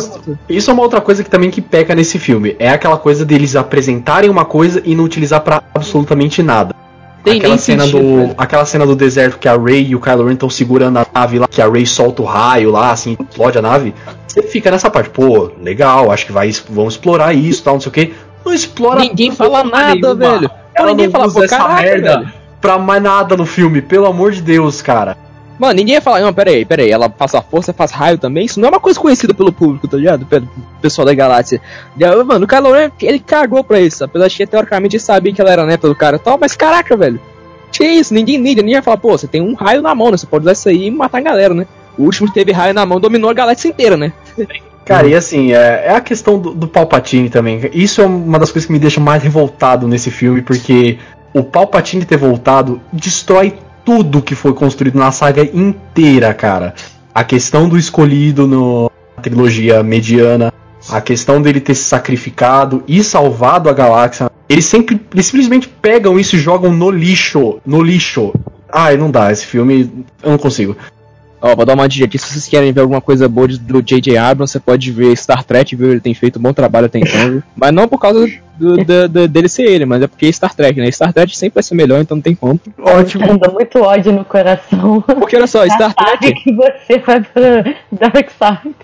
Isso 0.49 0.69
é 0.69 0.73
uma 0.73 0.83
outra 0.83 0.99
coisa 0.99 1.23
que 1.23 1.29
também 1.29 1.49
que 1.49 1.61
peca 1.61 1.95
nesse 1.95 2.19
filme. 2.19 2.55
É 2.59 2.69
aquela 2.69 2.97
coisa 2.97 3.23
deles 3.23 3.55
apresentarem 3.55 4.29
uma 4.29 4.43
coisa 4.43 4.81
e 4.83 4.93
não 4.93 5.05
utilizar 5.05 5.39
pra 5.41 5.63
absolutamente 5.73 6.43
nada. 6.43 6.75
Tem 7.25 7.39
aquela 7.39 7.57
cena 7.57 7.83
sentido, 7.83 7.99
do 8.01 8.17
velho. 8.17 8.35
aquela 8.38 8.65
cena 8.65 8.85
do 8.85 8.95
deserto 8.95 9.38
que 9.39 9.47
a 9.47 9.57
Rey 9.57 9.88
e 9.89 9.95
o 9.95 9.99
Kylo 9.99 10.25
Ren 10.25 10.33
estão 10.33 10.49
segurando 10.49 10.97
a 10.99 11.05
nave 11.13 11.39
lá, 11.39 11.47
que 11.47 11.61
a 11.61 11.67
Rey 11.67 11.85
solta 11.85 12.21
o 12.21 12.25
raio 12.25 12.71
lá, 12.71 12.91
assim, 12.91 13.17
explode 13.19 13.57
a 13.57 13.61
nave. 13.61 13.93
Você 14.27 14.43
fica 14.43 14.69
nessa 14.71 14.89
parte, 14.89 15.09
pô, 15.09 15.51
legal, 15.61 16.11
acho 16.11 16.25
que 16.25 16.31
vai 16.31 16.51
vão 16.69 16.88
explorar 16.88 17.33
isso, 17.33 17.63
tal, 17.63 17.73
não 17.73 17.81
sei 17.81 17.89
o 17.89 17.93
quê. 17.93 18.13
Não 18.45 18.53
explora 18.53 18.99
Ninguém 18.99 19.31
fala 19.31 19.63
nada, 19.63 19.95
nenhuma. 19.95 20.15
velho. 20.15 20.51
Ela 20.75 20.88
ninguém 20.91 21.05
não 21.07 21.11
fala, 21.11 21.25
usa 21.27 21.39
pô, 21.39 21.43
essa 21.45 21.57
caraca, 21.57 21.81
merda 21.81 22.17
velho. 22.19 22.33
pra 22.61 22.77
mais 22.77 23.01
nada 23.01 23.35
no 23.35 23.45
filme, 23.45 23.81
pelo 23.81 24.05
amor 24.05 24.31
de 24.31 24.41
Deus, 24.41 24.81
cara. 24.81 25.17
Mano, 25.57 25.73
ninguém 25.73 25.95
ia 25.95 26.01
falar, 26.01 26.21
não, 26.21 26.33
pera 26.33 26.51
aí, 26.51 26.65
pera 26.65 26.81
aí, 26.81 26.91
ela 26.91 27.09
passa 27.09 27.41
força, 27.41 27.71
faz 27.71 27.91
raio 27.91 28.17
também, 28.17 28.45
isso 28.45 28.59
não 28.59 28.67
é 28.67 28.71
uma 28.71 28.79
coisa 28.79 28.99
conhecida 28.99 29.33
pelo 29.33 29.53
público, 29.53 29.87
tá 29.87 29.97
ligado? 29.97 30.25
Pelo 30.25 30.47
pessoal 30.81 31.05
da 31.05 31.13
galáxia. 31.13 31.61
Mano, 32.25 32.45
o 32.45 32.47
Kylo 32.47 32.73
Ren, 32.73 32.91
ele 33.01 33.19
cagou 33.19 33.63
pra 33.63 33.79
isso, 33.79 34.03
apesar 34.03 34.27
de 34.27 34.35
que 34.35 34.45
teoricamente 34.45 34.99
sabia 34.99 35.33
que 35.33 35.39
ela 35.39 35.51
era 35.51 35.65
neta 35.65 35.87
do 35.87 35.95
cara 35.95 36.17
e 36.17 36.19
tal, 36.19 36.37
mas 36.37 36.55
caraca, 36.55 36.97
velho. 36.97 37.19
Que 37.71 37.85
isso, 37.85 38.13
ninguém 38.13 38.37
ninguém 38.37 38.73
vai 38.73 38.81
falar, 38.81 38.97
pô, 38.97 39.17
você 39.17 39.27
tem 39.27 39.41
um 39.41 39.53
raio 39.53 39.81
na 39.81 39.95
mão, 39.95 40.11
né? 40.11 40.17
Você 40.17 40.25
pode 40.25 40.43
usar 40.43 40.53
isso 40.53 40.69
aí 40.69 40.87
e 40.87 40.91
matar 40.91 41.17
a 41.19 41.21
galera, 41.21 41.53
né? 41.53 41.65
O 41.97 42.03
último 42.03 42.27
que 42.27 42.33
teve 42.33 42.51
raio 42.51 42.73
na 42.73 42.85
mão 42.85 42.99
dominou 42.99 43.29
a 43.29 43.33
galáxia 43.33 43.69
inteira, 43.69 43.97
né? 43.97 44.11
Cara, 44.85 45.07
e 45.07 45.15
assim, 45.15 45.51
é, 45.51 45.85
é 45.87 45.95
a 45.95 45.99
questão 45.99 46.37
do, 46.37 46.53
do 46.53 46.67
Palpatine 46.67 47.27
também. 47.27 47.59
Isso 47.73 48.01
é 48.01 48.05
uma 48.05 48.37
das 48.37 48.51
coisas 48.51 48.67
que 48.67 48.71
me 48.71 48.77
deixa 48.77 49.01
mais 49.01 49.23
revoltado 49.23 49.87
nesse 49.87 50.11
filme, 50.11 50.43
porque 50.43 50.99
o 51.33 51.43
Palpatine 51.43 52.05
ter 52.05 52.17
voltado 52.17 52.79
destrói 52.93 53.56
tudo 53.86 54.21
que 54.21 54.33
foi 54.36 54.54
construído 54.54 54.98
na 54.98 55.12
saga 55.12 55.44
inteira, 55.44 56.33
cara. 56.33 56.73
A 57.13 57.23
questão 57.23 57.69
do 57.69 57.77
escolhido 57.77 58.46
no- 58.48 58.92
na 59.15 59.21
trilogia 59.23 59.81
mediana, 59.83 60.52
a 60.90 61.00
questão 61.00 61.42
dele 61.42 61.62
ter 61.62 61.75
se 61.75 61.83
sacrificado 61.83 62.83
e 62.88 63.04
salvado 63.04 63.69
a 63.69 63.73
galáxia. 63.73 64.29
Eles 64.50 64.65
sempre, 64.65 65.00
eles 65.13 65.25
simplesmente 65.27 65.67
pegam 65.67 66.19
isso 66.19 66.36
e 66.36 66.40
jogam 66.40 66.73
no 66.73 66.92
lixo, 66.92 67.60
no 67.65 67.81
lixo. 67.81 68.33
Ai, 68.71 68.98
não 68.98 69.10
dá, 69.10 69.31
esse 69.31 69.46
filme 69.46 69.90
eu 70.21 70.31
não 70.31 70.38
consigo. 70.38 70.75
Ó, 71.42 71.56
vou 71.56 71.65
dar 71.65 71.73
uma 71.75 71.88
dica 71.88 72.06
aqui, 72.06 72.17
se 72.17 72.25
vocês 72.27 72.48
querem 72.48 72.71
ver 72.73 72.81
alguma 72.81 73.02
coisa 73.02 73.29
boa 73.29 73.48
do 73.48 73.81
J.J. 73.81 74.17
Abrams, 74.17 74.52
você 74.52 74.60
pode 74.60 74.92
ver 74.92 75.15
Star 75.15 75.44
Trek, 75.44 75.75
viu? 75.75 75.92
Ele 75.92 76.00
tem 76.00 76.13
feito 76.13 76.40
um 76.40 76.42
bom 76.42 76.54
trabalho 76.54 76.88
viu? 77.29 77.44
Mas 77.56 77.71
não 77.71 77.88
por 77.88 78.00
causa 78.00 78.27
do- 78.58 78.77
do- 78.83 79.10
do- 79.10 79.27
dele 79.27 79.49
ser 79.49 79.63
ele, 79.63 79.85
mas 79.85 80.01
é 80.01 80.08
porque 80.08 80.25
é 80.25 80.31
Star 80.31 80.53
Trek, 80.56 80.79
né? 80.79 80.89
Star 80.91 81.12
Trek 81.13 81.37
sempre 81.37 81.56
vai 81.56 81.63
ser 81.63 81.75
melhor, 81.75 82.01
então 82.01 82.15
não 82.15 82.21
tem 82.21 82.35
como. 82.35 82.60
Ótimo. 82.79 83.31
Anda 83.31 83.49
muito 83.51 83.79
ódio 83.79 84.12
no 84.12 84.23
coração. 84.25 85.01
Porque 85.01 85.35
olha 85.35 85.47
só, 85.47 85.65
Star 85.67 85.93
Trek. 85.93 86.33
que 86.43 86.53
você 86.53 86.99
vai 86.99 87.21
pra 87.21 87.75
Dark 87.91 88.29
Side. 88.29 88.75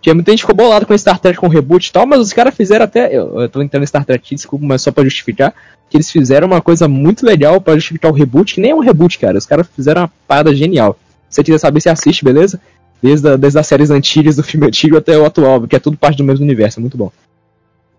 que 0.00 0.14
muita 0.14 0.30
gente 0.32 0.40
ficou 0.40 0.54
bolado 0.54 0.86
com 0.86 0.96
Star 0.96 1.18
Trek 1.18 1.38
com 1.38 1.46
o 1.46 1.50
reboot 1.50 1.86
e 1.88 1.92
tal, 1.92 2.06
mas 2.06 2.20
os 2.20 2.32
caras 2.32 2.54
fizeram 2.54 2.84
até. 2.84 3.14
Eu, 3.14 3.40
eu 3.42 3.48
tô 3.48 3.60
entrando 3.62 3.82
em 3.82 3.86
Star 3.86 4.04
Trek, 4.04 4.34
desculpa, 4.34 4.64
mas 4.66 4.82
só 4.82 4.92
pra 4.92 5.04
justificar. 5.04 5.52
Que 5.90 5.96
eles 5.96 6.10
fizeram 6.10 6.46
uma 6.46 6.60
coisa 6.60 6.86
muito 6.86 7.24
legal 7.24 7.60
pra 7.60 7.74
justificar 7.74 8.10
o 8.10 8.14
reboot, 8.14 8.54
que 8.54 8.60
nem 8.60 8.72
é 8.72 8.74
um 8.74 8.80
reboot, 8.80 9.18
cara. 9.18 9.38
Os 9.38 9.46
caras 9.46 9.66
fizeram 9.74 10.02
uma 10.02 10.10
parada 10.26 10.54
genial. 10.54 10.98
Se 11.30 11.36
você 11.36 11.44
quiser 11.44 11.58
saber, 11.58 11.80
você 11.80 11.88
assiste, 11.88 12.24
beleza? 12.24 12.60
Desde, 13.02 13.28
a, 13.28 13.36
desde 13.36 13.58
as 13.58 13.66
séries 13.66 13.90
antigas, 13.90 14.36
do 14.36 14.42
filme 14.42 14.66
antigo 14.66 14.96
até 14.98 15.16
o 15.16 15.24
atual, 15.24 15.66
que 15.66 15.76
é 15.76 15.78
tudo 15.78 15.96
parte 15.96 16.18
do 16.18 16.24
mesmo 16.24 16.44
universo, 16.44 16.78
é 16.78 16.82
muito 16.82 16.96
bom. 16.98 17.10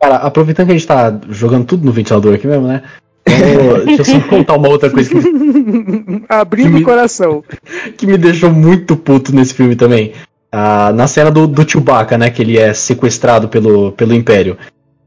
Cara, 0.01 0.15
aproveitando 0.17 0.67
que 0.67 0.71
a 0.73 0.77
gente 0.77 0.87
tá 0.87 1.19
jogando 1.29 1.65
tudo 1.65 1.85
no 1.85 1.91
ventilador 1.91 2.33
aqui 2.35 2.47
mesmo, 2.47 2.67
né? 2.67 2.83
Deixa 3.85 4.01
eu 4.01 4.05
só 4.05 4.19
contar 4.29 4.55
uma 4.55 4.69
outra 4.69 4.89
coisa 4.89 5.09
que, 5.09 5.17
Abrindo 6.29 6.71
me- 6.71 6.81
o 6.81 6.85
coração. 6.85 7.43
que 7.97 8.07
me 8.07 8.17
deixou 8.17 8.49
muito 8.51 8.95
puto 8.95 9.33
nesse 9.35 9.53
filme 9.53 9.75
também. 9.75 10.13
Ah, 10.51 10.91
na 10.93 11.05
cena 11.07 11.29
do, 11.29 11.45
do 11.45 11.69
Chewbacca, 11.69 12.17
né? 12.17 12.29
Que 12.29 12.41
ele 12.41 12.57
é 12.57 12.73
sequestrado 12.73 13.47
pelo, 13.49 13.91
pelo 13.91 14.13
Império. 14.15 14.57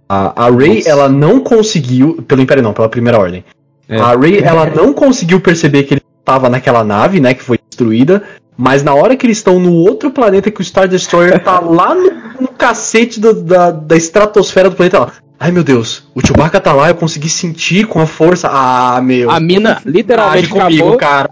A, 0.08 0.44
a 0.46 0.50
Rey, 0.50 0.76
Nossa. 0.76 0.88
ela 0.90 1.08
não 1.08 1.40
conseguiu. 1.40 2.22
Pelo 2.28 2.42
Império 2.42 2.62
não, 2.62 2.72
pela 2.72 2.88
Primeira 2.88 3.18
Ordem. 3.18 3.44
É. 3.88 3.98
A 3.98 4.14
Rey, 4.14 4.40
ela 4.40 4.66
não 4.66 4.92
conseguiu 4.92 5.40
perceber 5.40 5.82
que 5.84 5.94
ele 5.94 6.02
tava 6.24 6.48
naquela 6.48 6.84
nave, 6.84 7.18
né? 7.18 7.34
Que 7.34 7.42
foi 7.42 7.58
destruída. 7.68 8.22
Mas 8.56 8.82
na 8.82 8.94
hora 8.94 9.16
que 9.16 9.26
eles 9.26 9.38
estão 9.38 9.58
no 9.58 9.72
outro 9.72 10.10
planeta, 10.10 10.50
que 10.50 10.60
o 10.60 10.64
Star 10.64 10.86
Destroyer 10.86 11.42
tá 11.42 11.58
lá 11.60 11.94
no, 11.94 12.10
no 12.42 12.48
cacete 12.48 13.18
do- 13.18 13.42
da, 13.42 13.70
da 13.70 13.96
estratosfera 13.96 14.68
do 14.70 14.76
planeta, 14.76 14.96
ela. 14.98 15.12
Ai 15.40 15.50
meu 15.50 15.64
Deus, 15.64 16.04
o 16.14 16.24
Chewbacca 16.24 16.60
tá 16.60 16.72
lá, 16.72 16.88
eu 16.90 16.94
consegui 16.94 17.28
sentir 17.28 17.86
com 17.88 18.00
a 18.00 18.06
força. 18.06 18.48
Ah, 18.52 19.00
meu. 19.02 19.28
A 19.30 19.40
mina 19.40 19.80
literalmente 19.84 20.44
Age 20.44 20.48
comigo, 20.50 20.82
acabou. 20.94 20.96
cara. 20.98 21.28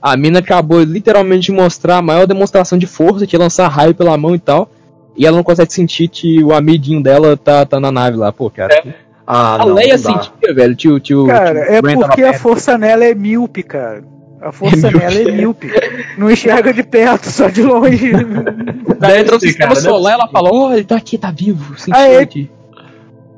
A, 0.00 0.12
a 0.12 0.16
mina 0.16 0.38
acabou 0.38 0.80
literalmente 0.82 1.46
de 1.46 1.52
mostrar 1.52 1.98
a 1.98 2.02
maior 2.02 2.26
demonstração 2.26 2.78
de 2.78 2.86
força, 2.86 3.26
que 3.26 3.36
é 3.36 3.38
lançar 3.38 3.68
raio 3.68 3.94
pela 3.94 4.16
mão 4.16 4.34
e 4.34 4.38
tal. 4.38 4.70
E 5.14 5.26
ela 5.26 5.36
não 5.36 5.42
consegue 5.44 5.70
sentir 5.74 6.08
que 6.08 6.42
o 6.42 6.54
amiguinho 6.54 7.02
dela 7.02 7.36
tá, 7.36 7.66
tá 7.66 7.78
na 7.78 7.92
nave 7.92 8.16
lá, 8.16 8.32
pô, 8.32 8.48
cara. 8.48 8.82
Ah, 9.26 9.56
a 9.56 9.58
não, 9.58 9.74
Leia 9.74 9.98
não 9.98 9.98
sentia, 9.98 10.54
velho, 10.54 10.74
tio, 10.74 10.98
tio. 10.98 11.26
Cara, 11.26 11.62
tio 11.66 11.74
é 11.74 11.82
porque 11.82 12.22
a 12.22 12.30
perto. 12.30 12.40
força 12.40 12.78
nela 12.78 13.04
é 13.04 13.14
míope, 13.14 13.62
cara. 13.62 14.02
A 14.40 14.52
força 14.52 14.88
É 14.88 14.90
nela 14.90 15.14
é 15.14 15.32
míope. 15.32 15.70
Não 16.16 16.30
enxerga 16.30 16.72
de 16.72 16.82
perto, 16.82 17.30
só 17.30 17.48
de 17.48 17.62
longe. 17.62 18.12
Daí 18.98 19.20
entrou 19.20 19.36
o 19.36 19.40
sistema 19.40 19.74
cara, 19.74 19.80
solar, 19.80 20.14
ela 20.14 20.28
falou, 20.28 20.68
oh, 20.68 20.72
ele 20.72 20.84
tá 20.84 20.96
aqui, 20.96 21.18
tá 21.18 21.30
vivo. 21.30 21.78
Sentiu 21.78 21.94
Ah, 21.94 22.08
é? 22.08 22.18
aqui. 22.20 22.50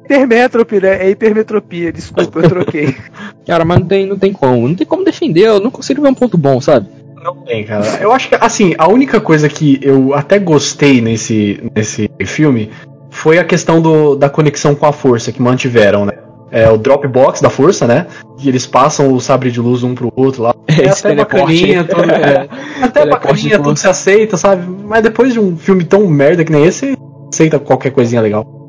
Hipermétrope, 0.04 0.80
né? 0.80 1.06
É 1.06 1.10
hipermetropia, 1.10 1.92
desculpa, 1.92 2.40
eu 2.40 2.48
troquei. 2.48 2.94
Cara, 3.46 3.64
mas 3.64 3.80
não 3.80 3.86
tem, 3.86 4.06
não 4.06 4.18
tem 4.18 4.32
como. 4.32 4.68
Não 4.68 4.74
tem 4.74 4.86
como 4.86 5.04
defender, 5.04 5.46
eu 5.46 5.60
não 5.60 5.70
consigo 5.70 6.02
ver 6.02 6.08
um 6.08 6.14
ponto 6.14 6.36
bom, 6.36 6.60
sabe? 6.60 6.88
Não 7.22 7.36
tem, 7.36 7.64
cara. 7.64 7.84
Eu 8.00 8.12
acho 8.12 8.28
que, 8.28 8.34
assim, 8.34 8.74
a 8.76 8.88
única 8.88 9.20
coisa 9.20 9.48
que 9.48 9.78
eu 9.80 10.12
até 10.12 10.40
gostei 10.40 11.00
nesse, 11.00 11.62
nesse 11.74 12.10
filme 12.26 12.70
foi 13.10 13.38
a 13.38 13.44
questão 13.44 13.80
do, 13.80 14.16
da 14.16 14.28
conexão 14.28 14.74
com 14.74 14.86
a 14.86 14.92
força 14.92 15.30
que 15.30 15.40
mantiveram, 15.40 16.04
né? 16.04 16.14
É 16.52 16.70
o 16.70 16.76
Dropbox 16.76 17.40
da 17.40 17.48
força, 17.48 17.86
né? 17.86 18.06
E 18.38 18.46
eles 18.46 18.66
passam 18.66 19.12
o 19.12 19.20
sabre 19.20 19.50
de 19.50 19.58
luz 19.58 19.82
um 19.82 19.94
pro 19.94 20.12
outro 20.14 20.42
lá. 20.42 20.54
É 20.68 20.86
Esse 20.86 21.06
até 21.06 21.16
bacaninha, 21.16 21.84
tudo, 21.84 22.02
é. 22.10 22.48
Até 22.80 23.00
Teleporte 23.00 23.26
bacaninha, 23.26 23.58
de 23.58 23.64
tudo 23.64 23.76
se 23.78 23.88
aceita, 23.88 24.36
sabe? 24.36 24.66
Mas 24.84 25.02
depois 25.02 25.32
de 25.32 25.40
um 25.40 25.56
filme 25.56 25.84
tão 25.84 26.06
merda 26.06 26.44
que 26.44 26.52
nem 26.52 26.64
esse, 26.64 26.96
aceita 27.30 27.58
qualquer 27.58 27.90
coisinha 27.90 28.22
legal. 28.22 28.61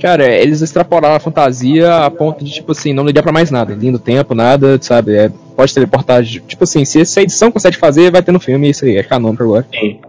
Cara, 0.00 0.26
eles 0.26 0.62
extrapolaram 0.62 1.14
a 1.16 1.20
fantasia 1.20 2.04
a 2.06 2.10
ponto 2.10 2.44
de, 2.44 2.50
tipo 2.50 2.72
assim, 2.72 2.92
não 2.92 3.04
ligar 3.04 3.22
pra 3.22 3.32
mais 3.32 3.50
nada. 3.50 3.74
Lindo 3.74 3.98
tempo, 3.98 4.34
nada, 4.34 4.78
sabe? 4.80 5.14
É, 5.14 5.30
pode 5.56 5.74
teleportar. 5.74 6.22
Tipo 6.24 6.64
assim, 6.64 6.84
se 6.84 7.00
essa 7.00 7.20
edição 7.20 7.50
consegue 7.52 7.76
fazer, 7.76 8.10
vai 8.10 8.22
ter 8.22 8.32
no 8.32 8.40
filme, 8.40 8.70
isso 8.70 8.84
aí, 8.84 8.96
é 8.96 9.02
canônico 9.02 9.42
agora. 9.42 9.66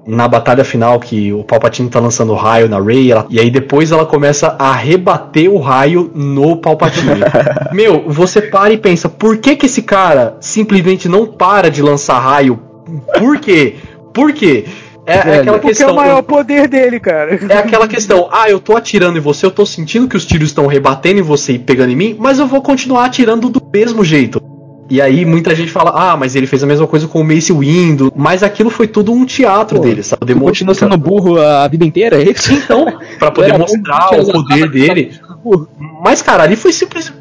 Na 0.07 0.27
batalha 0.27 0.63
final, 0.63 0.99
que 0.99 1.33
o 1.33 1.43
Palpatine 1.43 1.89
tá 1.89 1.99
lançando 1.99 2.31
o 2.31 2.35
raio 2.35 2.69
na 2.69 2.79
Rey, 2.79 3.11
ela- 3.11 3.25
e 3.29 3.39
aí 3.39 3.49
depois 3.51 3.91
ela 3.91 4.05
começa 4.05 4.55
a 4.57 4.71
rebater 4.73 5.49
o 5.51 5.57
raio 5.59 6.09
no 6.15 6.55
Palpatine. 6.57 7.21
Meu, 7.73 8.05
você 8.07 8.41
para 8.41 8.73
e 8.73 8.77
pensa, 8.77 9.09
por 9.09 9.37
que 9.37 9.55
que 9.55 9.65
esse 9.65 9.81
cara 9.81 10.37
simplesmente 10.39 11.09
não 11.09 11.25
para 11.27 11.69
de 11.69 11.81
lançar 11.81 12.19
raio? 12.19 12.59
Por 13.17 13.39
quê? 13.39 13.75
Por 14.13 14.33
quê? 14.33 14.65
É, 15.05 15.13
é 15.13 15.17
aquela 15.39 15.57
Porque 15.57 15.67
é 15.67 15.69
questão. 15.71 15.91
o 15.91 15.95
maior 15.95 16.21
poder 16.21 16.67
dele, 16.67 16.99
cara. 16.99 17.39
É 17.49 17.57
aquela 17.57 17.87
questão, 17.87 18.29
ah, 18.31 18.49
eu 18.49 18.59
tô 18.59 18.75
atirando 18.77 19.17
em 19.17 19.21
você, 19.21 19.45
eu 19.45 19.51
tô 19.51 19.65
sentindo 19.65 20.07
que 20.07 20.15
os 20.15 20.25
tiros 20.25 20.49
estão 20.49 20.67
rebatendo 20.67 21.19
em 21.19 21.23
você 21.23 21.53
e 21.53 21.59
pegando 21.59 21.91
em 21.91 21.95
mim, 21.95 22.15
mas 22.19 22.37
eu 22.39 22.45
vou 22.47 22.61
continuar 22.61 23.05
atirando 23.05 23.49
do 23.49 23.61
mesmo 23.73 24.03
jeito. 24.03 24.41
E 24.89 25.01
aí 25.01 25.23
muita 25.25 25.55
gente 25.55 25.71
fala, 25.71 25.91
ah, 25.95 26.17
mas 26.17 26.35
ele 26.35 26.45
fez 26.45 26.63
a 26.63 26.67
mesma 26.67 26.85
coisa 26.85 27.07
com 27.07 27.21
o 27.21 27.23
Mace 27.23 27.53
Windu, 27.53 28.11
mas 28.15 28.43
aquilo 28.43 28.69
foi 28.69 28.87
tudo 28.87 29.13
um 29.13 29.25
teatro 29.25 29.77
Pô, 29.77 29.83
dele, 29.85 30.03
sabe? 30.03 30.33
Ele 30.33 30.39
continua 30.39 30.75
sendo 30.75 30.97
burro 30.97 31.39
a 31.41 31.65
vida 31.67 31.85
inteira, 31.85 32.21
é 32.21 32.29
isso? 32.29 32.51
Então, 32.53 32.85
pra 33.17 33.31
poder 33.31 33.57
mostrar 33.57 34.09
o 34.19 34.31
poder 34.31 34.69
dele. 34.69 35.13
Mas, 36.03 36.21
cara, 36.21 36.43
ali 36.43 36.55
foi 36.57 36.73
simples- 36.73 37.07
fi- 37.07 37.13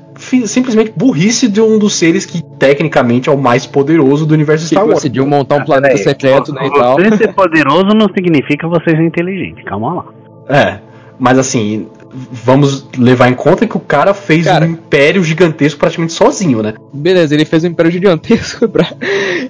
simplesmente 0.47 0.93
burrice 0.97 1.49
de 1.49 1.61
um 1.61 1.79
dos 1.79 1.95
seres 1.95 2.25
que 2.27 2.43
tecnicamente 2.59 3.29
é 3.29 3.33
o 3.33 3.39
mais 3.39 3.66
poderoso 3.66 4.27
do 4.27 4.35
universo 4.35 4.64
Que 4.68 4.75
Star 4.75 4.85
Wars. 4.85 4.97
decidiu 4.97 5.27
montar 5.27 5.57
um 5.57 5.64
planeta 5.64 5.89
Peraí, 5.95 6.05
secreto, 6.05 6.53
né, 6.53 6.66
e 6.66 6.71
tal. 6.73 6.97
Você 7.01 7.16
ser 7.16 7.33
poderoso 7.33 7.87
não 7.95 8.07
significa 8.14 8.68
você 8.68 8.91
ser 8.91 9.03
inteligente. 9.03 9.64
Calma 9.64 9.95
lá. 9.95 10.05
É, 10.49 10.79
mas 11.18 11.39
assim, 11.39 11.87
vamos 12.12 12.89
levar 12.99 13.29
em 13.31 13.35
conta 13.35 13.66
que 13.66 13.77
o 13.77 13.81
cara 13.81 14.12
fez 14.12 14.45
Cara. 14.45 14.64
um 14.64 14.71
império 14.71 15.23
gigantesco 15.23 15.79
praticamente 15.79 16.12
sozinho, 16.12 16.62
né? 16.62 16.75
Beleza, 16.93 17.35
ele 17.35 17.45
fez 17.45 17.64
um 17.64 17.68
império 17.68 17.91
gigantesco 17.91 18.66
pra... 18.71 18.87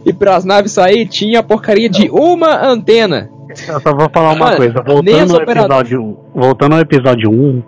e 0.04 0.12
pras 0.12 0.44
naves 0.44 0.72
sair 0.72 1.06
tinha 1.06 1.40
a 1.40 1.42
porcaria 1.42 1.88
de 1.88 2.08
uma 2.10 2.64
antena. 2.66 3.28
Eu 3.66 3.80
só 3.80 3.92
vou 3.94 4.08
falar 4.12 4.32
uma 4.34 4.44
Mano, 4.44 4.56
coisa. 4.58 4.82
Voltando 4.86 5.34
ao, 5.34 5.42
operadores- 5.42 5.90
episódio, 5.92 6.16
voltando 6.34 6.74
ao 6.76 6.80
episódio 6.80 7.30
1, 7.30 7.62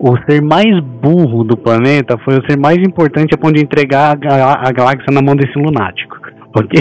o 0.00 0.16
ser 0.26 0.40
mais 0.40 0.80
burro 1.02 1.44
do 1.44 1.58
planeta 1.58 2.16
foi 2.24 2.38
o 2.38 2.46
ser 2.48 2.58
mais 2.58 2.78
importante 2.78 3.34
a 3.34 3.38
ponto 3.38 3.54
de 3.54 3.62
entregar 3.62 4.18
a, 4.26 4.68
a 4.68 4.72
galáxia 4.72 5.12
na 5.12 5.20
mão 5.20 5.36
desse 5.36 5.56
lunático. 5.56 6.18
Ok? 6.52 6.80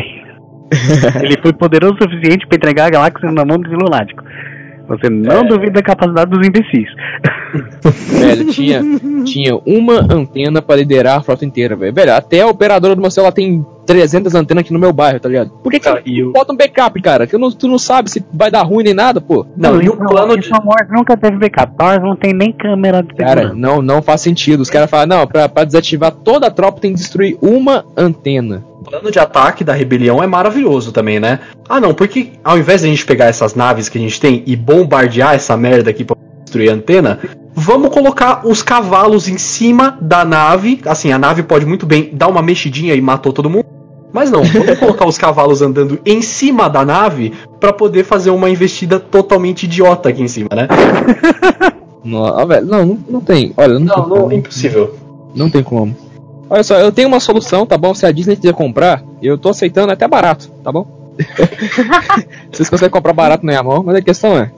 Ele 1.21 1.35
foi 1.43 1.53
poderoso 1.53 1.93
o 1.93 2.03
suficiente 2.03 2.47
para 2.47 2.55
entregar 2.55 2.85
a 2.85 2.89
galáxia 2.89 3.31
na 3.31 3.45
mão 3.45 3.59
desse 3.59 3.75
lunático. 3.75 4.23
Você 4.87 5.07
não 5.07 5.45
duvida 5.45 5.73
da 5.73 5.83
capacidade 5.83 6.31
dos 6.31 6.47
imbecis. 6.47 6.89
Velho, 8.19 8.45
tinha, 8.51 8.81
tinha 9.25 9.55
uma 9.57 9.99
antena 10.11 10.59
pra 10.59 10.75
liderar 10.75 11.19
a 11.19 11.21
frota 11.21 11.45
inteira, 11.45 11.75
velho. 11.75 11.93
Velho, 11.93 12.13
até 12.13 12.41
a 12.41 12.47
operadora 12.47 12.95
do 12.95 13.01
meu 13.01 13.11
celular 13.11 13.31
tem 13.31 13.63
300 13.89 14.35
antenas 14.35 14.61
aqui 14.63 14.71
no 14.71 14.77
meu 14.79 14.93
bairro, 14.93 15.19
tá 15.19 15.27
ligado? 15.27 15.49
Por 15.63 15.71
que, 15.71 15.79
que 15.79 15.85
Cara, 15.85 16.01
você 16.03 16.09
e 16.09 16.21
não 16.21 16.29
o- 16.29 16.33
bota 16.33 16.53
um 16.53 16.55
backup, 16.55 17.01
cara? 17.01 17.25
Que 17.25 17.33
eu 17.35 17.39
não- 17.39 17.51
tu 17.51 17.67
não 17.67 17.79
sabe 17.79 18.09
se 18.11 18.23
vai 18.31 18.51
dar 18.51 18.61
ruim 18.61 18.83
nem 18.83 18.93
nada, 18.93 19.19
pô. 19.19 19.45
Não, 19.57 19.81
e 19.81 19.89
o 19.89 19.97
plano 19.97 20.37
de. 20.37 20.45
Star 20.45 20.61
Wars 20.65 20.87
nunca 20.91 21.17
teve 21.17 21.37
backup. 21.37 21.73
Star 21.73 21.87
Wars 21.87 22.03
não 22.03 22.15
tem 22.15 22.31
nem 22.33 22.51
câmera 22.51 23.01
de 23.01 23.15
Cara, 23.15 23.29
segurança. 23.41 23.55
não, 23.55 23.81
não 23.81 24.01
faz 24.01 24.21
sentido. 24.21 24.61
Os 24.61 24.69
caras 24.69 24.89
falam, 24.89 25.07
não, 25.07 25.27
pra, 25.27 25.49
pra 25.49 25.63
desativar 25.63 26.11
toda 26.11 26.47
a 26.47 26.51
tropa 26.51 26.79
tem 26.79 26.91
que 26.93 26.97
destruir 26.99 27.37
uma 27.41 27.83
antena. 27.97 28.63
O 28.81 28.83
plano 28.83 29.11
de 29.11 29.19
ataque 29.19 29.63
da 29.63 29.73
rebelião 29.73 30.21
é 30.23 30.27
maravilhoso 30.27 30.91
também, 30.91 31.19
né? 31.19 31.39
Ah, 31.67 31.81
não, 31.81 31.93
porque 31.93 32.29
ao 32.43 32.57
invés 32.57 32.81
de 32.81 32.87
a 32.87 32.89
gente 32.89 33.05
pegar 33.05 33.25
essas 33.25 33.53
naves 33.55 33.89
que 33.89 33.97
a 33.97 34.01
gente 34.01 34.19
tem 34.21 34.43
e 34.45 34.55
bombardear 34.55 35.33
essa 35.35 35.57
merda 35.57 35.89
aqui 35.89 36.03
pra 36.05 36.15
destruir 36.43 36.69
a 36.69 36.73
antena, 36.73 37.19
vamos 37.53 37.89
colocar 37.89 38.47
os 38.47 38.63
cavalos 38.63 39.27
em 39.27 39.37
cima 39.37 39.97
da 40.01 40.23
nave. 40.23 40.79
Assim, 40.85 41.11
a 41.11 41.17
nave 41.17 41.43
pode 41.43 41.65
muito 41.65 41.85
bem 41.85 42.09
dar 42.13 42.27
uma 42.29 42.41
mexidinha 42.41 42.95
e 42.95 43.01
matou 43.01 43.33
todo 43.33 43.49
mundo. 43.49 43.65
Mas 44.11 44.31
não, 44.31 44.43
vamos 44.43 44.77
colocar 44.79 45.07
os 45.07 45.17
cavalos 45.17 45.61
andando 45.61 45.99
em 46.05 46.21
cima 46.21 46.69
da 46.69 46.83
nave 46.83 47.33
pra 47.59 47.71
poder 47.71 48.03
fazer 48.03 48.29
uma 48.31 48.49
investida 48.49 48.99
totalmente 48.99 49.63
idiota 49.63 50.09
aqui 50.09 50.21
em 50.21 50.27
cima, 50.27 50.49
né? 50.53 50.67
Não, 52.01 52.25
ah, 52.25 52.45
velho, 52.45 52.65
não, 52.65 52.85
não, 52.85 52.99
não 53.09 53.21
tem. 53.21 53.53
Olha, 53.57 53.73
não, 53.77 53.81
Não, 53.81 54.07
não, 54.07 54.17
como. 54.21 54.31
impossível. 54.33 54.95
Não 55.35 55.49
tem 55.49 55.61
como. 55.61 55.93
Olha 56.49 56.63
só, 56.63 56.77
eu 56.79 56.93
tenho 56.93 57.09
uma 57.09 57.19
solução, 57.19 57.65
tá 57.65 57.77
bom? 57.77 57.93
Se 57.93 58.05
a 58.05 58.11
Disney 58.11 58.37
quiser 58.37 58.53
comprar, 58.53 59.03
eu 59.21 59.37
tô 59.37 59.49
aceitando 59.49 59.91
até 59.91 60.07
barato, 60.07 60.49
tá 60.63 60.71
bom? 60.71 60.87
Vocês 62.51 62.69
conseguem 62.69 62.89
comprar 62.89 63.11
barato 63.11 63.45
na 63.45 63.51
minha 63.51 63.63
mão, 63.63 63.83
mas 63.83 63.97
a 63.97 64.01
questão 64.01 64.37
é. 64.37 64.49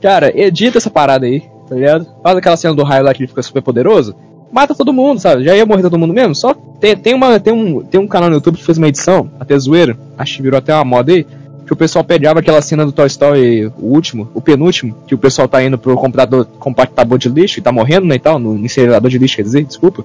Cara, 0.00 0.32
edita 0.40 0.78
essa 0.78 0.90
parada 0.90 1.26
aí, 1.26 1.42
tá 1.68 1.74
ligado? 1.74 2.06
Faz 2.22 2.36
aquela 2.36 2.56
cena 2.56 2.74
do 2.74 2.84
raio 2.84 3.04
lá 3.04 3.12
que 3.12 3.22
ele 3.22 3.28
fica 3.28 3.42
super 3.42 3.60
poderoso. 3.60 4.14
Mata 4.52 4.74
todo 4.74 4.92
mundo, 4.92 5.20
sabe? 5.20 5.44
Já 5.44 5.56
ia 5.56 5.64
morrer 5.64 5.82
todo 5.82 5.98
mundo 5.98 6.12
mesmo. 6.12 6.34
Só 6.34 6.54
tem, 6.54 6.96
tem, 6.96 7.14
uma, 7.14 7.38
tem, 7.38 7.52
um, 7.52 7.82
tem 7.82 8.00
um 8.00 8.06
canal 8.06 8.28
no 8.28 8.36
YouTube 8.36 8.56
que 8.56 8.64
fez 8.64 8.78
uma 8.78 8.88
edição, 8.88 9.30
até 9.38 9.56
zoeira, 9.58 9.96
acho 10.18 10.36
que 10.36 10.42
virou 10.42 10.58
até 10.58 10.74
uma 10.74 10.84
moda 10.84 11.12
aí, 11.12 11.26
que 11.66 11.72
o 11.72 11.76
pessoal 11.76 12.02
pegava 12.02 12.40
aquela 12.40 12.60
cena 12.60 12.84
do 12.84 12.90
Toy 12.90 13.06
Story, 13.06 13.66
o 13.78 13.94
último, 13.94 14.28
o 14.34 14.40
penúltimo, 14.40 14.96
que 15.06 15.14
o 15.14 15.18
pessoal 15.18 15.46
tá 15.46 15.62
indo 15.62 15.78
pro 15.78 15.94
computador, 15.94 16.44
compactador 16.58 17.16
de 17.16 17.28
lixo 17.28 17.60
e 17.60 17.62
tá 17.62 17.70
morrendo, 17.70 18.06
né, 18.06 18.16
e 18.16 18.18
tal, 18.18 18.38
no 18.38 18.56
incinerador 18.56 19.08
de 19.08 19.18
lixo, 19.18 19.36
quer 19.36 19.42
dizer, 19.42 19.64
desculpa. 19.64 20.04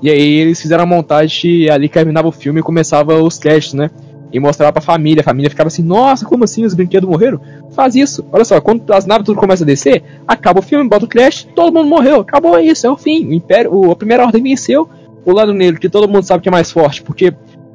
E 0.00 0.10
aí 0.10 0.34
eles 0.34 0.60
fizeram 0.60 0.84
a 0.84 0.86
montagem 0.86 1.50
e 1.50 1.70
ali 1.70 1.88
terminava 1.88 2.28
o 2.28 2.32
filme 2.32 2.60
e 2.60 2.62
começava 2.62 3.22
os 3.22 3.38
créditos, 3.38 3.74
né? 3.74 3.90
E 4.34 4.40
mostrava 4.40 4.72
pra 4.72 4.82
família, 4.82 5.20
a 5.20 5.24
família 5.24 5.48
ficava 5.48 5.68
assim, 5.68 5.82
nossa, 5.82 6.26
como 6.26 6.42
assim, 6.42 6.64
os 6.64 6.74
brinquedos 6.74 7.08
morreram? 7.08 7.40
Faz 7.70 7.94
isso, 7.94 8.24
olha 8.32 8.44
só, 8.44 8.60
quando 8.60 8.82
as 8.92 9.06
naves 9.06 9.24
tudo 9.24 9.38
começa 9.38 9.62
a 9.62 9.66
descer, 9.66 10.02
acaba 10.26 10.58
o 10.58 10.62
filme, 10.62 10.88
bota 10.88 11.04
o 11.04 11.08
crédito, 11.08 11.52
todo 11.54 11.72
mundo 11.72 11.88
morreu, 11.88 12.20
acabou 12.20 12.58
é 12.58 12.62
isso, 12.64 12.84
é 12.86 12.90
o 12.90 12.96
fim, 12.96 13.26
o 13.28 13.32
Império, 13.32 13.72
o- 13.72 13.92
a 13.92 13.96
primeira 13.96 14.24
ordem 14.24 14.42
venceu, 14.42 14.88
o 15.24 15.32
lado 15.32 15.54
negro, 15.54 15.80
que 15.80 15.88
todo 15.88 16.08
mundo 16.08 16.24
sabe 16.24 16.42
que 16.42 16.48
é 16.48 16.52
mais 16.52 16.70
forte, 16.72 17.00
porque 17.00 17.32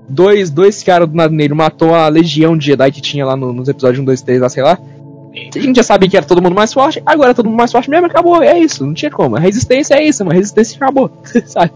dois, 0.08 0.50
dois 0.50 0.84
caras 0.84 1.08
do 1.08 1.16
lado 1.16 1.34
negro 1.34 1.56
matou 1.56 1.96
a 1.96 2.10
legião 2.10 2.58
de 2.58 2.66
Jedi 2.66 2.92
que 2.92 3.02
tinha 3.02 3.26
lá 3.26 3.38
no- 3.38 3.54
nos 3.54 3.70
episódios 3.70 4.02
1, 4.02 4.04
2, 4.04 4.22
3, 4.22 4.42
lá, 4.42 4.50
sei 4.50 4.62
lá. 4.64 4.78
A 5.56 5.60
gente 5.60 5.78
já 5.78 5.84
sabia 5.84 6.10
que 6.10 6.18
era 6.18 6.26
todo 6.26 6.42
mundo 6.42 6.56
mais 6.56 6.74
forte, 6.74 7.02
agora 7.06 7.32
é 7.32 7.34
todo 7.34 7.46
mundo 7.46 7.58
mais 7.58 7.72
forte 7.72 7.90
mesmo, 7.90 8.08
acabou, 8.08 8.44
é 8.44 8.60
isso, 8.60 8.86
não 8.86 8.94
tinha 8.94 9.10
como. 9.10 9.38
A 9.38 9.40
resistência 9.40 9.94
é 9.96 10.04
isso, 10.04 10.24
uma 10.24 10.34
resistência 10.34 10.76
acabou, 10.76 11.10
sabe? 11.46 11.72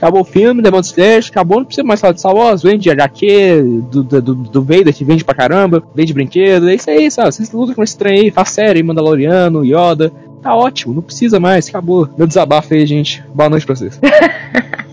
Acabou 0.00 0.22
o 0.22 0.24
filme, 0.24 0.62
Demon 0.62 0.80
Slayer, 0.80 1.22
acabou, 1.28 1.58
não 1.58 1.66
precisa 1.66 1.86
mais 1.86 2.00
falar 2.00 2.14
de 2.14 2.20
Star 2.20 2.34
Wars, 2.34 2.62
vende 2.62 2.90
HQ, 2.90 3.82
do, 3.90 4.02
do, 4.02 4.22
do, 4.22 4.34
do 4.34 4.62
Vader 4.62 4.94
que 4.94 5.04
vende 5.04 5.22
pra 5.22 5.34
caramba, 5.34 5.82
vende 5.94 6.14
brinquedo, 6.14 6.70
é 6.70 6.74
isso 6.74 6.88
aí, 6.88 7.10
sabe? 7.10 7.32
Vocês 7.32 7.52
lutam 7.52 7.74
com 7.74 7.82
esse 7.82 7.98
trem 7.98 8.20
aí, 8.20 8.30
faz 8.30 8.48
série, 8.48 8.82
Mandaloriano, 8.82 9.62
Yoda, 9.62 10.10
tá 10.40 10.56
ótimo, 10.56 10.94
não 10.94 11.02
precisa 11.02 11.38
mais, 11.38 11.68
acabou. 11.68 12.08
Meu 12.16 12.26
desabafo 12.26 12.72
aí, 12.72 12.86
gente. 12.86 13.22
Boa 13.34 13.50
noite 13.50 13.66
pra 13.66 13.76
vocês. 13.76 14.00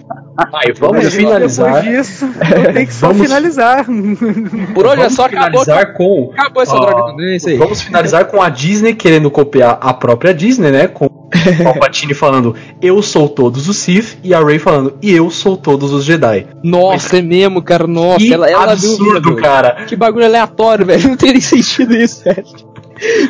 Aí, 0.53 0.71
vamos 0.77 1.03
Mas 1.03 1.13
finalizar. 1.15 1.81
Depois 1.81 2.07
disso, 2.07 2.25
eu 2.67 2.73
tenho 2.73 2.87
que 2.87 2.93
só 2.93 3.07
Vamos- 3.07 3.23
finalizar. 3.23 3.85
Por 3.85 4.85
hoje 4.85 4.93
é 4.93 4.97
Vamos 4.97 5.13
só, 5.15 5.25
acabou, 5.25 5.63
finalizar 5.63 5.93
com. 5.93 6.31
acabou 6.37 6.61
essa 6.63 6.75
Ó, 6.75 6.79
droga 6.79 7.03
também, 7.11 7.33
é 7.33 7.35
isso 7.37 7.49
aí. 7.49 7.57
Vamos 7.57 7.81
finalizar 7.81 8.25
com 8.25 8.41
a 8.41 8.49
Disney 8.49 8.93
querendo 8.93 9.31
copiar 9.31 9.79
a 9.81 9.93
própria 9.93 10.33
Disney, 10.33 10.69
né? 10.71 10.87
Com 10.87 11.05
o 11.59 11.63
Palpatine 11.63 12.13
falando, 12.13 12.55
eu 12.81 13.01
sou 13.01 13.27
todos 13.27 13.67
os 13.67 13.77
Sith, 13.77 14.17
e 14.23 14.33
a 14.33 14.39
Rey 14.43 14.59
falando, 14.59 14.97
e 15.01 15.11
eu 15.11 15.29
sou 15.31 15.57
todos 15.57 15.91
os 15.91 16.05
Jedi. 16.05 16.45
Nossa, 16.63 17.17
é 17.17 17.21
mesmo, 17.21 17.61
cara, 17.61 17.87
nossa, 17.87 18.19
que 18.19 18.31
ela, 18.33 18.49
ela 18.49 18.75
viu, 18.75 18.91
absurdo, 18.91 19.29
velho. 19.31 19.41
cara. 19.41 19.85
Que 19.87 19.95
bagulho 19.95 20.25
aleatório, 20.25 20.85
velho, 20.85 21.09
não 21.09 21.17
teria 21.17 21.41
sentido 21.41 21.95
isso, 21.95 22.23
velho. 22.23 22.45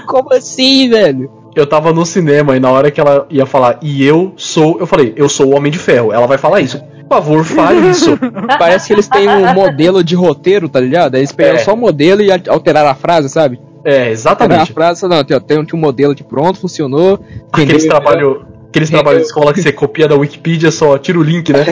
Como 0.05 0.33
assim, 0.33 0.89
velho? 0.89 1.31
Eu 1.55 1.65
tava 1.65 1.91
no 1.91 2.05
cinema 2.05 2.55
e 2.55 2.59
na 2.59 2.69
hora 2.69 2.91
que 2.91 3.01
ela 3.01 3.25
ia 3.31 3.45
falar, 3.45 3.79
e 3.81 4.05
eu 4.05 4.31
sou. 4.37 4.77
Eu 4.79 4.85
falei, 4.85 5.13
eu 5.17 5.27
sou 5.27 5.47
o 5.47 5.55
Homem 5.57 5.71
de 5.71 5.79
Ferro. 5.79 6.13
Ela 6.13 6.27
vai 6.27 6.37
falar 6.37 6.61
isso. 6.61 6.79
Por 7.07 7.15
favor, 7.15 7.43
fale 7.45 7.89
isso. 7.89 8.17
Parece 8.59 8.87
que 8.87 8.93
eles 8.93 9.07
têm 9.07 9.27
um 9.29 9.53
modelo 9.53 10.03
de 10.03 10.15
roteiro, 10.15 10.67
tá 10.67 10.79
ligado? 10.79 11.15
Aí 11.15 11.21
Eles 11.21 11.31
pegaram 11.31 11.57
É. 11.57 11.63
só 11.63 11.73
o 11.73 11.77
modelo 11.77 12.21
e 12.21 12.29
alteraram 12.49 12.89
a 12.89 12.95
frase, 12.95 13.29
sabe? 13.29 13.59
É, 13.85 13.89
Alteraram 13.89 14.07
a 14.07 14.11
exatamente. 14.11 14.73
frase, 14.73 15.07
não, 15.07 15.23
tem, 15.23 15.39
tem 15.39 15.57
um 15.73 15.77
modelo 15.77 16.11
aqui 16.11 16.23
pronto, 16.23 16.59
funcionou. 16.59 17.19
Aqueles 17.51 17.85
trabalhos. 17.85 18.41
Aqueles 18.69 18.89
trabalhos 18.89 19.21
de 19.21 19.27
escola 19.27 19.53
que 19.53 19.61
você 19.61 19.71
copia 19.71 20.07
da 20.07 20.15
Wikipedia, 20.15 20.69
só 20.71 20.97
tira 20.97 21.17
o 21.17 21.23
link, 21.23 21.51
né? 21.53 21.63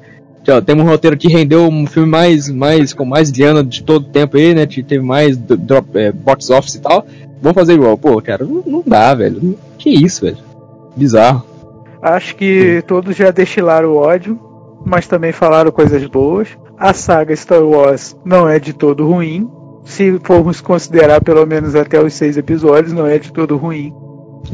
Ó, 0.48 0.60
tem 0.60 0.76
um 0.78 0.84
roteiro 0.84 1.16
que 1.16 1.26
rendeu 1.26 1.66
um 1.66 1.86
filme 1.86 2.08
mais, 2.08 2.48
mais 2.50 2.92
com 2.92 3.04
mais 3.04 3.30
grana 3.30 3.64
de 3.64 3.82
todo 3.82 4.02
o 4.04 4.08
tempo 4.10 4.36
aí, 4.36 4.54
né? 4.54 4.66
que 4.66 4.82
Teve 4.82 5.02
mais 5.02 5.36
drop, 5.38 5.88
é, 5.98 6.12
box 6.12 6.50
office 6.50 6.74
e 6.76 6.80
tal. 6.80 7.06
Vamos 7.42 7.54
fazer 7.54 7.72
igual. 7.74 7.96
Pô, 7.96 8.20
cara, 8.22 8.44
não, 8.44 8.62
não 8.66 8.82
dá, 8.86 9.14
velho. 9.14 9.58
Que 9.78 9.88
isso, 9.90 10.20
velho. 10.26 10.36
Bizarro. 10.94 11.42
Acho 12.02 12.36
que 12.36 12.82
todos 12.86 13.16
já 13.16 13.30
destilaram 13.30 13.88
o 13.88 13.96
ódio, 13.96 14.38
mas 14.84 15.06
também 15.06 15.32
falaram 15.32 15.70
coisas 15.70 16.04
boas. 16.06 16.48
A 16.78 16.92
saga 16.92 17.34
Star 17.36 17.62
Wars 17.62 18.16
não 18.24 18.48
é 18.48 18.58
de 18.58 18.72
todo 18.72 19.06
ruim. 19.06 19.48
Se 19.84 20.18
formos 20.24 20.60
considerar 20.60 21.20
pelo 21.22 21.44
menos 21.46 21.74
até 21.74 22.00
os 22.02 22.14
seis 22.14 22.36
episódios, 22.36 22.92
não 22.92 23.06
é 23.06 23.18
de 23.18 23.32
todo 23.32 23.56
ruim. 23.56 23.92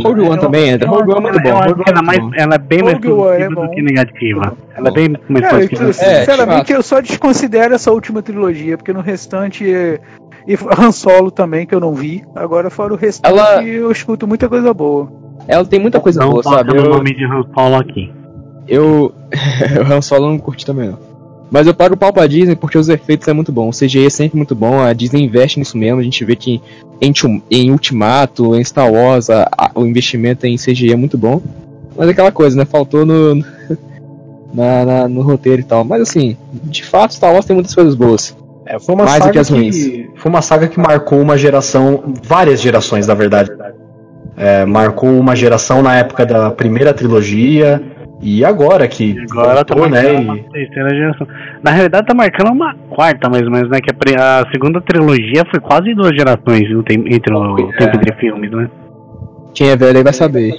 Rogue 0.03 0.21
One 0.21 0.39
também 0.41 0.69
entra. 0.71 0.89
Rogue 0.89 1.11
One 1.13 1.27
é 1.29 1.33
muito 1.33 1.43
bom. 1.43 1.49
Ela, 1.49 1.67
é 1.67 1.99
é 1.99 2.03
mais, 2.03 2.19
ela 2.37 2.55
é 2.55 2.59
bem 2.59 2.83
mais 2.83 2.95
One 2.97 3.07
é 3.07 3.11
positiva 3.49 3.55
do 3.67 3.71
que 3.71 3.83
negativa. 3.83 4.57
Ela 4.77 4.89
é 4.89 4.93
bem 4.93 5.09
mais 5.29 5.45
Cara, 5.45 5.55
positiva. 5.57 5.85
que- 5.85 5.91
É, 6.05 6.19
sinceramente, 6.21 6.61
de 6.61 6.67
fato. 6.69 6.71
eu 6.79 6.83
só 6.83 7.01
desconsidero 7.01 7.75
essa 7.75 7.91
última 7.93 8.23
trilogia, 8.23 8.77
porque 8.77 8.93
no 8.93 9.01
restante. 9.01 9.69
é- 9.73 10.01
E 10.49 10.55
Han 10.79 10.91
Solo 10.91 11.31
também, 11.31 11.67
que 11.67 11.75
eu 11.75 11.81
não 11.81 11.93
vi. 11.95 12.25
Agora, 12.35 12.71
fora 12.71 12.93
o 12.95 12.97
restante, 12.97 13.31
Ela- 13.37 13.63
eu 13.65 13.91
escuto 13.93 14.27
muita 14.27 14.49
coisa 14.49 14.73
boa. 14.73 15.13
Ela 15.47 15.65
tem 15.65 15.79
muita 15.79 16.01
coisa 16.01 16.21
Não 16.21 16.31
boa, 16.31 16.43
sabe? 16.43 16.77
Eu, 16.77 16.89
nome 16.89 17.15
de 17.15 17.25
Han 17.25 17.43
Solo 17.55 17.77
aqui. 17.77 18.13
Eu, 18.71 19.13
o 19.89 19.93
Han 19.93 20.01
Solo 20.01 20.29
não 20.31 20.39
curti 20.39 20.65
também 20.65 20.89
não. 20.89 20.99
Mas 21.51 21.67
eu 21.67 21.75
pago 21.75 21.95
o 21.95 21.99
pau 21.99 22.13
pra 22.13 22.29
Disney 22.29 22.55
porque 22.55 22.79
os 22.79 22.89
efeitos 22.89 23.27
é 23.27 23.33
muito 23.33 23.51
bom. 23.51 23.69
O 23.69 23.73
CGI 23.73 24.07
é 24.07 24.11
sempre 24.11 24.37
muito 24.37 24.55
bom. 24.55 24.79
A 24.81 24.93
Disney 24.93 25.25
investe 25.25 25.59
nisso 25.59 25.77
mesmo. 25.77 25.99
A 25.99 26.03
gente 26.05 26.25
vê 26.25 26.37
que 26.37 26.63
em, 27.01 27.13
em 27.51 27.73
Ultimato, 27.73 28.55
em 28.55 28.63
Star 28.63 28.91
Wars, 28.93 29.29
a- 29.29 29.49
a- 29.59 29.73
o 29.75 29.85
investimento 29.85 30.47
em 30.47 30.57
CGI 30.57 30.93
é 30.93 30.97
muito 30.97 31.19
bom. 31.19 31.43
Mas 31.97 32.07
é 32.07 32.13
aquela 32.13 32.31
coisa, 32.31 32.57
né? 32.57 32.65
Faltou 32.65 33.05
no, 33.05 33.35
na- 34.55 34.85
na- 34.85 35.09
no 35.09 35.23
roteiro 35.23 35.61
e 35.61 35.65
tal. 35.65 35.85
Mas 35.85 36.03
assim, 36.03 36.37
de 36.65 36.85
fato, 36.85 37.15
Star 37.15 37.33
Wars 37.33 37.45
tem 37.45 37.55
muitas 37.55 37.75
coisas 37.75 37.97
boas. 37.97 38.37
É, 38.67 38.79
foi 38.79 38.95
uma 38.95 39.05
Mais 39.05 39.25
do 39.25 39.33
que 39.33 39.39
as 39.39 39.49
que, 39.49 40.09
foi 40.17 40.31
uma 40.31 40.43
saga 40.43 40.69
que 40.69 40.79
marcou 40.79 41.21
uma 41.21 41.37
geração, 41.37 42.15
várias 42.23 42.61
gerações 42.61 43.09
na 43.09 43.15
verdade. 43.15 43.51
É, 44.37 44.65
marcou 44.65 45.11
uma 45.11 45.35
geração 45.35 45.83
na 45.83 45.97
época 45.97 46.25
da 46.25 46.51
primeira 46.53 46.95
trilogia 46.95 47.83
e 48.21 48.45
agora 48.45 48.87
que 48.87 49.17
Agora 49.31 49.65
tá 49.65 49.75
voltou, 49.75 49.89
marcando 49.91 50.13
né? 50.13 50.21
uma 50.21 50.37
terceira 50.53 50.91
geração. 50.91 51.27
Na 51.63 51.71
realidade 51.71 52.07
tá 52.07 52.15
marcando 52.15 52.53
uma 52.53 52.75
quarta 52.91 53.29
mais 53.31 53.43
ou 53.45 53.51
menos, 53.51 53.71
né? 53.71 53.79
Que 53.81 53.91
a, 54.17 54.41
a 54.41 54.51
segunda 54.51 54.81
trilogia 54.81 55.45
foi 55.51 55.61
quase 55.61 55.95
duas 55.95 56.15
gerações 56.15 56.69
tem- 56.87 57.05
entre 57.15 57.35
o 57.35 57.57
Foi, 57.57 57.73
tempo 57.79 57.97
é. 57.97 58.01
de 58.01 58.13
filmes, 58.21 58.51
né? 58.51 58.69
Quem 59.55 59.71
é 59.71 59.77
velho 59.77 59.99
aí 59.99 60.05
vai 60.05 60.13
saber. 60.13 60.53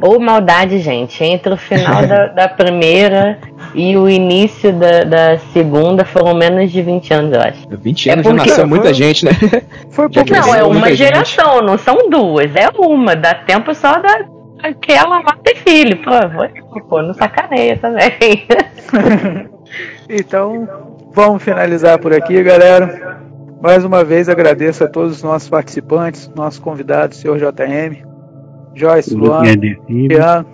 Ou 0.00 0.20
maldade, 0.20 0.78
gente. 0.78 1.24
Entre 1.24 1.52
o 1.52 1.56
final 1.56 2.06
da, 2.06 2.26
da 2.26 2.48
primeira 2.48 3.38
e 3.74 3.96
o 3.96 4.08
início 4.08 4.70
da, 4.72 5.04
da 5.04 5.38
segunda 5.54 6.04
foram 6.04 6.34
menos 6.34 6.70
de 6.70 6.82
20 6.82 7.14
anos, 7.14 7.32
eu 7.32 7.40
acho. 7.40 7.68
20 7.70 8.08
É 8.08 8.12
anos 8.12 8.24
já 8.26 8.30
porque- 8.34 8.48
nasceu 8.50 8.66
muita 8.66 8.92
gente, 8.92 9.24
né? 9.24 9.30
Foi 9.90 10.06
Já 10.10 10.22
pouco 10.24 10.30
Não, 10.46 10.54
é 10.54 10.62
uma 10.62 10.72
muita 10.74 10.88
gente. 10.94 10.98
geração, 10.98 11.62
não 11.62 11.78
são 11.78 12.10
duas, 12.10 12.54
é 12.54 12.68
uma. 12.78 13.16
Dá 13.16 13.34
tempo 13.34 13.72
só 13.74 13.98
da, 13.98 14.26
daquela 14.62 15.20
lá 15.20 15.36
ter 15.42 15.56
filho. 15.56 15.98
Pô, 16.02 16.10
vou- 16.28 16.82
pô, 16.88 17.02
não 17.02 17.14
sacaneia 17.14 17.76
também. 17.78 18.46
Então, 20.08 20.68
vamos 21.12 21.42
finalizar 21.42 21.98
por 21.98 22.12
aqui, 22.14 22.40
galera. 22.42 23.20
Mais 23.60 23.84
uma 23.84 24.04
vez 24.04 24.28
agradeço 24.28 24.84
a 24.84 24.88
todos 24.88 25.16
os 25.16 25.22
nossos 25.22 25.48
participantes, 25.48 26.30
nossos 26.36 26.60
convidados, 26.60 27.18
senhor 27.18 27.36
JM, 27.38 28.04
Joyce, 28.74 29.14
Luan. 29.14 29.42
Jean. 29.88 30.46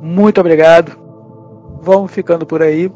Muito 0.00 0.40
obrigado. 0.40 0.92
Vamos 1.80 2.12
ficando 2.12 2.44
por 2.44 2.62
aí. 2.62 2.90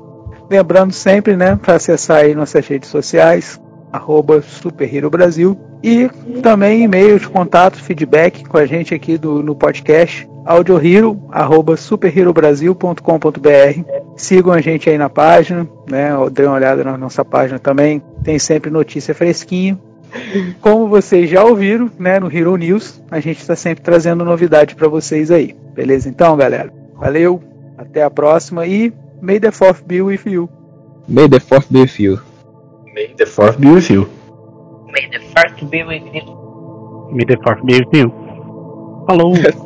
Lembrando 0.51 0.93
sempre, 0.93 1.37
né, 1.37 1.57
para 1.61 1.75
acessar 1.77 2.19
aí 2.19 2.35
nossas 2.35 2.67
redes 2.67 2.89
sociais, 2.91 3.61
arroba 3.93 4.43
Super 4.43 4.93
Hero 4.95 5.09
Brasil. 5.09 5.59
E 5.83 6.09
também 6.43 6.83
e-mails, 6.83 7.27
contatos, 7.27 7.81
feedback 7.81 8.45
com 8.45 8.59
a 8.59 8.67
gente 8.67 8.95
aqui 8.95 9.17
do, 9.17 9.43
no 9.43 9.55
podcast, 9.55 10.29
audiohero, 10.47 11.21
arroba 11.31 11.77
superherobrasil.com.br. 11.77 13.85
Sigam 14.17 14.53
a 14.53 14.61
gente 14.61 14.89
aí 14.89 14.97
na 14.97 15.11
página, 15.11 15.69
né? 15.91 16.11
Dêem 16.33 16.49
uma 16.49 16.57
olhada 16.57 16.85
na 16.85 16.97
nossa 16.97 17.25
página 17.25 17.59
também. 17.59 18.01
Tem 18.23 18.39
sempre 18.39 18.71
notícia 18.71 19.13
fresquinha. 19.15 19.77
Como 20.61 20.89
vocês 20.89 21.29
já 21.29 21.45
ouviram, 21.45 21.91
né, 21.99 22.19
no 22.19 22.35
Hero 22.35 22.57
News, 22.57 23.03
a 23.11 23.21
gente 23.21 23.41
está 23.41 23.57
sempre 23.57 23.85
trazendo 23.85 24.25
novidade 24.25 24.75
para 24.75 24.89
vocês 24.89 25.31
aí. 25.31 25.55
Beleza? 25.75 26.09
Então, 26.09 26.35
galera. 26.37 26.73
Valeu. 26.95 27.43
Até 27.77 28.03
a 28.03 28.11
próxima 28.11 28.67
e 28.67 28.91
May 29.21 29.39
the 29.39 29.51
Fourth 29.51 29.83
be 29.85 30.01
with 30.01 30.21
you. 30.25 30.49
May 31.09 31.29
the 31.29 31.39
fourth 31.39 31.71
be 31.71 31.83
with 31.83 32.01
you. 32.01 32.19
May 32.93 33.15
the 33.15 33.27
fourth 33.27 33.59
be 33.59 33.69
with 33.69 33.91
you. 33.91 34.09
May 34.87 35.09
the 35.11 35.21
first 35.21 35.65
be 35.67 35.85
with 35.85 36.03
you. 36.15 36.25
Me 37.13 37.25
the 37.25 37.37
fourth 37.45 37.63
be 37.65 37.75
with 37.75 37.93
you. 37.93 38.11
Falou! 39.07 39.35